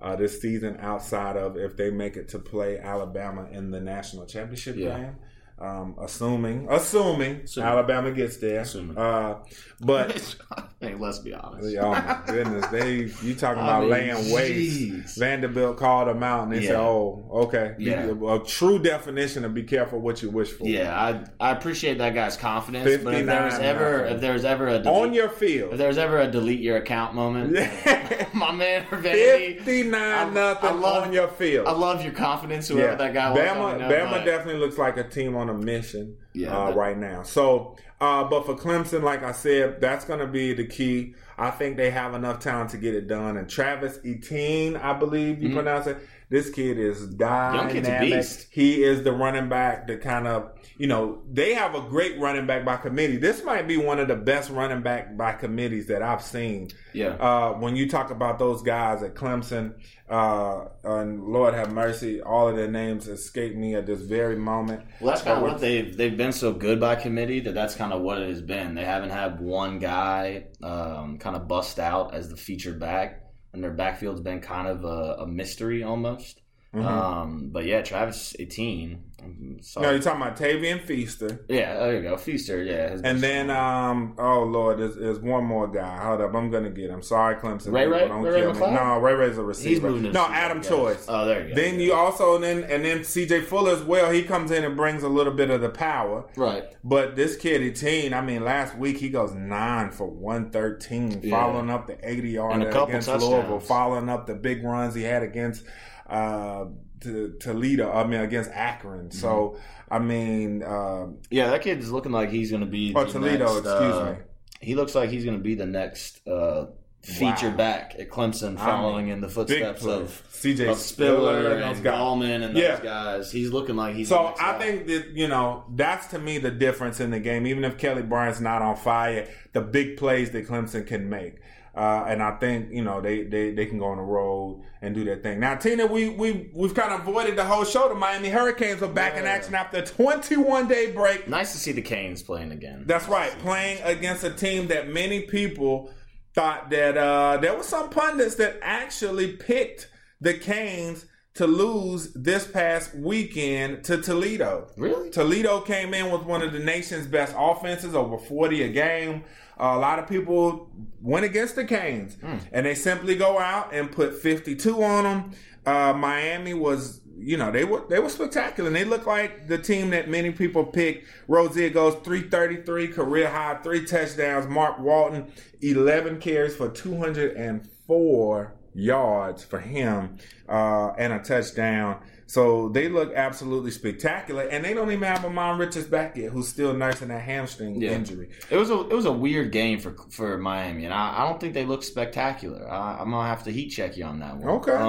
uh, 0.00 0.14
this 0.14 0.40
season 0.40 0.76
outside 0.78 1.36
of 1.36 1.56
if 1.56 1.76
they 1.76 1.90
make 1.90 2.16
it 2.16 2.28
to 2.28 2.38
play 2.38 2.78
Alabama 2.78 3.48
in 3.50 3.72
the 3.72 3.80
national 3.80 4.24
championship 4.26 4.76
Yeah. 4.76 4.96
game. 4.96 5.16
Um, 5.60 5.94
assuming, 6.00 6.66
assuming, 6.70 7.42
Assuming. 7.44 7.68
Alabama 7.68 8.10
gets 8.12 8.38
there. 8.38 8.60
Assuming. 8.60 8.96
Uh, 8.96 9.40
but 9.80 10.36
hey, 10.80 10.94
let's 10.94 11.18
be 11.18 11.34
honest. 11.34 11.76
Oh 11.78 11.90
my 11.90 12.20
goodness, 12.26 12.66
they 12.68 13.10
you 13.22 13.34
talking 13.34 13.62
I 13.62 13.66
about 13.66 13.80
mean, 13.82 13.90
laying 13.90 14.32
waste? 14.32 14.80
jeez. 14.80 15.18
Vanderbilt 15.18 15.76
called 15.76 16.08
them 16.08 16.22
out, 16.22 16.44
and 16.44 16.52
they 16.52 16.66
said, 16.66 16.76
"Oh, 16.76 17.26
okay." 17.30 17.74
Yeah. 17.78 18.10
a 18.28 18.38
true 18.44 18.78
definition 18.78 19.44
of 19.44 19.52
be 19.52 19.62
careful 19.62 20.00
what 20.00 20.22
you 20.22 20.30
wish 20.30 20.50
for. 20.50 20.66
Yeah, 20.66 20.98
I 20.98 21.48
I 21.48 21.50
appreciate 21.50 21.98
that 21.98 22.14
guy's 22.14 22.38
confidence, 22.38 23.02
but 23.04 23.12
if 23.14 23.26
there 23.26 23.44
was 23.44 23.58
ever 23.58 24.04
if 24.06 24.20
there 24.22 24.32
was 24.32 24.46
ever 24.46 24.66
a 24.68 24.78
delete, 24.78 24.86
on 24.86 25.12
your 25.12 25.28
field, 25.28 25.64
if 25.64 25.68
field. 25.68 25.80
there 25.80 25.88
was 25.88 25.98
ever 25.98 26.20
a 26.20 26.26
delete 26.30 26.60
your 26.60 26.78
account 26.78 27.14
moment, 27.14 27.52
my 28.34 28.50
man 28.52 28.86
Vanity, 28.90 29.58
Fifty 29.58 29.80
I- 29.94 30.30
nothing 30.30 30.68
I 30.70 30.72
love- 30.72 31.02
on 31.04 31.12
your 31.12 31.28
field. 31.28 31.66
I 31.66 31.72
love 31.72 32.02
your 32.02 32.12
confidence, 32.14 32.68
whoever 32.68 32.96
that 32.96 33.12
guy 33.12 33.30
was. 33.30 33.40
I 33.40 33.46
Bama, 33.46 33.78
know, 33.78 33.88
Bama 33.90 34.10
but- 34.10 34.24
definitely 34.24 34.60
looks 34.60 34.78
like 34.78 34.96
a 34.96 35.04
team 35.04 35.36
on 35.36 35.49
a 35.50 35.54
mission 35.54 36.16
Yeah, 36.32 36.56
uh, 36.56 36.66
but- 36.68 36.76
right 36.76 36.96
now. 36.98 37.22
So, 37.22 37.76
uh, 38.00 38.24
but 38.24 38.46
for 38.46 38.54
Clemson, 38.56 39.02
like 39.02 39.22
I 39.22 39.32
said, 39.32 39.80
that's 39.80 40.04
going 40.06 40.20
to 40.20 40.26
be 40.26 40.54
the 40.54 40.64
key. 40.66 41.14
I 41.36 41.50
think 41.50 41.76
they 41.76 41.90
have 41.90 42.14
enough 42.14 42.38
talent 42.40 42.70
to 42.70 42.76
get 42.78 42.94
it 42.94 43.06
done. 43.08 43.36
And 43.36 43.48
Travis 43.48 43.98
Etienne, 44.04 44.76
I 44.76 44.92
believe 44.94 45.42
you 45.42 45.50
Mhm. 45.50 45.54
pronounce 45.54 45.86
it. 45.86 45.98
This 46.30 46.48
kid 46.48 46.78
is 46.78 47.00
kid's 47.00 47.14
a 47.14 47.16
dynamic. 47.16 48.00
beast. 48.00 48.46
He 48.52 48.84
is 48.84 49.02
the 49.02 49.10
running 49.10 49.48
back 49.48 49.88
that 49.88 50.00
kind 50.00 50.28
of, 50.28 50.52
you 50.78 50.86
know, 50.86 51.22
they 51.28 51.54
have 51.54 51.74
a 51.74 51.80
great 51.80 52.20
running 52.20 52.46
back 52.46 52.64
by 52.64 52.76
committee. 52.76 53.16
This 53.16 53.42
might 53.42 53.66
be 53.66 53.76
one 53.76 53.98
of 53.98 54.06
the 54.06 54.14
best 54.14 54.48
running 54.48 54.80
back 54.82 55.16
by 55.16 55.32
committees 55.32 55.88
that 55.88 56.02
I've 56.02 56.22
seen. 56.22 56.70
yeah. 56.92 57.14
Uh, 57.14 57.54
when 57.54 57.74
you 57.74 57.88
talk 57.88 58.12
about 58.12 58.38
those 58.38 58.62
guys 58.62 59.02
at 59.02 59.14
Clemson, 59.14 59.74
uh, 60.08 60.66
and 60.84 61.24
Lord 61.24 61.54
have 61.54 61.72
mercy, 61.72 62.20
all 62.20 62.48
of 62.48 62.56
their 62.56 62.70
names 62.70 63.08
escape 63.08 63.56
me 63.56 63.74
at 63.74 63.86
this 63.86 64.00
very 64.00 64.36
moment. 64.36 64.84
Well, 65.00 65.12
that's 65.12 65.22
kind 65.22 65.36
of 65.36 65.42
what 65.42 65.60
they've 65.60 65.96
they've 65.96 66.16
been 66.16 66.32
so 66.32 66.52
good 66.52 66.80
by 66.80 66.96
committee 66.96 67.40
that 67.40 67.54
that's 67.54 67.74
kind 67.74 67.92
of 67.92 68.02
what 68.02 68.18
it 68.20 68.28
has 68.28 68.42
been. 68.42 68.74
They 68.74 68.84
haven't 68.84 69.10
had 69.10 69.40
one 69.40 69.78
guy 69.78 70.44
um, 70.62 71.18
kind 71.18 71.34
of 71.36 71.46
bust 71.48 71.78
out 71.78 72.14
as 72.14 72.28
the 72.28 72.36
featured 72.36 72.78
back, 72.80 73.22
and 73.52 73.62
their 73.62 73.72
backfield's 73.72 74.20
been 74.20 74.40
kind 74.40 74.68
of 74.68 74.84
a, 74.84 75.22
a 75.22 75.26
mystery 75.26 75.82
almost. 75.82 76.39
Mhm. 76.74 76.84
Um, 76.86 77.48
but 77.52 77.64
yeah, 77.66 77.82
Travis 77.82 78.36
Etienne. 78.38 79.02
I'm 79.22 79.58
sorry. 79.60 79.84
No, 79.86 79.90
you're 79.92 80.00
talking 80.00 80.22
about 80.22 80.36
Tavian 80.38 80.80
Feaster. 80.82 81.44
yeah, 81.48 81.74
there 81.78 81.96
you 81.96 82.02
go, 82.02 82.16
Feaster. 82.16 82.62
Yeah, 82.62 82.96
And 83.04 83.20
then, 83.20 83.50
um, 83.50 84.14
oh 84.18 84.44
Lord, 84.44 84.78
there's, 84.78 84.96
there's 84.96 85.18
one 85.18 85.44
more 85.44 85.66
guy. 85.68 86.02
Hold 86.02 86.20
up, 86.22 86.34
I'm 86.34 86.50
gonna 86.50 86.70
get 86.70 86.88
him. 86.88 87.02
Sorry, 87.02 87.34
Clemson. 87.34 87.72
Ray 87.72 87.86
Ray? 87.86 88.06
don't 88.08 88.22
Ray 88.22 88.30
Ray 88.30 88.52
kill 88.52 88.54
me. 88.68 88.74
No, 88.74 88.98
Ray 88.98 89.14
Ray's 89.14 89.36
a 89.36 89.42
receiver. 89.42 89.90
no, 89.90 90.24
Adam 90.30 90.62
Choice. 90.62 91.04
Oh, 91.08 91.26
there 91.26 91.42
you 91.48 91.54
go. 91.54 91.60
Then 91.60 91.80
you 91.80 91.92
also 91.92 92.36
and 92.36 92.44
then 92.44 92.62
and 92.64 92.84
then 92.84 93.02
C.J. 93.04 93.42
Fuller 93.42 93.72
as 93.72 93.82
well. 93.82 94.10
He 94.10 94.22
comes 94.22 94.52
in 94.52 94.64
and 94.64 94.76
brings 94.76 95.02
a 95.02 95.08
little 95.08 95.34
bit 95.34 95.50
of 95.50 95.60
the 95.60 95.70
power. 95.70 96.24
right. 96.36 96.64
But 96.82 97.14
this 97.14 97.36
kid, 97.36 97.62
Etienne, 97.62 98.14
I 98.14 98.22
mean, 98.22 98.42
last 98.42 98.74
week 98.78 98.96
he 98.98 99.10
goes 99.10 99.34
nine 99.34 99.90
for 99.90 100.06
one 100.06 100.50
thirteen, 100.50 101.20
Yeah. 101.22 101.36
following 101.36 101.68
up 101.68 101.88
the 101.88 101.98
eighty 102.08 102.30
yard 102.30 102.62
yarder 102.62 102.84
against 102.84 103.08
touchdowns. 103.08 103.24
Louisville, 103.30 103.60
following 103.60 104.08
up 104.08 104.26
the 104.26 104.34
big 104.34 104.64
runs 104.64 104.94
he 104.94 105.02
had 105.02 105.22
against 105.22 105.64
uh, 106.10 106.66
to, 107.00 107.34
Toledo. 107.40 107.90
I 107.92 108.06
mean, 108.06 108.20
against 108.20 108.50
Akron. 108.50 109.08
Mm-hmm. 109.08 109.18
So 109.18 109.56
I 109.90 109.98
mean, 109.98 110.62
um, 110.62 111.18
Yeah, 111.30 111.50
that 111.50 111.62
kid's 111.62 111.90
looking 111.90 112.12
like 112.12 112.30
he's 112.30 112.50
going 112.50 112.60
to 112.60 112.66
be. 112.66 112.92
oh 112.94 113.04
the 113.04 113.12
Toledo, 113.12 113.44
next, 113.46 113.56
excuse 113.66 113.94
uh, 113.94 114.12
me. 114.12 114.24
He 114.60 114.74
looks 114.74 114.94
like 114.94 115.10
he's 115.10 115.24
going 115.24 115.38
to 115.38 115.42
be 115.42 115.54
the 115.54 115.66
next 115.66 116.26
uh, 116.28 116.66
featured 117.02 117.52
Wow. 117.52 117.56
back 117.56 117.94
at 117.98 118.10
Clemson, 118.10 118.58
following 118.58 119.08
in 119.08 119.22
the 119.22 119.28
footsteps 119.28 119.86
of, 119.86 120.22
C.J. 120.32 120.74
Spiller 120.74 121.56
and. 121.56 121.82
Gallman 121.82 122.44
and 122.44 122.54
those 122.54 122.62
Yeah. 122.62 122.80
guys. 122.82 123.32
He's 123.32 123.50
looking 123.50 123.76
like 123.76 123.94
he's. 123.96 124.08
So 124.08 124.34
I 124.38 124.52
guy. 124.52 124.58
think 124.58 124.86
that 124.88 125.06
you 125.14 125.28
know 125.28 125.64
that's 125.74 126.08
to 126.08 126.18
me 126.18 126.36
the 126.38 126.50
difference 126.50 127.00
in 127.00 127.10
the 127.10 127.20
game. 127.20 127.46
Even 127.46 127.64
if 127.64 127.78
Kelly 127.78 128.02
Bryant's 128.02 128.40
not 128.40 128.60
on 128.60 128.76
fire, 128.76 129.28
the 129.54 129.62
big 129.62 129.96
plays 129.96 130.30
that 130.32 130.46
Clemson 130.46 130.86
can 130.86 131.08
make, 131.08 131.36
uh, 131.74 132.04
and 132.08 132.22
I 132.22 132.32
think 132.38 132.72
you 132.72 132.82
know 132.82 133.00
they, 133.00 133.22
they 133.22 133.52
they 133.52 133.66
can 133.66 133.78
go 133.78 133.86
on 133.86 133.98
the 133.98 134.02
road 134.02 134.62
and 134.82 134.94
do 134.94 135.04
their 135.04 135.16
thing. 135.16 135.40
Now, 135.40 135.54
Tina, 135.56 135.86
we 135.86 136.08
we 136.08 136.50
we've 136.54 136.74
kind 136.74 136.92
of 136.92 137.06
avoided 137.06 137.36
the 137.36 137.44
whole 137.44 137.64
show. 137.64 137.88
The 137.88 137.94
Miami 137.94 138.28
Hurricanes 138.28 138.82
are 138.82 138.88
back 138.88 139.16
in 139.16 139.24
action 139.24 139.54
after 139.54 139.78
a 139.78 139.86
21 139.86 140.68
day 140.68 140.90
break. 140.90 141.28
nice 141.28 141.52
to 141.52 141.58
see 141.58 141.72
the 141.72 141.82
Canes 141.82 142.22
playing 142.22 142.52
again. 142.52 142.84
That's 142.86 143.08
right, 143.08 143.30
playing 143.38 143.82
against 143.82 144.24
a 144.24 144.30
team 144.30 144.68
that 144.68 144.88
many 144.88 145.22
people 145.22 145.92
thought 146.34 146.70
that 146.70 146.96
uh, 146.96 147.38
there 147.38 147.56
were 147.56 147.62
some 147.62 147.90
pundits 147.90 148.36
that 148.36 148.58
actually 148.62 149.36
picked 149.36 149.88
the 150.20 150.34
Canes 150.34 151.06
to 151.34 151.46
lose 151.46 152.12
this 152.14 152.46
past 152.46 152.94
weekend 152.94 153.84
to 153.84 154.00
Toledo. 154.02 154.68
Really? 154.76 155.10
Toledo 155.10 155.60
came 155.60 155.94
in 155.94 156.10
with 156.10 156.22
one 156.22 156.42
of 156.42 156.52
the 156.52 156.58
nation's 156.58 157.06
best 157.06 157.34
offenses, 157.38 157.94
over 157.94 158.18
40 158.18 158.64
a 158.64 158.68
game. 158.68 159.24
A 159.60 159.76
lot 159.78 159.98
of 159.98 160.08
people 160.08 160.70
went 161.02 161.24
against 161.26 161.54
the 161.54 161.64
Canes, 161.64 162.16
and 162.52 162.64
they 162.66 162.74
simply 162.74 163.14
go 163.14 163.38
out 163.38 163.74
and 163.74 163.92
put 163.92 164.14
52 164.14 164.82
on 164.82 165.04
them. 165.04 165.30
Uh, 165.66 165.92
Miami 165.92 166.54
was, 166.54 167.02
you 167.18 167.36
know, 167.36 167.50
they 167.52 167.64
were 167.64 167.84
they 167.88 167.98
were 167.98 168.08
spectacular. 168.08 168.68
And 168.68 168.76
they 168.76 168.84
look 168.84 169.06
like 169.06 169.46
the 169.48 169.58
team 169.58 169.90
that 169.90 170.08
many 170.08 170.30
people 170.30 170.64
pick. 170.64 171.04
Rosier 171.28 171.68
goes 171.68 171.94
333, 172.02 172.88
career 172.88 173.28
high, 173.28 173.56
three 173.62 173.84
touchdowns. 173.84 174.46
Mark 174.46 174.78
Walton, 174.78 175.30
11 175.60 176.20
carries 176.20 176.56
for 176.56 176.70
204 176.70 178.54
yards 178.74 179.44
for 179.44 179.60
him 179.60 180.16
uh, 180.48 180.92
and 180.96 181.12
a 181.12 181.18
touchdown. 181.18 182.00
So 182.30 182.68
they 182.68 182.88
look 182.88 183.12
absolutely 183.12 183.72
spectacular, 183.72 184.42
and 184.44 184.64
they 184.64 184.72
don't 184.72 184.88
even 184.92 185.02
have 185.02 185.24
Ahmmon 185.24 185.58
Richards 185.58 185.88
back 185.88 186.16
yet, 186.16 186.30
who's 186.30 186.46
still 186.46 186.72
nursing 186.72 187.08
that 187.08 187.22
hamstring 187.22 187.82
Yeah. 187.82 187.90
injury. 187.90 188.28
It 188.48 188.56
was 188.56 188.70
a 188.70 188.78
it 188.88 188.92
was 188.94 189.04
a 189.04 189.10
weird 189.12 189.50
game 189.50 189.80
for 189.80 189.96
for 190.10 190.38
Miami, 190.38 190.84
and 190.84 190.94
I, 190.94 191.04
I 191.18 191.28
don't 191.28 191.40
think 191.40 191.54
they 191.54 191.64
look 191.64 191.82
spectacular. 191.82 192.70
I, 192.70 192.98
I'm 193.00 193.10
gonna 193.10 193.26
have 193.26 193.42
to 193.44 193.50
heat 193.50 193.70
check 193.70 193.96
you 193.96 194.04
on 194.04 194.20
that 194.20 194.36
one. 194.36 194.48
Okay. 194.58 194.70
Um, 194.70 194.80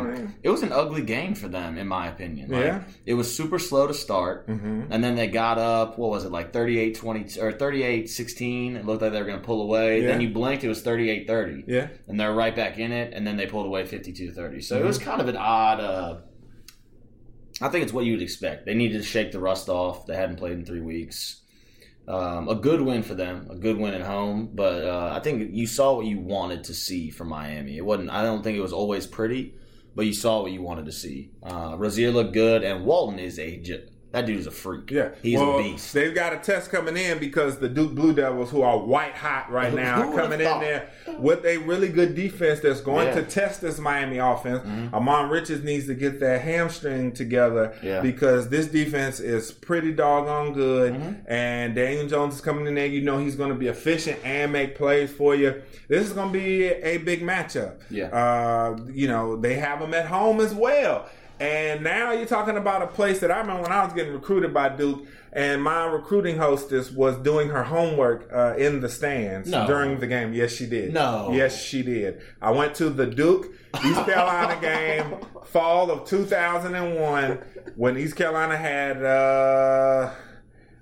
Alright. 0.00 0.28
It 0.42 0.50
was 0.50 0.64
an 0.64 0.72
ugly 0.72 1.02
game 1.02 1.36
for 1.36 1.46
them, 1.46 1.78
in 1.78 1.86
my 1.86 2.08
opinion. 2.08 2.50
Like, 2.50 2.64
Yeah. 2.64 2.82
It 3.06 3.14
was 3.14 3.32
super 3.32 3.60
slow 3.60 3.86
to 3.86 3.94
start, 3.94 4.48
Mhm. 4.48 4.88
and 4.90 5.04
then 5.04 5.14
they 5.14 5.28
got 5.28 5.56
up. 5.58 5.98
What 6.00 6.10
was 6.10 6.24
it 6.24 6.32
like 6.32 6.52
38-20 6.52 7.38
or 7.40 7.52
38-16? 7.52 8.74
It 8.76 8.84
looked 8.86 9.02
like 9.02 9.12
they 9.12 9.20
were 9.20 9.26
gonna 9.26 9.38
pull 9.38 9.62
away. 9.62 10.02
Yeah. 10.02 10.08
Then 10.08 10.20
you 10.20 10.30
blinked, 10.30 10.64
it 10.64 10.68
was 10.68 10.82
38-30. 10.82 11.62
Yeah, 11.68 11.88
and 12.08 12.18
they're 12.18 12.34
right 12.34 12.56
back 12.56 12.78
in 12.78 12.90
it, 12.90 13.12
and 13.14 13.24
then 13.24 13.36
they 13.36 13.46
pulled 13.46 13.66
away 13.66 13.84
52-30. 13.84 14.60
So 14.60 14.74
it 14.74 14.78
Mm-hmm. 14.78 14.86
was 14.88 14.98
kind 14.98 15.20
of 15.20 15.28
an 15.28 15.36
odd. 15.36 15.80
Uh, 15.80 16.16
I 17.60 17.68
think 17.68 17.82
it's 17.82 17.92
what 17.92 18.04
you 18.04 18.12
would 18.12 18.22
expect. 18.22 18.66
They 18.66 18.74
needed 18.74 18.98
to 18.98 19.04
shake 19.06 19.32
the 19.32 19.40
rust 19.40 19.68
off. 19.68 20.06
They 20.06 20.14
hadn't 20.16 20.36
played 20.36 20.52
in 20.52 20.64
three 20.64 20.80
weeks. 20.80 21.42
Um, 22.06 22.48
a 22.48 22.54
good 22.54 22.80
win 22.80 23.02
for 23.02 23.14
them, 23.14 23.48
a 23.50 23.56
good 23.56 23.76
win 23.76 23.94
at 23.94 24.00
home. 24.00 24.50
But 24.54 24.84
uh, 24.84 25.12
I 25.14 25.20
think 25.20 25.50
you 25.52 25.66
saw 25.66 25.94
what 25.94 26.06
you 26.06 26.18
wanted 26.20 26.64
to 26.64 26.74
see 26.74 27.10
from 27.10 27.28
Miami. 27.28 27.76
It 27.76 27.84
wasn't. 27.84 28.10
I 28.10 28.22
don't 28.22 28.42
think 28.42 28.56
it 28.56 28.62
was 28.62 28.72
always 28.72 29.06
pretty, 29.06 29.54
but 29.94 30.06
you 30.06 30.14
saw 30.14 30.42
what 30.42 30.52
you 30.52 30.62
wanted 30.62 30.86
to 30.86 30.92
see. 30.92 31.30
Uh, 31.42 31.74
Rosier 31.76 32.10
looked 32.10 32.32
good, 32.32 32.62
and 32.64 32.84
Walton 32.84 33.18
is 33.18 33.38
a 33.38 33.56
that 34.12 34.24
dude 34.24 34.38
is 34.38 34.46
a 34.46 34.50
freak. 34.50 34.90
yeah. 34.90 35.10
he's 35.22 35.38
well, 35.38 35.58
a 35.58 35.62
beast. 35.62 35.92
They've 35.92 36.14
got 36.14 36.32
a 36.32 36.38
test 36.38 36.70
coming 36.70 36.96
in 36.96 37.18
because 37.18 37.58
the 37.58 37.68
Duke 37.68 37.94
Blue 37.94 38.14
Devils, 38.14 38.50
who 38.50 38.62
are 38.62 38.78
white 38.78 39.14
hot 39.14 39.50
right 39.50 39.72
now, 39.86 40.02
are 40.08 40.14
coming 40.16 40.40
in 40.40 40.60
there 40.60 40.90
with 41.18 41.44
a 41.44 41.58
really 41.58 41.88
good 41.88 42.14
defense 42.14 42.60
that's 42.60 42.80
going 42.80 43.08
Yeah. 43.08 43.14
Mm-hmm. 43.16 43.24
to 43.28 43.30
test 43.30 43.60
this 43.60 43.78
Miami 43.78 44.16
offense. 44.18 44.62
Ahmmon 44.92 45.30
Richards 45.30 45.62
needs 45.62 45.86
to 45.88 45.94
get 45.94 46.20
that 46.20 46.40
hamstring 46.40 47.12
together 47.12 47.74
Yeah. 47.82 48.00
because 48.00 48.48
this 48.48 48.66
defense 48.68 49.20
is 49.20 49.52
pretty 49.52 49.92
doggone 49.92 50.54
good. 50.54 50.94
Mm-hmm. 50.94 51.30
And 51.30 51.74
Daniel 51.74 52.06
Jones 52.08 52.36
is 52.36 52.40
coming 52.40 52.66
in 52.66 52.74
there. 52.76 52.86
You 52.86 53.02
know 53.02 53.18
he's 53.18 53.36
going 53.36 53.50
to 53.50 53.56
be 53.58 53.66
efficient 53.66 54.18
and 54.24 54.52
make 54.52 54.74
plays 54.74 55.12
for 55.12 55.34
you. 55.34 55.60
This 55.88 56.06
is 56.06 56.12
going 56.14 56.32
to 56.32 56.38
be 56.38 56.64
a 56.64 56.96
big 56.98 57.20
matchup. 57.22 57.74
Yeah. 57.90 58.06
Uh, 58.06 58.78
you 58.90 59.06
know, 59.08 59.36
they 59.36 59.54
have 59.56 59.80
them 59.80 59.92
at 59.92 60.06
home 60.06 60.40
as 60.40 60.54
well. 60.54 61.08
And 61.40 61.84
now 61.84 62.12
you're 62.12 62.26
talking 62.26 62.56
about 62.56 62.82
a 62.82 62.86
place 62.88 63.20
that 63.20 63.30
I 63.30 63.38
remember 63.38 63.62
when 63.62 63.72
I 63.72 63.84
was 63.84 63.92
getting 63.92 64.12
recruited 64.12 64.52
by 64.52 64.70
Duke, 64.70 65.06
and 65.32 65.62
my 65.62 65.84
recruiting 65.84 66.36
hostess 66.38 66.90
was 66.90 67.16
doing 67.18 67.48
her 67.50 67.62
homework 67.62 68.28
uh, 68.32 68.54
in 68.58 68.80
the 68.80 68.88
stands 68.88 69.48
No. 69.48 69.66
during 69.66 70.00
the 70.00 70.06
game. 70.08 70.32
Yes, 70.32 70.52
she 70.52 70.66
did. 70.66 70.92
No. 70.92 71.30
Yes, 71.32 71.62
she 71.62 71.82
did. 71.82 72.20
I 72.42 72.50
went 72.50 72.74
to 72.76 72.90
the 72.90 73.06
Duke 73.06 73.46
East 73.84 74.04
Carolina 74.04 74.58
game, 74.60 75.16
fall 75.44 75.90
of 75.92 76.08
2001, 76.08 77.38
when 77.76 77.96
East 77.98 78.16
Carolina 78.16 78.56
had. 78.56 79.02
Uh, 79.04 80.10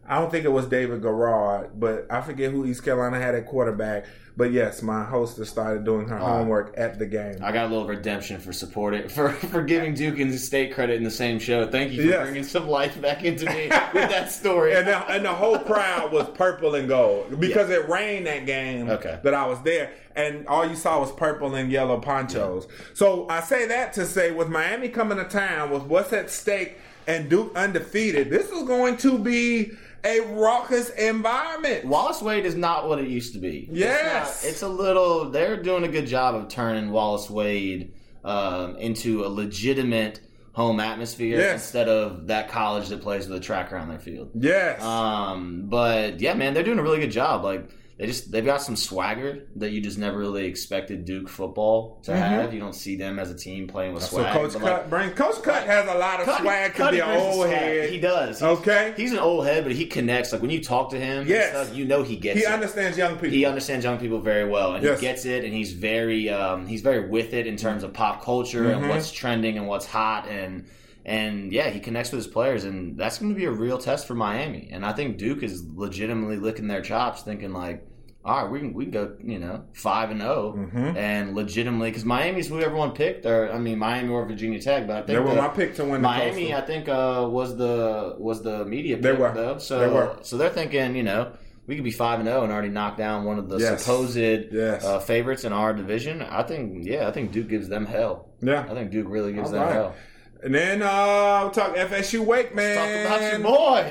I 0.09 0.19
don't 0.21 0.31
think 0.31 0.45
it 0.45 0.53
was 0.53 0.67
David 0.67 1.03
Garrard, 1.03 1.71
but 1.79 2.07
I 2.11 2.21
forget 2.21 2.53
who 2.53 2.65
East 2.67 2.85
Carolina 2.85 3.19
had 3.19 3.35
at 3.35 3.47
quarterback. 3.47 4.07
But 4.39 4.53
yes, 4.53 4.83
my 4.83 5.03
hostess 5.03 5.49
started 5.49 5.85
doing 5.87 6.09
her 6.09 6.19
homework 6.19 6.75
at 6.77 6.99
the 6.99 7.07
game. 7.07 7.39
I 7.43 7.53
got 7.53 7.65
a 7.65 7.69
little 7.69 7.87
redemption 7.87 8.39
for 8.39 8.53
supporting 8.53 9.09
for 9.17 9.31
for 9.31 9.63
giving 9.63 9.95
Duke 9.95 10.19
and 10.19 10.39
State 10.39 10.75
credit 10.75 10.97
in 10.97 11.05
the 11.05 11.11
same 11.11 11.39
show. 11.39 11.67
Thank 11.67 11.93
you 11.93 12.03
for 12.03 12.09
Yes. 12.09 12.23
bringing 12.27 12.45
some 12.45 12.69
life 12.69 13.01
back 13.01 13.25
into 13.25 13.47
me 13.47 13.69
with 13.95 14.11
that 14.11 14.31
story. 14.31 14.75
and 14.75 14.87
the, 14.87 14.99
and 15.11 15.25
the 15.25 15.33
whole 15.33 15.59
crowd 15.59 16.13
was 16.13 16.29
purple 16.35 16.75
and 16.75 16.87
gold 16.87 17.41
because 17.41 17.71
it 17.71 17.89
rained 17.89 18.27
that 18.27 18.45
game 18.45 18.91
Okay. 18.91 19.19
that 19.23 19.33
I 19.33 19.47
was 19.47 19.59
there, 19.63 19.93
and 20.15 20.47
all 20.49 20.69
you 20.69 20.77
saw 20.77 21.01
was 21.01 21.13
purple 21.13 21.55
and 21.55 21.73
yellow 21.73 21.99
ponchos. 21.99 22.69
So 22.93 23.27
I 23.31 23.41
say 23.41 23.67
that 23.69 23.95
to 23.95 24.05
say, 24.05 24.33
with 24.33 24.51
Miami 24.51 24.91
coming 24.91 25.17
to 25.17 25.25
town, 25.25 25.71
with 25.71 25.85
what's 25.85 26.13
at 26.13 26.29
stake, 26.31 26.77
and 27.07 27.31
Duke 27.31 27.57
undefeated, 27.57 28.29
this 28.29 28.51
is 28.51 28.65
going 28.65 28.99
to 28.99 29.17
be 29.17 29.71
a 30.07 30.21
raucous 30.35 30.91
environment. 30.91 31.85
Wallace 31.85 32.23
Wade 32.23 32.47
is 32.47 32.55
not 32.55 32.89
what 32.89 32.99
it 32.99 33.09
used 33.09 33.33
to 33.35 33.39
be. 33.39 33.69
Yes. 33.71 34.37
it's, 34.37 34.45
not- 34.45 34.51
it's 34.51 34.63
a 34.63 34.69
little. 34.69 35.31
They're 35.31 35.63
doing 35.63 35.85
a 35.85 35.89
good 35.89 36.07
job 36.07 36.35
of 36.35 36.49
turning 36.49 36.91
Wallace 36.91 37.29
Wade 37.29 37.93
um, 38.25 38.77
into 38.77 39.25
a 39.25 39.29
legitimate 39.29 40.21
home 40.53 40.81
atmosphere 40.81 41.39
Yes. 41.39 41.53
instead 41.65 41.89
of 41.89 42.29
that 42.29 42.49
college 42.49 42.89
that 42.89 43.03
plays 43.03 43.29
with 43.29 43.37
a 43.37 43.41
tracker 43.41 43.77
on 43.77 43.89
their 43.89 43.99
field. 43.99 44.31
Yes. 44.35 44.83
Um, 44.83 45.65
but 45.67 46.21
yeah, 46.21 46.33
man, 46.35 46.55
they're 46.55 46.63
doing 46.63 46.79
a 46.79 46.83
really 46.83 46.99
good 47.01 47.11
job. 47.11 47.45
Like 47.45 47.69
they 47.99 48.07
just 48.07 48.31
they've 48.31 48.45
got 48.45 48.61
some 48.61 48.77
swagger 48.77 49.47
that 49.57 49.71
you 49.71 49.81
just 49.81 49.97
never 49.97 50.19
really 50.19 50.45
expected 50.45 51.07
Duke 51.07 51.31
football 51.31 51.99
to 52.03 52.15
have. 52.15 52.53
You 52.53 52.61
don't 52.61 52.75
see 52.75 52.97
them 52.97 53.19
as 53.19 53.31
a 53.31 53.35
team 53.35 53.67
playing 53.67 53.95
with 53.95 54.03
Mm-hmm. 54.03 54.17
so. 54.17 54.33
Coach 54.33 54.53
Cut 54.53 54.63
like, 54.63 54.91
brings. 54.91 55.15
Coach 55.15 55.43
Cut 55.43 55.65
has 55.67 55.89
a 55.89 55.95
lot 55.99 56.21
of 56.21 56.27
Cuddy- 56.27 56.43
swag 56.43 56.73
to 56.73 56.77
Cuddy 56.77 56.97
be 56.99 57.01
an 57.03 57.09
the 57.09 57.19
old 57.19 57.47
head. 57.49 57.89
He 57.91 57.99
does. 57.99 58.39
He's, 58.41 58.43
Okay. 58.47 58.93
He's 58.99 59.13
an 59.13 59.19
old 59.19 59.47
head, 59.47 59.65
but 59.65 59.73
he 59.73 59.87
connects. 59.87 60.31
Like 60.33 60.43
when 60.43 60.51
you 60.51 60.63
talk 60.63 60.91
to 60.91 60.99
him, 61.01 61.21
and 61.21 61.29
Yes. 61.29 61.51
stuff, 61.51 61.75
you 61.75 61.87
know 61.87 62.03
he 62.03 62.17
gets 62.17 62.39
He 62.39 62.45
it. 62.45 62.51
understands 62.53 62.99
young 62.99 63.15
people. 63.15 63.31
He 63.31 63.47
understands 63.47 63.85
young 63.85 63.97
people 63.99 64.21
very 64.21 64.47
well, 64.47 64.75
and 64.75 64.85
Yes. 64.85 65.01
he 65.01 65.07
gets 65.07 65.25
it, 65.25 65.45
and 65.45 65.55
he's 65.55 65.73
very 65.73 66.29
um, 66.29 66.67
he's 66.67 66.83
very 66.83 67.09
with 67.09 67.33
it 67.33 67.47
in 67.47 67.57
terms 67.57 67.83
of 67.83 67.95
pop 67.95 68.23
culture 68.23 68.65
Mm-hmm. 68.65 68.81
and 68.83 68.89
what's 68.91 69.11
trending 69.11 69.57
and 69.57 69.67
what's 69.67 69.87
hot, 69.87 70.29
and 70.29 70.67
and 71.07 71.53
yeah, 71.53 71.71
he 71.71 71.79
connects 71.81 72.11
with 72.11 72.19
his 72.25 72.27
players, 72.27 72.65
and 72.65 72.99
that's 72.99 73.19
going 73.19 73.31
to 73.33 73.37
be 73.39 73.45
a 73.47 73.51
real 73.51 73.79
test 73.79 74.07
for 74.09 74.15
Miami. 74.15 74.69
And 74.73 74.85
I 74.85 74.93
think 74.93 75.17
Duke 75.19 75.43
is 75.45 75.65
legitimately 75.75 76.37
licking 76.37 76.67
their 76.67 76.83
chops, 76.83 77.23
thinking 77.23 77.53
like, 77.53 77.87
all 78.25 78.43
right, 78.43 78.51
we 78.51 78.59
can 78.59 78.75
we 78.75 78.85
can 78.87 78.91
go, 78.93 79.17
you 79.23 79.39
know, 79.39 79.63
five 79.73 80.11
and 80.11 80.21
0 80.21 80.55
Mm-hmm. 80.59 80.97
and 80.97 81.37
legitimately 81.37 81.91
because 81.91 82.05
Miami's 82.05 82.49
who 82.49 82.61
everyone 82.61 82.91
picked, 82.91 83.25
or 83.25 83.53
I 83.53 83.59
mean 83.59 83.79
Miami 83.79 84.09
or 84.09 84.27
Virginia 84.27 84.61
Tech, 84.61 84.89
but 84.89 84.95
I 84.95 84.97
think 85.03 85.07
they 85.07 85.19
were 85.21 85.31
the- 85.31 85.37
my 85.37 85.49
pick 85.49 85.77
to 85.77 85.85
win 85.85 85.93
the 85.93 85.99
Miami, 86.01 86.53
I 86.53 86.61
think, 86.61 86.89
uh, 86.89 87.29
was 87.31 87.57
the 87.57 88.17
was 88.19 88.43
the 88.43 88.65
media 88.65 88.97
pick 88.97 89.17
were. 89.17 89.33
though. 89.33 89.59
So 89.59 89.79
They 89.79 89.87
were. 89.89 90.17
so 90.23 90.37
they're 90.37 90.51
thinking, 90.51 90.97
you 90.97 91.05
know, 91.05 91.31
we 91.69 91.77
could 91.77 91.85
be 91.85 91.93
five 91.93 92.19
and 92.19 92.29
zero 92.29 92.43
and 92.43 92.53
already 92.53 92.69
knock 92.69 92.97
down 92.97 93.25
one 93.25 93.39
of 93.39 93.49
the 93.49 93.59
Yes. 93.59 93.85
supposed 93.85 94.17
Yes. 94.17 94.85
uh, 94.85 94.99
favorites 94.99 95.45
in 95.45 95.53
our 95.53 95.73
division. 95.73 96.21
I 96.21 96.43
think, 96.43 96.85
yeah, 96.85 97.07
I 97.07 97.13
think 97.13 97.31
Duke 97.31 97.49
gives 97.49 97.69
them 97.69 97.87
hell. 97.87 98.31
Yeah. 98.43 98.67
I 98.69 98.75
think 98.75 98.91
Duke 98.91 99.07
really 99.09 99.33
gives 99.35 99.49
All 99.51 99.55
them 99.55 99.63
right. 99.63 99.73
hell. 99.73 99.95
And 100.43 100.55
then 100.55 100.83
uh 100.83 101.41
we'll 101.43 101.51
talk 101.51 101.75
FSU 101.75 102.21
Wake, 102.25 102.55
man. 102.55 103.07
Talk 103.07 103.19
about 103.21 103.33
your 103.33 103.41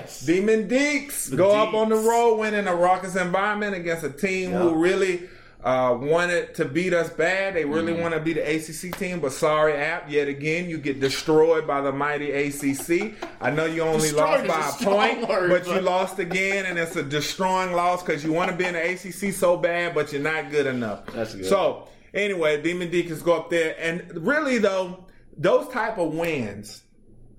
boys. 0.01 0.21
Demon 0.21 0.67
Deacs 0.69 1.29
The 1.29 1.38
go 1.38 1.51
up 1.51 1.73
on 1.73 1.89
the 1.89 1.95
road, 1.95 2.36
winning 2.38 2.67
a 2.67 2.75
raucous 2.75 3.15
environment 3.15 3.75
against 3.75 4.03
a 4.03 4.10
team 4.12 4.51
Yeah. 4.51 4.60
who 4.60 4.75
really 4.75 5.27
uh, 5.63 5.97
wanted 5.99 6.53
to 6.53 6.63
beat 6.63 6.93
us 6.93 7.10
bad. 7.10 7.55
They 7.55 7.65
really 7.65 7.93
Mm-hmm. 7.93 8.01
want 8.03 8.13
to 8.13 8.19
be 8.19 8.34
the 8.34 8.41
ACC 8.41 8.95
team, 8.99 9.19
but 9.19 9.31
sorry, 9.31 9.73
app. 9.73 10.08
Yet 10.12 10.27
again, 10.27 10.69
you 10.69 10.77
get 10.77 10.99
destroyed 10.99 11.65
by 11.65 11.81
the 11.81 11.91
mighty 11.91 12.29
ACC. 12.31 13.15
I 13.41 13.49
know 13.49 13.65
you 13.65 13.81
only 13.81 14.01
Destroyed 14.12 14.45
lost 14.45 14.86
by 14.86 14.91
a 14.91 15.15
point, 15.15 15.27
word, 15.27 15.49
but 15.49 15.67
you 15.67 15.81
lost 15.81 16.19
again, 16.19 16.67
and 16.67 16.77
it's 16.77 16.95
a 16.95 17.01
destroying 17.01 17.73
loss 17.73 18.03
because 18.03 18.23
you 18.23 18.31
want 18.31 18.51
to 18.51 18.55
be 18.55 18.65
in 18.65 18.73
the 18.75 18.91
ACC 18.91 19.34
so 19.34 19.58
bad, 19.58 19.95
but 19.95 20.13
you're 20.13 20.21
not 20.21 20.51
good 20.51 20.67
enough. 20.67 21.03
That's 21.08 21.34
good. 21.34 21.47
So 21.47 21.88
anyway, 22.13 22.62
Demon 22.62 22.91
Deacons 22.91 23.23
go 23.23 23.34
up 23.36 23.49
there, 23.49 23.75
and 23.79 24.03
really 24.23 24.60
though, 24.60 25.05
those 25.38 25.67
type 25.69 25.98
of 25.98 26.13
wins 26.13 26.84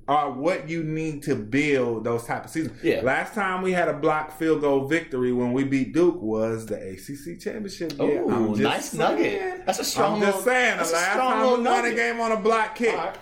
are 0.08 0.30
what 0.30 0.68
you 0.68 0.84
need 0.84 1.20
to 1.24 1.34
build 1.34 2.04
those 2.04 2.24
type 2.24 2.44
of 2.44 2.50
seasons. 2.50 2.78
Yeah. 2.82 3.00
Last 3.02 3.34
time 3.34 3.62
we 3.62 3.72
had 3.72 3.88
a 3.88 3.92
block 3.94 4.38
field 4.38 4.60
goal 4.60 4.86
victory 4.86 5.32
when 5.32 5.52
we 5.52 5.64
beat 5.64 5.92
Duke 5.92 6.20
was 6.22 6.66
the 6.66 6.76
ACC 6.76 7.40
championship. 7.40 7.96
game. 7.98 8.30
Ooh, 8.32 8.54
nice 8.54 8.90
saying. 8.90 9.00
nugget. 9.02 9.66
That's 9.66 9.80
a 9.80 9.84
strong 9.84 10.14
I'm 10.14 10.20
just 10.20 10.46
little- 10.46 10.52
saying. 10.52 10.76
The 10.76 10.82
last 10.84 11.10
strong 11.12 11.32
time 11.32 11.42
little 11.42 11.58
we 11.58 11.64
won 11.64 11.84
a 11.86 11.94
game 11.94 12.20
on 12.20 12.32
a 12.32 12.36
block 12.40 12.76
kick. 12.76 12.94
Right. 12.96 13.16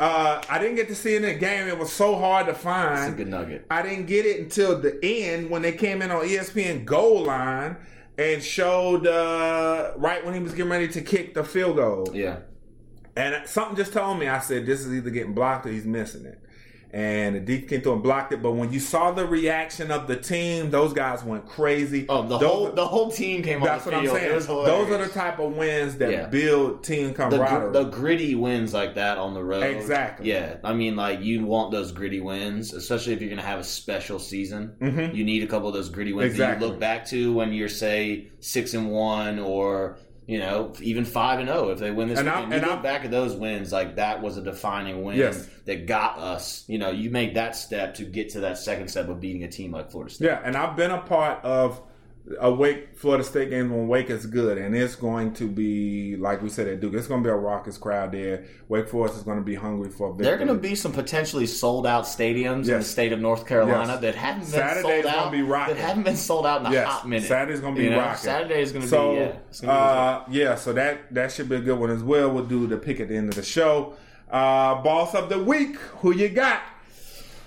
Uh, 0.00 0.40
I 0.48 0.58
didn't 0.60 0.76
get 0.76 0.88
to 0.88 0.94
see 0.94 1.14
it 1.14 1.22
in 1.24 1.32
the 1.32 1.34
game. 1.38 1.66
It 1.68 1.78
was 1.78 1.92
so 1.92 2.16
hard 2.16 2.46
to 2.46 2.54
find. 2.54 2.96
That's 2.98 3.12
a 3.12 3.16
good 3.16 3.28
nugget. 3.28 3.66
I 3.70 3.82
didn't 3.82 4.06
get 4.06 4.24
it 4.26 4.40
until 4.40 4.80
the 4.80 4.98
end 5.04 5.50
when 5.50 5.62
they 5.62 5.72
came 5.72 6.00
in 6.02 6.10
on 6.12 6.24
ESPN 6.24 6.84
goal 6.84 7.24
line 7.24 7.76
and 8.18 8.40
showed 8.42 9.06
uh, 9.06 9.92
right 9.96 10.24
when 10.24 10.32
he 10.34 10.40
was 10.40 10.52
getting 10.52 10.70
ready 10.70 10.86
to 10.88 11.00
kick 11.00 11.34
the 11.34 11.42
field 11.44 11.76
goal. 11.76 12.08
Yeah. 12.12 12.38
And 13.16 13.46
something 13.48 13.76
just 13.76 13.92
told 13.92 14.18
me, 14.18 14.26
I 14.28 14.40
said, 14.40 14.66
this 14.66 14.80
is 14.84 14.92
either 14.92 15.10
getting 15.10 15.34
blocked 15.34 15.66
or 15.66 15.70
he's 15.70 15.86
missing 15.86 16.24
it. 16.26 16.40
and 16.92 17.34
the 17.34 17.40
defense 17.40 17.70
came 17.70 17.80
through 17.80 17.92
and 17.94 18.02
blocked 18.04 18.32
it. 18.32 18.40
But 18.42 18.52
when 18.52 18.72
you 18.72 18.78
saw 18.78 19.10
the 19.10 19.26
reaction 19.26 19.90
of 19.90 20.06
the 20.06 20.16
team, 20.16 20.70
those 20.70 20.92
guys 20.92 21.24
went 21.24 21.44
crazy. 21.46 22.06
Oh, 22.08 22.22
the 22.22 22.38
Those 22.38 22.48
whole 22.50 22.70
the 22.72 22.86
whole 22.86 23.10
team 23.10 23.42
came 23.42 23.62
on 23.62 23.66
that's 23.66 23.84
the 23.84 23.90
what 23.90 23.98
I'm 24.00 24.06
saying. 24.08 24.30
Those 24.46 24.90
are 24.90 24.98
the 24.98 25.08
type 25.08 25.40
of 25.40 25.56
wins 25.56 25.96
that 25.96 26.10
Yeah. 26.12 26.26
build 26.26 26.84
team 26.84 27.08
the, 27.08 27.14
camaraderie. 27.14 27.72
gr- 27.72 27.78
the 27.78 27.84
gritty 27.84 28.34
wins 28.36 28.72
like 28.74 28.94
that 28.94 29.18
on 29.18 29.34
the 29.34 29.42
road. 29.42 29.62
Exactly. 29.64 30.28
Yeah, 30.30 30.56
I 30.62 30.72
mean, 30.72 30.94
like 30.94 31.20
you 31.20 31.44
want 31.44 31.72
those 31.72 31.90
gritty 31.90 32.20
wins, 32.20 32.72
especially 32.72 33.12
if 33.12 33.20
you're 33.20 33.30
going 33.30 33.40
to 33.42 33.46
have 33.46 33.58
a 33.58 33.64
special 33.64 34.20
season. 34.20 34.74
Mhm. 34.80 35.14
You 35.16 35.24
need 35.24 35.42
a 35.42 35.48
couple 35.48 35.66
of 35.68 35.74
those 35.74 35.88
gritty 35.88 36.12
wins 36.12 36.36
that 36.38 36.60
you 36.60 36.66
look 36.66 36.78
back 36.78 37.06
to 37.06 37.32
when 37.32 37.52
you're 37.52 37.68
say 37.68 38.28
six 38.38 38.72
and 38.74 38.90
one 38.92 39.40
or 39.40 39.96
you 40.26 40.38
know 40.38 40.72
even 40.80 41.04
five 41.04 41.38
and 41.38 41.48
zero 41.48 41.68
if 41.70 41.78
they 41.78 41.90
win 41.90 42.08
this. 42.08 42.18
And 42.18 42.28
I- 42.28 42.44
weekend. 42.44 42.62
you 42.64 42.70
look 42.70 42.82
back 42.82 43.04
at 43.04 43.10
those 43.10 43.34
wins 43.34 43.72
like 43.72 43.96
that 43.96 44.22
was 44.22 44.36
a 44.36 44.42
defining 44.42 45.02
win 45.02 45.16
Yes. 45.18 45.46
that 45.66 45.86
got 45.86 46.18
us. 46.18 46.64
You 46.66 46.78
know, 46.78 46.90
you 46.90 47.10
made 47.10 47.34
that 47.34 47.56
step 47.56 47.94
to 47.94 48.04
get 48.04 48.30
to 48.30 48.40
that 48.40 48.58
second 48.58 48.88
step 48.88 49.08
of 49.08 49.20
beating 49.20 49.44
a 49.44 49.48
team 49.48 49.72
like 49.72 49.90
Florida 49.90 50.12
State. 50.14 50.26
Yeah, 50.26 50.40
and 50.44 50.56
I've 50.56 50.76
been 50.76 50.90
a 50.90 51.00
part 51.02 51.44
of 51.44 51.80
a 52.40 52.50
Wake 52.50 52.96
Florida 52.96 53.22
State 53.22 53.50
games 53.50 53.70
when 53.70 53.86
Wake 53.86 54.08
is 54.08 54.24
good, 54.24 54.56
and 54.56 54.74
it's 54.74 54.96
going 54.96 55.34
to 55.34 55.46
be 55.46 56.16
like 56.16 56.40
we 56.42 56.48
said 56.48 56.66
at 56.66 56.80
Duke. 56.80 56.94
It's 56.94 57.06
going 57.06 57.22
to 57.22 57.26
be 57.26 57.30
a 57.30 57.36
raucous 57.36 57.76
crowd 57.76 58.12
there. 58.12 58.44
Wake 58.68 58.88
Forest 58.88 59.16
is 59.16 59.22
going 59.22 59.36
to 59.36 59.44
be 59.44 59.54
hungry 59.54 59.90
for 59.90 60.08
victory. 60.10 60.24
There 60.24 60.34
are 60.34 60.38
going 60.38 60.48
to 60.48 60.54
be 60.54 60.74
some 60.74 60.92
potentially 60.92 61.46
sold 61.46 61.86
out 61.86 62.04
stadiums 62.04 62.66
in 62.68 62.78
the 62.78 62.82
state 62.82 63.12
of 63.12 63.20
North 63.20 63.46
Carolina 63.46 63.92
Yes. 63.92 64.00
that 64.00 64.14
haven't 64.14 64.40
been 64.42 64.50
Saturday's 64.50 64.82
sold 64.82 65.04
gonna 65.04 65.16
out. 65.26 65.32
be 65.32 65.42
rocking. 65.42 65.74
that 65.74 65.80
haven't 65.82 66.02
been 66.04 66.16
sold 66.16 66.46
out 66.46 66.60
in 66.62 66.66
a 66.68 66.72
yes. 66.72 66.88
hot 66.88 67.06
minute. 67.08 67.28
Saturday's 67.28 67.60
going 67.60 67.74
to 67.74 67.78
be 67.78 67.84
You 67.84 67.90
know, 67.90 67.98
rocking. 67.98 68.22
Saturday 68.22 68.62
is 68.62 68.72
going 68.72 68.82
to 68.84 68.88
so, 68.88 69.10
be 69.12 69.16
yeah. 69.20 69.36
It's 69.50 69.60
be 69.60 69.66
uh, 69.68 70.20
yeah. 70.30 70.54
So 70.54 70.72
that 70.72 71.12
that 71.14 71.30
should 71.30 71.50
be 71.50 71.56
a 71.56 71.60
good 71.60 71.78
one 71.78 71.90
as 71.90 72.02
well. 72.02 72.30
We'll 72.30 72.46
do 72.46 72.66
the 72.66 72.78
pick 72.78 73.00
at 73.00 73.08
the 73.08 73.16
end 73.16 73.28
of 73.28 73.34
the 73.34 73.42
show. 73.42 73.96
Uh, 74.30 74.80
boss 74.82 75.14
of 75.14 75.28
the 75.28 75.42
week, 75.42 75.76
who 75.76 76.14
you 76.14 76.30
got? 76.30 76.62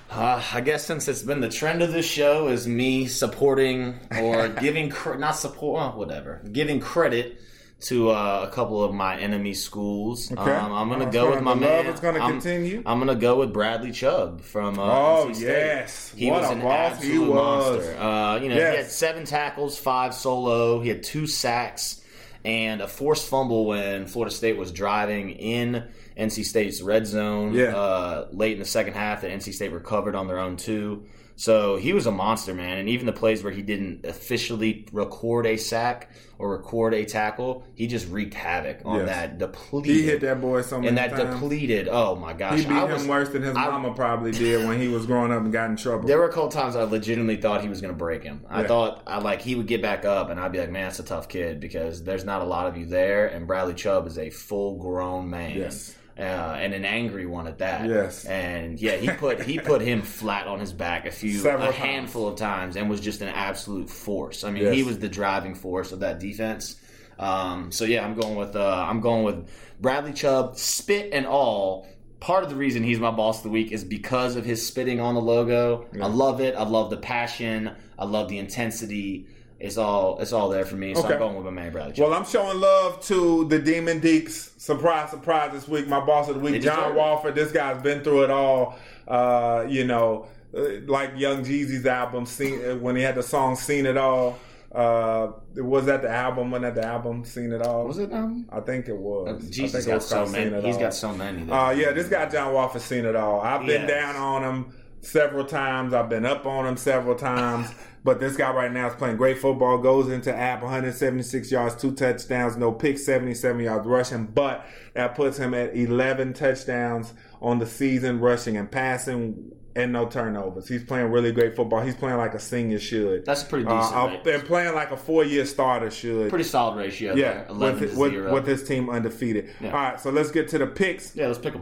Uh, 0.10 0.41
I 0.53 0.62
guess 0.62 0.86
since 0.86 1.08
it's 1.08 1.22
been 1.22 1.41
the 1.41 1.49
trend 1.49 1.82
of 1.82 1.91
this 1.91 2.05
show 2.05 2.47
is 2.47 2.68
me 2.68 3.08
supporting 3.08 3.99
or 4.20 4.47
giving 4.62 4.89
cre- 4.89 5.16
not 5.18 5.36
support 5.36 5.76
well, 5.82 5.93
whatever 5.97 6.41
giving 6.51 6.80
credit 6.80 7.41
to 7.80 8.10
uh, 8.10 8.47
a 8.49 8.55
couple 8.55 8.84
of 8.84 8.91
my 8.93 9.20
enemy 9.20 9.53
schools. 9.53 10.32
Okay. 10.32 10.51
Um, 10.51 10.72
I'm 10.74 10.89
gonna 10.89 11.12
go 11.12 11.30
with 11.30 11.41
my 11.43 11.51
love 11.51 11.60
man. 11.60 11.86
is 11.88 11.99
gonna 11.99 12.20
I'm, 12.20 12.32
continue. 12.32 12.82
I'm 12.86 12.97
gonna 12.99 13.14
go 13.16 13.38
with 13.39 13.53
Bradley 13.53 13.91
Chubb 13.91 14.41
from. 14.41 14.80
Uh, 14.80 14.84
Oh, 14.84 15.30
yes. 15.36 16.12
he 16.16 16.32
What 16.32 16.41
was 16.41 16.49
a 16.49 16.53
an 16.53 16.62
absolute 16.64 17.30
was. 17.30 17.76
monster. 17.76 17.97
Uh, 17.99 18.36
you 18.39 18.49
know, 18.49 18.55
he 18.55 18.62
had 18.62 18.88
seven 18.88 19.26
tackles, 19.26 19.78
five 19.78 20.16
solo. 20.16 20.80
He 20.80 20.89
had 20.89 21.03
two 21.03 21.28
sacks 21.28 22.01
and 22.47 22.79
a 22.79 22.87
forced 22.87 23.27
fumble 23.27 23.65
when 23.65 24.07
Florida 24.07 24.33
State 24.33 24.55
was 24.57 24.71
driving 24.71 25.31
in 25.31 25.83
NC 26.17 26.45
State's 26.45 26.81
red 26.81 27.05
zone 27.05 27.53
Yeah. 27.53 27.75
uh, 27.75 28.27
late 28.31 28.53
in 28.53 28.59
the 28.59 28.65
second 28.65 28.93
half. 28.93 29.21
That 29.21 29.31
NC 29.31 29.53
State 29.53 29.73
recovered 29.73 30.15
on 30.15 30.27
their 30.27 30.39
own 30.39 30.55
too. 30.55 31.03
So 31.39 31.75
he 31.77 31.93
was 31.93 32.07
a 32.07 32.11
monster, 32.11 32.53
man. 32.55 32.79
And 32.79 32.89
even 32.89 33.05
the 33.05 33.13
plays 33.13 33.43
where 33.43 33.53
he 33.53 33.61
didn't 33.61 34.05
officially 34.05 34.88
record 34.91 35.45
a 35.45 35.55
sack 35.55 36.09
or 36.39 36.49
record 36.51 36.95
a 36.95 37.05
tackle, 37.05 37.63
he 37.75 37.85
just 37.85 38.07
wreaked 38.09 38.33
havoc 38.33 38.79
on 38.83 38.97
Yes. 39.01 39.07
that 39.07 39.38
depleted. 39.38 39.95
He 39.95 40.01
hit 40.01 40.21
that 40.21 40.41
boy 40.41 40.61
so 40.63 40.77
many 40.77 40.88
and 40.88 40.97
that 40.97 41.11
times. 41.11 41.35
depleted. 41.35 41.88
Oh 41.89 42.15
my 42.15 42.33
gosh! 42.33 42.59
He 42.59 42.65
beat 42.65 42.73
I 42.73 42.83
was, 42.85 43.03
him 43.03 43.07
worse 43.07 43.29
than 43.29 43.43
his 43.43 43.55
I- 43.55 43.69
mama 43.69 43.93
probably 43.93 44.31
did 44.31 44.67
when 44.67 44.79
he 44.79 44.88
was 44.88 45.05
growing 45.05 45.31
up 45.31 45.41
and 45.43 45.51
got 45.53 45.69
in 45.69 45.75
trouble. 45.75 46.07
there 46.07 46.17
were 46.17 46.25
a 46.27 46.33
couple 46.33 46.49
times 46.49 46.75
I 46.75 46.83
legitimately 46.83 47.38
thought 47.38 47.61
he 47.61 47.69
was 47.69 47.81
going 47.81 47.93
to 47.93 47.97
break 47.97 48.23
him. 48.23 48.41
I 48.49 48.61
Yeah. 48.61 48.67
thought 48.67 49.03
I 49.05 49.19
like 49.19 49.41
he 49.41 49.53
would 49.55 49.67
get 49.67 49.81
back 49.81 50.05
up, 50.05 50.29
and 50.31 50.39
I'd 50.39 50.51
be 50.51 50.59
like, 50.59 50.71
"Man, 50.71 50.83
that's 50.85 50.99
a 50.99 51.03
tough 51.03 51.27
kid 51.29 51.59
because 51.59 52.03
there's 52.03 52.23
not 52.25 52.41
a 52.41 52.45
lot 52.45 52.67
of 52.67 52.77
you 52.77 52.85
there." 52.88 53.27
And 53.27 53.45
Bradley 53.47 53.73
Chubb 53.75 54.07
is 54.07 54.17
a 54.17 54.29
full 54.31 54.75
grown 54.77 55.29
man, 55.29 55.55
Yes. 55.57 55.95
Uh, 56.18 56.22
and 56.22 56.74
an 56.74 56.84
angry 56.86 57.26
one 57.26 57.47
at 57.47 57.59
that. 57.59 57.88
Yes. 57.88 58.26
and 58.26 58.80
yeah, 58.80 58.95
he 58.97 59.07
put 59.09 59.41
he 59.41 59.59
put 59.59 59.82
him 59.82 60.01
flat 60.20 60.47
on 60.47 60.59
his 60.59 60.74
back 60.74 61.05
a 61.05 61.11
few 61.11 61.38
Several 61.38 61.63
a 61.63 61.65
times. 61.72 61.76
handful 61.78 62.28
of 62.28 62.36
times, 62.38 62.76
and 62.76 62.89
was 62.89 62.99
just 63.01 63.22
an 63.22 63.30
absolute 63.30 63.89
force. 63.89 64.43
I 64.43 64.51
mean, 64.51 64.63
Yes. 64.63 64.76
he 64.76 64.84
was 64.84 64.99
the 64.99 65.09
driving 65.09 65.55
force 65.55 65.91
of 65.91 65.99
that 66.01 66.20
defense. 66.20 66.76
Um, 67.20 67.72
so 67.72 67.86
yeah, 67.86 68.05
I'm 68.05 68.15
going 68.15 68.36
with 68.36 68.55
uh, 68.55 68.86
I'm 68.89 69.01
going 69.01 69.24
with 69.24 69.47
Bradley 69.80 70.13
Chubb, 70.13 70.57
spit 70.57 71.09
and 71.13 71.26
all. 71.26 71.88
Part 72.20 72.43
of 72.43 72.49
the 72.49 72.55
reason 72.55 72.82
he's 72.84 72.99
my 72.99 73.11
boss 73.11 73.38
of 73.38 73.43
the 73.43 73.49
week 73.49 73.72
is 73.72 73.84
because 73.84 74.36
of 74.38 74.43
his 74.43 74.65
spitting 74.65 74.99
on 74.99 75.13
the 75.13 75.22
logo. 75.22 75.86
I 76.01 76.07
love 76.07 76.41
it. 76.41 76.55
I 76.55 76.63
love 76.63 76.89
the 76.89 76.97
passion. 76.97 77.72
I 77.99 78.05
love 78.05 78.28
the 78.28 78.39
intensity. 78.39 79.28
It's 79.60 79.78
all 79.78 80.20
it's 80.20 80.34
all 80.34 80.49
there 80.49 80.66
for 80.66 80.76
me. 80.76 80.93
So 80.93 81.03
Okay. 81.03 81.14
I'm 81.14 81.20
going 81.20 81.36
with 81.36 81.45
my 81.45 81.51
man 81.51 81.72
Bradley 81.72 81.93
Chubb. 81.93 82.10
Well, 82.10 82.14
I'm 82.20 82.26
showing 82.26 82.60
love 82.60 83.01
to 83.05 83.45
the 83.45 83.58
Demon 83.60 83.99
Deacs. 83.99 84.60
Surprise, 84.60 85.10
surprise! 85.10 85.51
This 85.51 85.68
week, 85.68 85.88
my 85.88 85.99
boss 85.99 86.30
of 86.30 86.36
the 86.36 86.41
week, 86.41 86.62
John. 86.62 86.93
Wolford. 86.95 87.34
This 87.36 87.51
guy's 87.51 87.82
been 87.82 88.03
through 88.03 88.26
it 88.26 88.30
all. 88.32 88.78
Uh, 89.08 89.66
you 89.68 89.84
know, 89.86 90.28
uh, 90.55 90.62
like 90.88 91.12
Young 91.18 91.43
Jeezy's 91.43 91.86
album, 91.86 92.26
seen, 92.26 92.64
uh, 92.64 92.76
when 92.76 92.95
he 92.95 93.01
had 93.01 93.16
the 93.16 93.24
song 93.24 93.55
"Seen 93.55 93.86
It 93.88 93.97
All." 93.97 94.38
Uh, 94.72 95.32
was 95.55 95.86
that 95.86 96.01
the 96.03 96.10
album? 96.10 96.51
When 96.51 96.62
that 96.62 96.76
the 96.76 96.86
album 96.86 97.24
"Seen 97.26 97.51
It 97.51 97.62
All"? 97.64 97.86
was 97.88 97.97
it? 97.97 98.14
Um, 98.14 98.45
I 98.51 98.60
think 98.60 98.88
it 98.89 98.97
was. 98.97 99.43
I 99.43 99.49
Jesus 99.49 99.86
think 99.86 99.88
it 99.88 99.99
got 99.99 100.03
so 100.03 100.26
many. 100.28 100.45
"Seen 100.49 100.53
It 100.53 100.64
He's 100.66 100.76
All." 100.76 100.82
got 100.82 100.93
so 100.93 101.14
many. 101.14 101.49
Uh, 101.51 101.72
yeah, 101.72 101.91
this 101.93 102.10
guy 102.10 102.28
John 102.30 102.53
Wolford 102.53 102.82
seen 102.82 103.05
it 103.05 103.16
all. 103.16 103.41
I've 103.41 103.62
been 103.66 103.88
Yes. 103.88 103.89
down 103.89 104.16
on 104.18 104.43
him 104.43 104.74
several 105.01 105.45
times. 105.45 105.93
I've 105.93 106.09
been 106.09 106.25
up 106.25 106.45
on 106.45 106.65
him 106.65 106.77
several 106.77 107.15
times. 107.15 107.69
but 108.03 108.19
this 108.19 108.35
guy 108.37 108.51
right 108.53 108.71
now 108.71 108.87
is 108.87 108.95
playing 108.95 109.17
great 109.17 109.37
football. 109.37 109.77
Goes 109.77 110.09
into 110.09 110.33
app 110.35 110.61
176 110.61 111.51
yards, 111.51 111.75
two 111.75 111.91
touchdowns, 111.93 112.57
no 112.57 112.71
pick, 112.71 112.97
77 112.97 113.61
yards 113.63 113.85
rushing. 113.87 114.25
But 114.27 114.65
that 114.93 115.15
puts 115.15 115.37
him 115.37 115.53
at 115.53 115.75
11 115.75 116.33
touchdowns 116.33 117.13
on 117.41 117.59
the 117.59 117.65
season, 117.67 118.19
rushing 118.19 118.57
and 118.57 118.69
passing. 118.71 119.51
And 119.75 119.93
no 119.93 120.07
turnovers. 120.07 120.67
He's 120.67 120.83
playing 120.83 121.11
really 121.11 121.31
great 121.31 121.55
football. 121.55 121.81
He's 121.81 121.93
playing 121.93 122.17
like 122.17 122.33
a 122.33 122.39
senior 122.39 122.79
should. 122.79 123.27
That's 123.27 123.43
pretty 123.43 123.67
Uh, 123.67 123.79
decent. 123.79 124.25
uh, 124.27 124.31
and 124.31 124.43
playing 124.43 124.73
like 124.73 124.89
a 124.89 124.97
four-year 124.97 125.45
starter 125.45 125.91
should. 125.91 126.29
pretty 126.29 126.45
solid 126.45 126.77
ratio. 126.79 127.13
yeah, 127.13 127.43
there. 127.43 127.73
with, 127.73 127.93
to 127.93 127.99
with, 127.99 128.31
with 128.33 128.47
his 128.47 128.63
team 128.67 128.89
undefeated. 128.89 129.51
Yeah. 129.61 129.67
All 129.67 129.73
right, 129.75 129.99
so 129.99 130.09
let's 130.09 130.31
get 130.31 130.47
to 130.47 130.57
the 130.57 130.65
picks. 130.65 131.15
yeah, 131.15 131.27
let's 131.27 131.37
pick 131.37 131.53
him. 131.53 131.61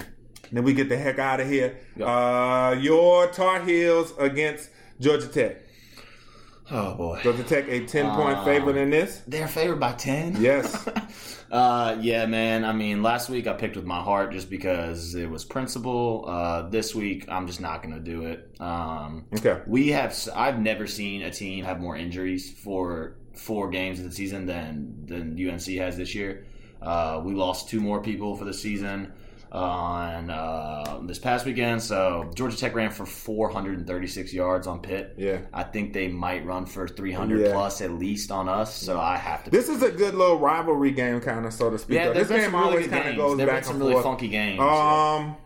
Then 0.51 0.63
we 0.63 0.73
get 0.73 0.89
the 0.89 0.97
heck 0.97 1.19
out 1.19 1.39
of 1.39 1.47
here. 1.49 1.77
Yep. 1.97 2.07
Uh, 2.07 2.75
your 2.79 3.27
Tar 3.27 3.63
Heels 3.63 4.13
against 4.19 4.69
Georgia 4.99 5.27
Tech. 5.27 5.57
Oh 6.71 6.95
boy, 6.95 7.19
Georgia 7.21 7.43
Tech 7.43 7.67
a 7.67 7.85
ten 7.85 8.09
point 8.15 8.37
Uh, 8.39 8.45
favorite 8.45 8.75
in 8.77 8.89
this. 8.89 9.21
they're 9.27 9.47
favored 9.47 9.79
by 9.79 9.93
ten. 9.93 10.35
Yes. 10.41 10.87
Uh, 11.51 11.95
yeah, 12.01 12.25
man. 12.25 12.65
I 12.65 12.73
mean, 12.73 13.03
last 13.03 13.29
week 13.29 13.45
I 13.47 13.53
picked 13.53 13.75
with 13.77 13.85
my 13.85 14.01
heart 14.01 14.31
just 14.33 14.49
because 14.49 15.13
it 15.13 15.29
was 15.29 15.45
principle. 15.45 16.25
Uh, 16.27 16.67
this 16.69 16.93
week 16.95 17.25
I'm 17.29 17.45
just 17.47 17.61
not 17.61 17.83
going 17.83 17.93
to 17.93 18.01
do 18.01 18.25
it. 18.25 18.49
Um, 18.59 19.25
Okay. 19.37 19.61
we 19.67 19.89
have. 19.89 20.17
I've 20.35 20.59
never 20.59 20.85
seen 20.87 21.21
a 21.21 21.29
team 21.31 21.63
have 21.63 21.79
more 21.79 21.95
injuries 21.95 22.51
for 22.51 23.15
four 23.35 23.69
games 23.69 23.99
of 23.99 24.05
the 24.05 24.11
season 24.11 24.47
than 24.47 25.05
than 25.05 25.37
UNC 25.49 25.65
has 25.77 25.95
this 25.95 26.15
year. 26.15 26.45
Uh, 26.81 27.21
we 27.23 27.33
lost 27.35 27.69
two 27.69 27.79
more 27.79 28.01
people 28.01 28.35
for 28.35 28.43
the 28.43 28.53
season 28.53 29.13
on 29.55 30.29
uh, 30.29 30.99
this 31.03 31.17
past 31.19 31.45
weekend. 31.45 31.81
So 31.81 32.29
Georgia 32.35 32.57
Tech 32.57 32.75
ran 32.75 32.91
for 32.91 33.05
436 33.05 34.33
yards 34.33 34.67
on 34.67 34.81
Pitt. 34.81 35.15
Yeah. 35.17 35.41
I 35.53 35.63
think 35.63 35.93
they 35.93 36.07
might 36.07 36.45
run 36.45 36.65
for 36.65 36.87
300 36.87 37.39
Yeah. 37.41 37.51
plus 37.53 37.81
at 37.81 37.91
least 37.91 38.31
on 38.31 38.49
us. 38.49 38.75
So 38.75 38.99
I 38.99 39.17
have 39.17 39.43
to. 39.45 39.49
This 39.49 39.69
is 39.69 39.81
a 39.83 39.91
good 39.91 40.13
little 40.15 40.37
rivalry 40.39 40.91
game, 40.91 41.21
kind 41.21 41.45
of, 41.45 41.53
so 41.53 41.69
to 41.69 41.77
speak. 41.79 41.95
yeah, 41.95 42.11
this 42.11 42.27
game 42.27 42.51
really 42.53 42.63
always 42.65 42.87
kind 42.87 43.07
of 43.09 43.15
goes 43.15 43.37
been 43.37 43.47
back 43.47 43.63
some 43.63 43.75
and 43.75 43.81
really 43.81 43.93
forth. 43.93 44.03
funky 44.05 44.27
games. 44.27 44.59
Um. 44.59 45.37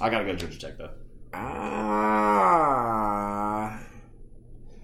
I 0.00 0.10
gotta 0.10 0.24
go 0.26 0.34
Georgia 0.34 0.58
Tech 0.58 0.76
though. 0.76 0.90
Ah. 2.48 3.80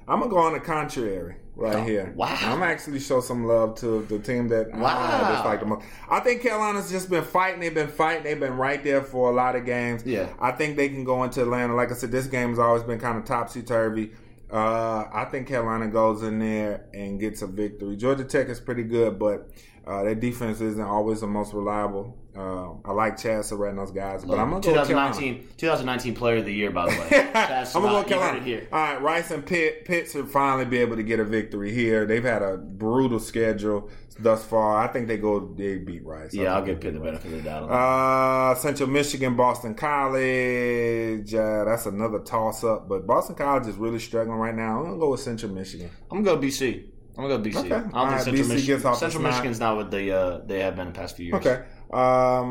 I'm 0.08 0.18
gonna 0.20 0.30
go 0.30 0.38
on 0.38 0.52
the 0.54 0.60
contrary 0.60 1.36
right 1.56 1.76
Oh, 1.76 1.82
here. 1.84 2.12
wow. 2.16 2.36
I'm 2.40 2.62
actually 2.62 2.98
show 3.00 3.20
some 3.20 3.44
love 3.46 3.74
to 3.80 4.02
the 4.08 4.18
team 4.18 4.48
that 4.48 4.68
uh, 4.72 4.76
I 4.76 4.80
Wow. 4.80 5.36
dislike 5.36 5.60
the 5.60 5.66
most. 5.66 5.84
I 6.10 6.20
think 6.20 6.42
Carolina's 6.42 6.90
just 6.90 7.10
been 7.10 7.24
fighting. 7.24 7.60
They've 7.60 7.74
been 7.74 7.88
fighting. 7.88 8.24
They've 8.24 8.40
been 8.40 8.56
right 8.56 8.82
there 8.82 9.02
for 9.02 9.30
a 9.30 9.34
lot 9.34 9.54
of 9.56 9.64
games. 9.66 10.02
Yeah. 10.06 10.28
I 10.40 10.52
think 10.52 10.76
they 10.76 10.88
can 10.88 11.04
go 11.04 11.22
into 11.24 11.42
Atlanta. 11.42 11.74
Like 11.74 11.90
I 11.90 11.94
said, 11.94 12.10
this 12.10 12.26
game 12.26 12.50
has 12.50 12.58
always 12.58 12.82
been 12.82 12.98
kind 12.98 13.18
of 13.18 13.24
topsy 13.24 13.62
turvy. 13.62 14.12
Uh, 14.52 15.08
I 15.12 15.24
think 15.30 15.48
Carolina 15.48 15.88
goes 15.88 16.22
in 16.22 16.38
there 16.38 16.86
and 16.92 17.18
gets 17.18 17.40
a 17.42 17.46
victory. 17.46 17.96
Georgia 17.96 18.24
Tech 18.24 18.48
is 18.48 18.60
pretty 18.60 18.82
good, 18.82 19.18
but 19.18 19.50
uh, 19.86 20.02
their 20.04 20.14
defense 20.14 20.60
isn't 20.60 20.82
always 20.82 21.20
the 21.22 21.26
most 21.26 21.54
reliable. 21.54 22.18
Uh, 22.36 22.72
I 22.84 22.92
like 22.92 23.16
Chazz 23.16 23.44
Surratt 23.44 23.70
and 23.70 23.78
those 23.78 23.90
guys, 23.90 24.24
but 24.24 24.38
I'm 24.38 24.50
gonna 24.50 24.62
go 24.62 24.72
Carolina. 24.72 25.10
2019, 25.12 25.48
2019 25.58 26.14
Player 26.14 26.36
of 26.38 26.44
the 26.46 26.52
Year, 26.54 26.70
by 26.70 26.86
the 26.90 26.98
way. 26.98 27.30
I'm 27.34 27.64
gonna 27.64 27.64
go 27.74 27.82
not- 27.82 27.92
you 27.92 27.92
heard 27.92 28.06
Carolina. 28.08 28.44
here. 28.44 28.68
All 28.72 28.78
right, 28.78 29.02
Rice 29.02 29.30
and 29.30 29.44
Pitt. 29.44 29.84
Pitt 29.84 30.10
should 30.10 30.28
finally 30.28 30.64
be 30.64 30.78
able 30.78 30.96
to 30.96 31.02
get 31.02 31.20
a 31.20 31.24
victory 31.24 31.72
here. 31.74 32.06
They've 32.06 32.22
had 32.24 32.42
a 32.42 32.56
brutal 32.56 33.20
schedule 33.20 33.90
thus 34.18 34.44
far. 34.44 34.82
I 34.82 34.88
think 34.88 35.08
they 35.08 35.18
go. 35.18 35.52
They 35.54 35.78
beat 35.78 36.04
Rice. 36.04 36.34
Yeah, 36.34 36.54
I'll 36.54 36.64
think 36.64 36.80
give 36.80 36.92
Pitt 36.92 36.94
the 36.94 37.00
benefit 37.00 37.32
of 37.32 37.38
the 37.38 37.42
doubt. 37.42 37.68
That. 37.68 37.74
Uh, 37.74 38.54
Central 38.56 38.88
Michigan, 38.88 39.36
Boston 39.36 39.74
College. 39.74 41.34
Uh, 41.34 41.64
that's 41.64 41.86
another 41.86 42.18
toss 42.20 42.64
up, 42.64 42.88
but 42.88 43.06
Boston 43.06 43.36
College 43.36 43.68
is 43.68 43.76
really 43.76 43.98
struggling 43.98 44.38
right 44.38 44.54
now. 44.54 44.78
I'm 44.78 44.84
gonna 44.84 44.98
go 44.98 45.10
with 45.10 45.20
Central 45.20 45.52
Michigan. 45.52 45.90
I'm 46.10 46.22
gonna 46.22 46.40
go 46.40 46.46
BC. 46.46 46.84
I'm 47.16 47.28
gonna 47.28 47.38
go 47.38 47.42
BC. 47.50 47.56
Okay. 47.66 47.74
I 47.74 47.78
don't 47.80 47.94
All 47.94 48.06
right, 48.06 48.22
think 48.22 48.36
Central, 48.36 48.46
BC 48.46 48.54
Michigan, 48.54 48.74
gets 48.76 48.84
off 48.86 48.98
Central. 48.98 49.22
Michigan's 49.22 49.60
not 49.60 49.76
what 49.76 49.90
they 49.90 50.10
uh, 50.10 50.38
they 50.46 50.60
have 50.60 50.76
been 50.76 50.86
the 50.88 50.92
past 50.92 51.16
few 51.16 51.26
years. 51.26 51.46
Okay. 51.46 51.62
Um, 51.92 52.48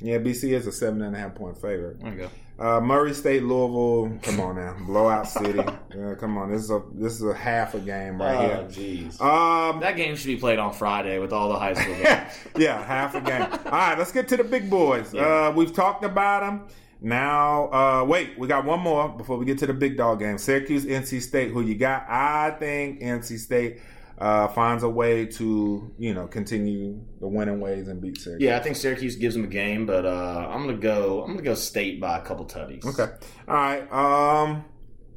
Yeah, 0.00 0.18
BC 0.18 0.52
is 0.52 0.66
a 0.66 0.72
seven 0.72 1.02
and 1.02 1.14
a 1.14 1.18
half 1.18 1.34
point 1.34 1.56
favorite. 1.60 2.00
There 2.00 2.12
you 2.12 2.18
go. 2.18 2.30
Uh, 2.58 2.80
Murray 2.80 3.12
State, 3.14 3.42
Louisville. 3.42 4.18
Come 4.22 4.40
on 4.40 4.56
now, 4.56 4.76
blowout 4.86 5.28
city. 5.28 5.58
Yeah, 5.94 6.14
come 6.14 6.38
on, 6.38 6.50
this 6.50 6.62
is 6.62 6.70
a 6.70 6.82
this 6.94 7.14
is 7.16 7.22
a 7.22 7.34
half 7.34 7.74
a 7.74 7.78
game 7.78 8.20
right 8.20 8.34
Oh, 8.34 8.66
here. 8.70 9.06
jeez. 9.08 9.20
Um, 9.20 9.80
that 9.80 9.94
game 9.94 10.16
should 10.16 10.28
be 10.28 10.36
played 10.36 10.58
on 10.58 10.72
Friday 10.72 11.18
with 11.18 11.34
all 11.34 11.50
the 11.50 11.58
high 11.58 11.74
school 11.74 11.94
games. 12.02 12.32
yeah, 12.56 12.82
half 12.82 13.14
a 13.14 13.20
game. 13.20 13.42
All 13.66 13.70
right, 13.72 13.98
let's 13.98 14.10
get 14.10 14.26
to 14.28 14.38
the 14.38 14.44
big 14.44 14.70
boys. 14.70 15.12
Yeah. 15.12 15.48
Uh, 15.48 15.52
we've 15.54 15.72
talked 15.74 16.02
about 16.02 16.40
them. 16.40 16.66
Now, 17.02 17.70
uh, 17.72 18.04
wait, 18.06 18.38
we 18.38 18.46
got 18.48 18.64
one 18.64 18.80
more 18.80 19.08
before 19.10 19.36
we 19.36 19.44
get 19.44 19.58
to 19.58 19.66
the 19.66 19.74
big 19.74 19.98
dog 19.98 20.20
game. 20.20 20.38
Syracuse, 20.38 20.86
NC 20.86 21.20
State. 21.20 21.50
Who 21.50 21.60
you 21.60 21.74
got? 21.74 22.06
I 22.08 22.52
think 22.58 23.00
NC 23.00 23.38
State 23.38 23.80
uh, 24.18 24.48
finds 24.48 24.82
a 24.82 24.88
way 24.88 25.26
to, 25.26 25.92
you 25.98 26.14
know, 26.14 26.26
continue 26.26 27.00
the 27.20 27.26
winning 27.28 27.60
ways 27.60 27.88
and 27.88 28.00
beat 28.00 28.18
Syracuse. 28.18 28.46
yeah, 28.46 28.56
I 28.56 28.60
think 28.62 28.76
Syracuse 28.76 29.16
gives 29.16 29.34
them 29.34 29.44
a 29.44 29.48
game, 29.48 29.84
but 29.86 30.04
uh, 30.06 30.48
I'm 30.50 30.66
gonna 30.66 30.78
go. 30.78 31.22
I'm 31.22 31.32
gonna 31.32 31.42
go 31.42 31.54
State 31.54 32.00
by 32.00 32.18
a 32.18 32.22
couple 32.22 32.44
tutties. 32.46 32.84
Okay. 32.84 33.12
All 33.48 33.54
right. 33.54 33.92
Um, 33.92 34.64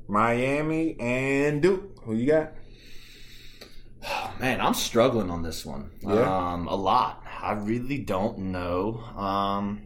Miami 0.07 0.95
and 0.99 1.61
Duke. 1.61 1.99
Who 2.03 2.15
you 2.15 2.27
got? 2.27 2.53
Man, 4.39 4.61
I'm 4.61 4.73
struggling 4.73 5.29
on 5.29 5.41
this 5.43 5.65
one. 5.65 5.91
Yeah. 6.01 6.53
Um, 6.53 6.67
a 6.67 6.75
lot. 6.75 7.23
I 7.41 7.53
really 7.53 7.99
don't 7.99 8.37
know. 8.39 8.99
Um, 9.15 9.81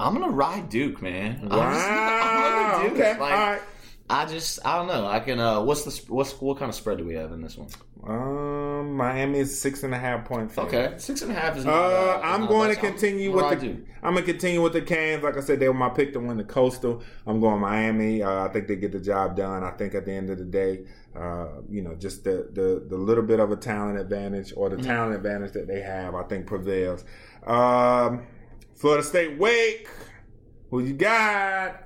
I'm 0.00 0.14
gonna 0.14 0.30
ride 0.32 0.68
Duke, 0.68 1.00
man. 1.00 1.38
I'm 1.42 1.48
just- 1.48 1.52
Wow. 1.52 2.72
I'm 2.74 2.78
gonna 2.82 2.88
do 2.88 2.94
okay. 3.02 3.20
Like, 3.20 3.32
All 3.32 3.38
right. 3.52 3.62
I 4.10 4.26
just, 4.26 4.58
I 4.66 4.76
don't 4.76 4.88
know. 4.88 5.06
I 5.06 5.20
can. 5.20 5.38
Uh, 5.40 5.62
what's 5.62 5.84
the 5.84 6.12
what's 6.12 6.32
what 6.40 6.58
kind 6.58 6.68
of 6.68 6.74
spread 6.74 6.98
do 6.98 7.04
we 7.04 7.14
have 7.14 7.32
in 7.32 7.40
this 7.40 7.56
one? 7.56 7.68
Um, 8.04 8.94
Miami 8.94 9.38
is 9.38 9.58
six 9.58 9.84
and 9.84 9.94
a 9.94 9.98
half 9.98 10.24
point 10.26 10.50
favorite. 10.52 10.74
Okay, 10.74 10.98
six 10.98 11.22
and 11.22 11.30
a 11.30 11.34
half 11.34 11.56
is. 11.56 11.64
Not, 11.64 11.72
Uh, 11.72 11.78
uh, 11.78 12.20
I'm 12.22 12.46
going 12.46 12.68
to 12.74 12.76
continue 12.78 13.30
I'm 13.30 13.50
with 13.50 13.60
the. 13.60 13.68
I'm 14.02 14.14
gonna 14.14 14.26
continue 14.26 14.60
with 14.60 14.72
the 14.74 14.82
Canes. 14.82 15.22
Like 15.22 15.36
I 15.36 15.40
said, 15.40 15.60
they 15.60 15.68
were 15.68 15.74
my 15.74 15.88
pick 15.88 16.12
to 16.14 16.18
win 16.20 16.36
the 16.36 16.44
Coastal. 16.44 17.02
I'm 17.26 17.40
going 17.40 17.60
Miami. 17.60 18.22
Uh, 18.22 18.44
I 18.44 18.48
think 18.48 18.66
they 18.66 18.76
get 18.76 18.92
the 18.92 19.00
job 19.00 19.36
done. 19.36 19.62
I 19.62 19.70
think 19.70 19.94
at 19.94 20.04
the 20.04 20.12
end 20.12 20.28
of 20.30 20.38
the 20.38 20.44
day, 20.44 20.84
uh, 21.16 21.48
you 21.70 21.80
know, 21.80 21.94
just 21.94 22.24
the, 22.24 22.48
the 22.52 22.84
the 22.88 22.96
little 22.96 23.22
bit 23.24 23.38
of 23.40 23.50
a 23.52 23.56
talent 23.56 23.98
advantage 23.98 24.52
or 24.56 24.68
the 24.68 24.76
Mm-hmm. 24.76 24.86
talent 24.86 25.14
advantage 25.14 25.52
that 25.52 25.68
they 25.68 25.80
have, 25.80 26.14
I 26.16 26.24
think 26.24 26.46
prevails. 26.46 27.04
Um, 27.46 28.26
Florida 28.74 29.04
State 29.04 29.38
Wake. 29.38 29.88
Who 30.70 30.80
you 30.80 30.94
got? 30.94 31.84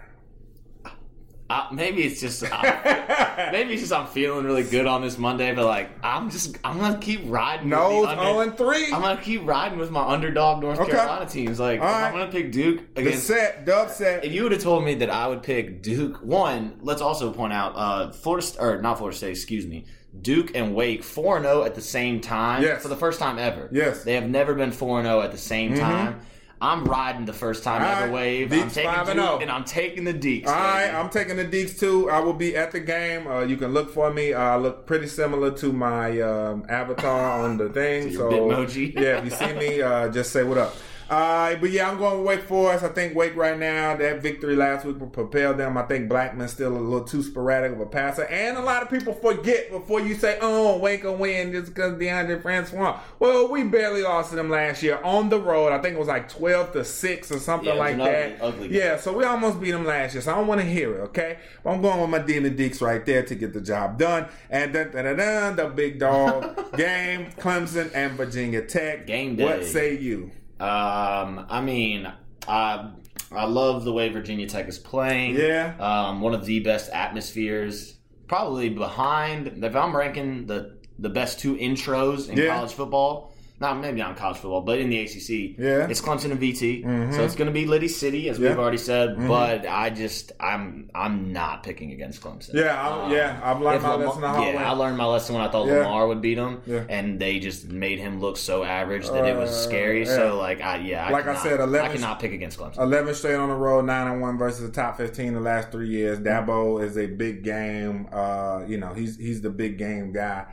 Uh, 1.49 1.69
maybe 1.73 2.03
it's 2.03 2.21
just. 2.21 2.43
I, 2.51 3.49
maybe 3.53 3.75
it's 3.75 3.83
just 3.83 3.93
I'm 3.93 4.07
feeling 4.09 4.45
really 4.45 4.65
good 4.65 4.87
on 4.87 5.03
this 5.03 5.17
Monday, 5.17 5.55
but 5.55 5.65
like 5.65 5.91
I'm 6.03 6.29
just 6.29 6.57
I'm 6.65 6.79
gonna 6.81 6.99
keep 6.99 7.21
riding. 7.27 7.69
No, 7.69 8.01
with 8.01 8.11
the 8.11 8.17
zero 8.23 8.41
and 8.41 8.57
three. 8.57 8.93
I'm 8.93 9.01
gonna 9.01 9.21
keep 9.23 9.47
riding 9.47 9.79
with 9.79 9.91
my 9.93 10.03
underdog 10.05 10.61
North 10.63 10.81
Okay. 10.81 10.91
Carolina 10.93 11.27
teams. 11.31 11.61
Like 11.61 11.81
right. 11.81 12.07
I'm 12.09 12.13
gonna 12.13 12.33
pick 12.33 12.51
Duke 12.51 12.95
The 12.95 13.03
against. 13.03 13.27
set, 13.29 13.65
dub 13.65 13.91
set. 13.91 14.25
If 14.25 14.33
you 14.33 14.43
would 14.43 14.53
have 14.53 14.63
told 14.63 14.85
me 14.85 14.95
that 14.97 15.11
I 15.11 15.29
would 15.29 15.43
pick 15.45 15.83
Duke, 15.83 16.17
one, 16.23 16.79
let's 16.83 17.01
also 17.01 17.33
point 17.33 17.53
out, 17.53 17.75
uh, 17.77 18.11
Florida 18.13 18.47
or 18.59 18.83
not 18.83 18.99
Florida 18.99 19.17
State, 19.17 19.31
excuse 19.31 19.67
me, 19.67 19.85
Duke 20.21 20.51
and 20.57 20.75
Wake 20.75 21.05
four 21.05 21.37
and 21.37 21.45
zero 21.47 21.63
at 21.63 21.77
the 21.77 21.81
same 21.81 22.21
time 22.21 22.63
Yes. 22.65 22.83
for 22.83 22.89
the 22.89 22.97
first 22.97 23.21
time 23.21 23.39
ever. 23.39 23.69
Yes. 23.71 24.03
they 24.03 24.15
have 24.15 24.29
never 24.29 24.55
been 24.55 24.73
four 24.73 24.99
and 24.99 25.07
zero 25.07 25.21
at 25.21 25.31
the 25.31 25.39
same 25.39 25.75
Mhm. 25.75 25.79
time. 25.81 26.21
I'm 26.61 26.85
riding 26.85 27.27
the 27.27 27.35
first 27.35 27.65
time 27.65 27.83
All 27.83 27.89
ever 27.89 28.05
right. 28.05 28.13
wave. 28.13 28.53
I'm 28.53 28.71
taking 28.71 28.91
5 28.91 29.09
and 29.11 29.21
oh. 29.21 29.39
and 29.41 29.51
I'm 29.51 29.65
taking 29.65 30.05
the 30.05 30.15
Deacs. 30.15 30.47
All 30.47 30.55
right. 30.55 30.89
I'm 30.89 31.11
taking 31.11 31.37
the 31.37 31.45
Deacs 31.45 31.79
too. 31.79 32.09
I 32.09 32.21
will 32.21 32.33
be 32.33 32.57
at 32.57 32.73
the 32.73 32.81
game. 32.81 33.27
Uh, 33.27 33.43
you 33.43 33.57
can 33.57 33.73
look 33.75 33.91
for 33.91 34.11
me. 34.13 34.33
Uh, 34.33 34.41
I 34.41 34.57
look 34.57 34.87
pretty 34.87 35.07
similar 35.07 35.51
to 35.59 35.73
my 35.73 36.21
um, 36.23 36.65
avatar 36.69 37.43
on 37.43 37.59
the 37.59 37.69
thing. 37.69 38.09
your 38.09 38.31
So, 38.31 38.39
Bitmoji. 38.39 38.95
yeah, 38.95 39.19
if 39.19 39.25
you 39.25 39.31
see 39.31 39.53
me, 39.53 39.83
uh, 39.83 40.09
just 40.09 40.33
say 40.33 40.45
what 40.45 40.57
up. 40.57 40.75
Uh, 41.09 41.55
but 41.57 41.71
yeah, 41.71 41.89
I'm 41.89 41.99
going 41.99 42.19
with 42.19 42.27
Wake 42.27 42.43
Forest. 42.49 42.85
I 42.85 42.89
think 42.89 43.15
Wake 43.15 43.37
right 43.37 43.59
now, 43.59 43.95
that 43.97 44.21
victory 44.23 44.57
last 44.57 44.85
week 44.85 44.99
will 44.99 45.07
propel 45.07 45.55
them. 45.55 45.77
I 45.77 45.83
think 45.83 46.09
Blackman's 46.09 46.53
still 46.53 46.77
a 46.77 46.79
little 46.79 47.05
too 47.07 47.23
sporadic 47.23 47.73
of 47.73 47.81
a 47.81 47.87
passer. 47.87 48.25
And 48.25 48.57
a 48.57 48.61
lot 48.63 48.83
of 48.83 48.91
people 48.91 49.13
forget 49.15 49.71
before 49.71 50.01
you 50.01 50.15
say, 50.17 50.39
oh, 50.41 50.79
Wake 50.79 51.05
will 51.05 51.15
win 51.17 51.53
just 51.53 51.67
because 51.75 51.93
Deondre 51.95 52.43
Francois. 52.43 52.99
Well, 53.21 53.49
we 53.49 53.63
barely 53.63 54.03
lost 54.03 54.31
to 54.31 54.37
them 54.37 54.51
last 54.51 54.83
year 54.83 54.99
on 55.05 55.29
the 55.29 55.41
road. 55.41 55.73
I 55.73 55.81
think 55.81 55.95
it 55.95 55.99
was 55.99 56.09
like 56.09 56.29
12 56.29 56.73
to 56.73 56.85
6 56.85 57.31
or 57.33 57.39
something 57.39 57.69
Yeah, 57.69 57.75
like 57.75 57.97
that. 57.99 58.41
ugly- 58.41 58.67
ugly 58.67 58.77
yeah, 58.77 58.97
so 58.97 59.13
we 59.17 59.25
almost 59.25 59.61
beat 59.61 59.71
them 59.71 59.85
last 59.85 60.15
year. 60.15 60.23
So 60.23 60.33
I 60.33 60.37
don't 60.37 60.49
want 60.49 60.61
to 60.61 60.67
hear 60.67 60.93
it, 60.97 61.01
okay? 61.09 61.39
But 61.63 61.71
I'm 61.71 61.83
going 61.83 62.01
with 62.01 62.11
my 62.11 62.19
Demon 62.19 62.57
Deacs 62.57 62.81
right 62.83 63.05
there 63.07 63.23
to 63.23 63.35
get 63.37 63.53
the 63.53 63.61
job 63.61 63.99
done. 63.99 64.27
And 64.51 64.73
da 64.73 64.85
da 64.85 65.03
da 65.03 65.15
da, 65.15 65.51
the 65.53 65.69
big 65.69 66.01
dog 66.01 66.73
game, 66.77 67.27
Clemson 67.39 67.91
and 67.95 68.13
Virginia 68.15 68.63
Tech. 68.63 69.07
Game 69.07 69.37
day. 69.37 69.45
What 69.45 69.65
say 69.65 69.97
you? 69.97 70.33
Um, 70.61 71.47
I 71.49 71.61
mean, 71.61 72.11
I 72.49 72.91
I 73.33 73.45
love 73.47 73.85
the 73.85 73.93
way 73.93 74.09
Virginia 74.09 74.47
Tech 74.47 74.69
is 74.69 74.79
playing. 74.79 75.37
Yeah. 75.37 75.75
Um, 75.79 76.21
one 76.21 76.35
of 76.35 76.47
the 76.47 76.61
best 76.61 76.91
atmospheres, 76.93 77.97
probably 78.29 78.69
behind. 78.71 79.63
If 79.65 79.75
I'm 79.77 79.95
ranking 79.97 80.47
the 80.47 80.77
the 80.99 81.09
best 81.11 81.41
two 81.41 81.57
intros 81.57 82.29
in 82.31 82.39
Yeah. 82.39 82.55
college 82.57 82.73
football, 82.73 83.35
not 83.59 83.81
maybe 83.81 83.99
not 83.99 84.11
in 84.11 84.17
college 84.17 84.37
football, 84.37 84.61
but 84.61 84.79
in 84.79 84.91
the 84.91 84.99
ACC, 85.01 85.57
Yeah. 85.59 85.87
it's 85.89 86.03
Clemson 86.03 86.31
and 86.31 86.39
VT. 86.39 86.85
Mhm. 86.85 87.15
So 87.15 87.25
it's 87.25 87.35
going 87.35 87.47
to 87.47 87.53
be 87.53 87.65
Liddy 87.65 87.89
City, 87.89 88.29
as 88.29 88.39
Yeah. 88.39 88.51
we've 88.51 88.59
already 88.59 88.77
said. 88.77 89.17
Mhm. 89.17 89.29
But 89.29 89.67
I 89.67 89.89
just 89.91 90.33
I'm 90.39 90.91
I'm 90.95 91.33
not 91.33 91.63
picking 91.63 91.93
against 91.93 92.21
Clemson. 92.23 92.53
Yeah, 92.55 92.75
I'm- 92.79 93.11
yeah, 93.11 93.41
I've 93.43 93.61
learned 93.61 93.83
my 93.83 93.93
Lamar- 93.95 94.07
lesson 94.07 94.23
Yeah, 94.23 94.41
way. 94.41 94.57
I 94.59 94.71
learned 94.73 94.97
my 94.99 95.07
lesson 95.07 95.35
when 95.37 95.45
I 95.45 95.49
thought 95.51 95.67
Yeah. 95.69 95.79
Lamar 95.87 96.07
would 96.09 96.21
beat 96.21 96.37
him, 96.39 96.61
Yeah. 96.67 96.81
and 96.91 97.19
they 97.19 97.39
just 97.39 97.71
made 97.71 97.99
him 97.99 98.21
look 98.21 98.37
so 98.37 98.63
average 98.63 99.09
that 99.09 99.25
it 99.27 99.37
was 99.37 99.51
Uh, 99.51 99.55
scary. 99.55 100.05
So 100.05 100.37
like, 100.39 100.61
I 100.63 100.77
yeah, 100.79 101.07
I 101.07 101.11
Like 101.11 101.27
I 101.27 101.37
said, 101.37 101.59
11 101.61 101.91
I 101.91 101.95
cannot 101.95 102.21
pick 102.21 102.33
against 102.33 102.59
Clemson. 102.59 102.79
11 102.79 103.15
straight 103.15 103.37
on 103.37 103.49
the 103.49 103.55
road, 103.55 103.87
9 103.87 104.07
and 104.07 104.21
1 104.21 104.37
versus 104.37 104.67
the 104.67 104.73
top 104.73 104.99
15 104.99 105.33
the 105.33 105.41
last 105.41 105.73
three 105.73 105.89
years. 105.89 106.19
Dabo 106.19 106.83
is 106.83 106.99
a 106.99 107.07
big 107.07 107.43
game. 107.43 108.07
Uh, 108.13 108.61
you 108.69 108.77
know, 108.77 108.93
he's 108.95 109.17
he's 109.17 109.41
the 109.41 109.51
big 109.51 109.79
game 109.79 110.13
guy. 110.13 110.45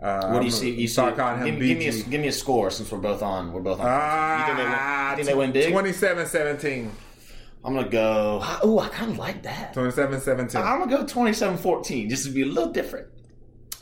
Uh, 0.00 0.28
what 0.30 0.40
do 0.40 0.44
you 0.44 0.50
see? 0.50 0.70
You 0.70 0.86
see? 0.88 0.92
start 0.92 1.16
calling 1.16 1.38
him 1.40 1.58
Give, 1.58 1.68
give 1.68 1.78
me 1.78 1.86
a, 1.88 1.92
BG. 1.92 2.10
give 2.10 2.20
me 2.20 2.28
a 2.28 2.32
score 2.32 2.70
since 2.70 2.90
we're 2.92 2.98
both 2.98 3.22
on. 3.22 3.52
We're 3.52 3.60
both 3.60 3.80
on. 3.80 3.86
Ah, 3.88 4.40
you 5.16 5.24
think 5.24 5.28
they 5.28 5.34
win, 5.34 5.48
you 5.48 5.52
think 5.52 5.72
they 5.72 5.72
win 5.72 5.92
big? 5.92 5.94
27-17. 5.94 6.90
I'm 7.64 7.74
gonna 7.74 7.88
go. 7.88 8.40
Oh, 8.62 8.78
I 8.78 8.88
kind 8.88 9.10
of 9.10 9.18
like 9.18 9.42
that. 9.42 9.74
27-17. 9.74 10.54
I'm 10.56 10.78
gonna 10.80 10.98
go 10.98 11.04
27-14, 11.04 12.08
just 12.08 12.24
to 12.26 12.30
be 12.30 12.42
a 12.42 12.46
little 12.46 12.70
different. 12.72 13.08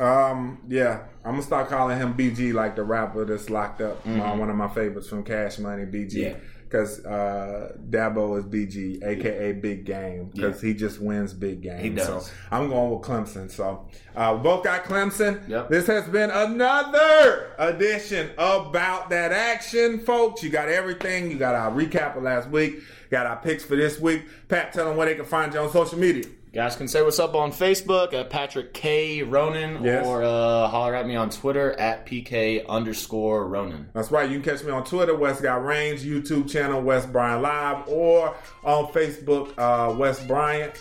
Um, 0.01 0.63
yeah, 0.69 1.05
I'm 1.25 1.33
gonna 1.33 1.43
start 1.43 1.69
calling 1.69 1.99
him 1.99 2.15
BG 2.15 2.53
like 2.55 2.77
the 2.77 2.83
rapper 2.83 3.25
that's 3.25 3.51
locked 3.51 3.81
up. 3.81 4.05
Uh, 4.07 4.35
one 4.37 4.49
of 4.51 4.57
my 4.57 4.69
favorites 4.69 5.09
from 5.09 5.23
Cash 5.25 5.59
Money, 5.59 5.85
BG. 5.85 6.13
Mm-hmm. 6.15 6.19
Yeah. 6.21 6.37
Because 6.75 7.05
uh, 7.05 7.77
Dabo 7.89 8.37
is 8.37 8.45
BG, 8.47 9.01
aka 9.05 9.53
Big 9.53 9.85
Game, 9.85 10.31
because 10.35 10.61
he 10.61 10.75
just 10.75 11.01
wins 11.01 11.33
big 11.33 11.63
games. 11.63 11.83
He 11.83 11.91
does. 11.91 12.27
So 12.27 12.33
I'm 12.51 12.69
going 12.69 12.91
with 12.91 13.03
Clemson. 13.03 13.49
So 13.49 13.89
uh, 14.17 14.35
both 14.35 14.65
got 14.65 14.83
Clemson. 14.83 15.49
Yep. 15.49 15.69
This 15.69 15.87
has 15.87 16.09
been 16.09 16.33
another 16.33 17.53
edition 17.61 18.33
about 18.39 19.09
that 19.11 19.31
action, 19.31 20.01
folks. 20.01 20.43
You 20.43 20.51
got 20.51 20.69
everything. 20.69 21.31
You 21.31 21.39
got 21.39 21.55
our 21.55 21.71
recap 21.71 22.17
of 22.17 22.25
last 22.25 22.51
week. 22.51 22.81
Got 23.09 23.27
our 23.27 23.37
picks 23.37 23.63
for 23.63 23.77
this 23.77 24.01
week. 24.01 24.25
Pat, 24.49 24.73
tell 24.73 24.87
them 24.87 24.97
where 24.97 25.07
they 25.07 25.15
can 25.15 25.27
find 25.27 25.55
you 25.55 25.61
on 25.61 25.71
social 25.71 25.97
media. 25.97 26.25
Guys 26.55 26.77
can 26.77 26.87
say 26.87 27.03
what's 27.03 27.19
up 27.19 27.35
on 27.35 27.51
Facebook 27.51 28.13
at 28.13 28.31
Patrick 28.31 28.73
K 28.73 29.23
Ronan 29.25 29.83
Yes. 29.83 30.07
or 30.07 30.23
uh, 30.23 30.69
holler 30.69 30.95
at 30.95 31.05
me 31.05 31.17
on 31.17 31.29
Twitter 31.31 31.73
at 31.73 32.07
PK 32.07 32.65
underscore 32.69 33.49
Ronan. 33.49 33.89
That's 33.93 34.13
right. 34.13 34.31
You 34.31 34.41
can 34.41 34.53
catch 34.57 34.65
me 34.65 34.71
on 34.71 34.85
Twitter, 34.85 35.17
West 35.17 35.43
Got 35.43 35.65
Range, 35.65 36.01
YouTube 36.01 36.49
channel, 36.49 36.81
West 36.81 37.11
Bryant 37.11 37.43
Live, 37.43 37.89
or 37.89 38.37
on 38.63 38.87
Facebook, 38.93 39.53
uh, 39.59 39.95
West 39.97 40.29
Bryant. 40.29 40.75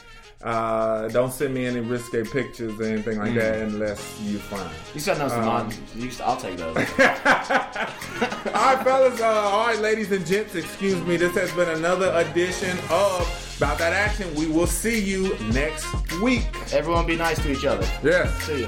Uh, 0.44 1.08
don't 1.08 1.32
send 1.32 1.54
me 1.54 1.66
any 1.66 1.80
risque 1.80 2.24
pictures 2.26 2.78
or 2.78 2.84
anything 2.84 3.18
like 3.18 3.34
that 3.36 3.60
unless 3.62 4.20
you 4.22 4.38
find. 4.38 4.70
You 4.94 5.00
said 5.00 5.18
no, 5.18 5.28
Um, 5.28 5.48
um, 5.48 5.72
you, 5.96 6.12
I'll 6.24 6.36
take 6.36 6.58
those. 6.58 6.76
all 6.78 6.84
right, 6.86 8.80
fellas. 8.84 9.22
Uh, 9.22 9.26
all 9.26 9.68
right, 9.68 9.80
ladies 9.80 10.12
and 10.12 10.26
gents. 10.26 10.56
Excuse 10.56 11.02
me. 11.06 11.16
This 11.16 11.34
has 11.36 11.52
been 11.54 11.70
another 11.70 12.12
edition 12.18 12.78
of 12.90 13.56
About 13.58 13.78
That 13.78 13.94
Action. 13.94 14.34
We 14.36 14.48
will 14.48 14.68
see 14.68 15.00
you 15.02 15.38
next 15.54 15.86
week. 16.22 16.46
Everyone 16.74 17.06
be 17.06 17.16
nice 17.16 17.42
to 17.44 17.50
each 17.52 17.64
other. 17.64 17.88
Yes. 18.04 18.34
See 18.44 18.60
you. 18.62 18.68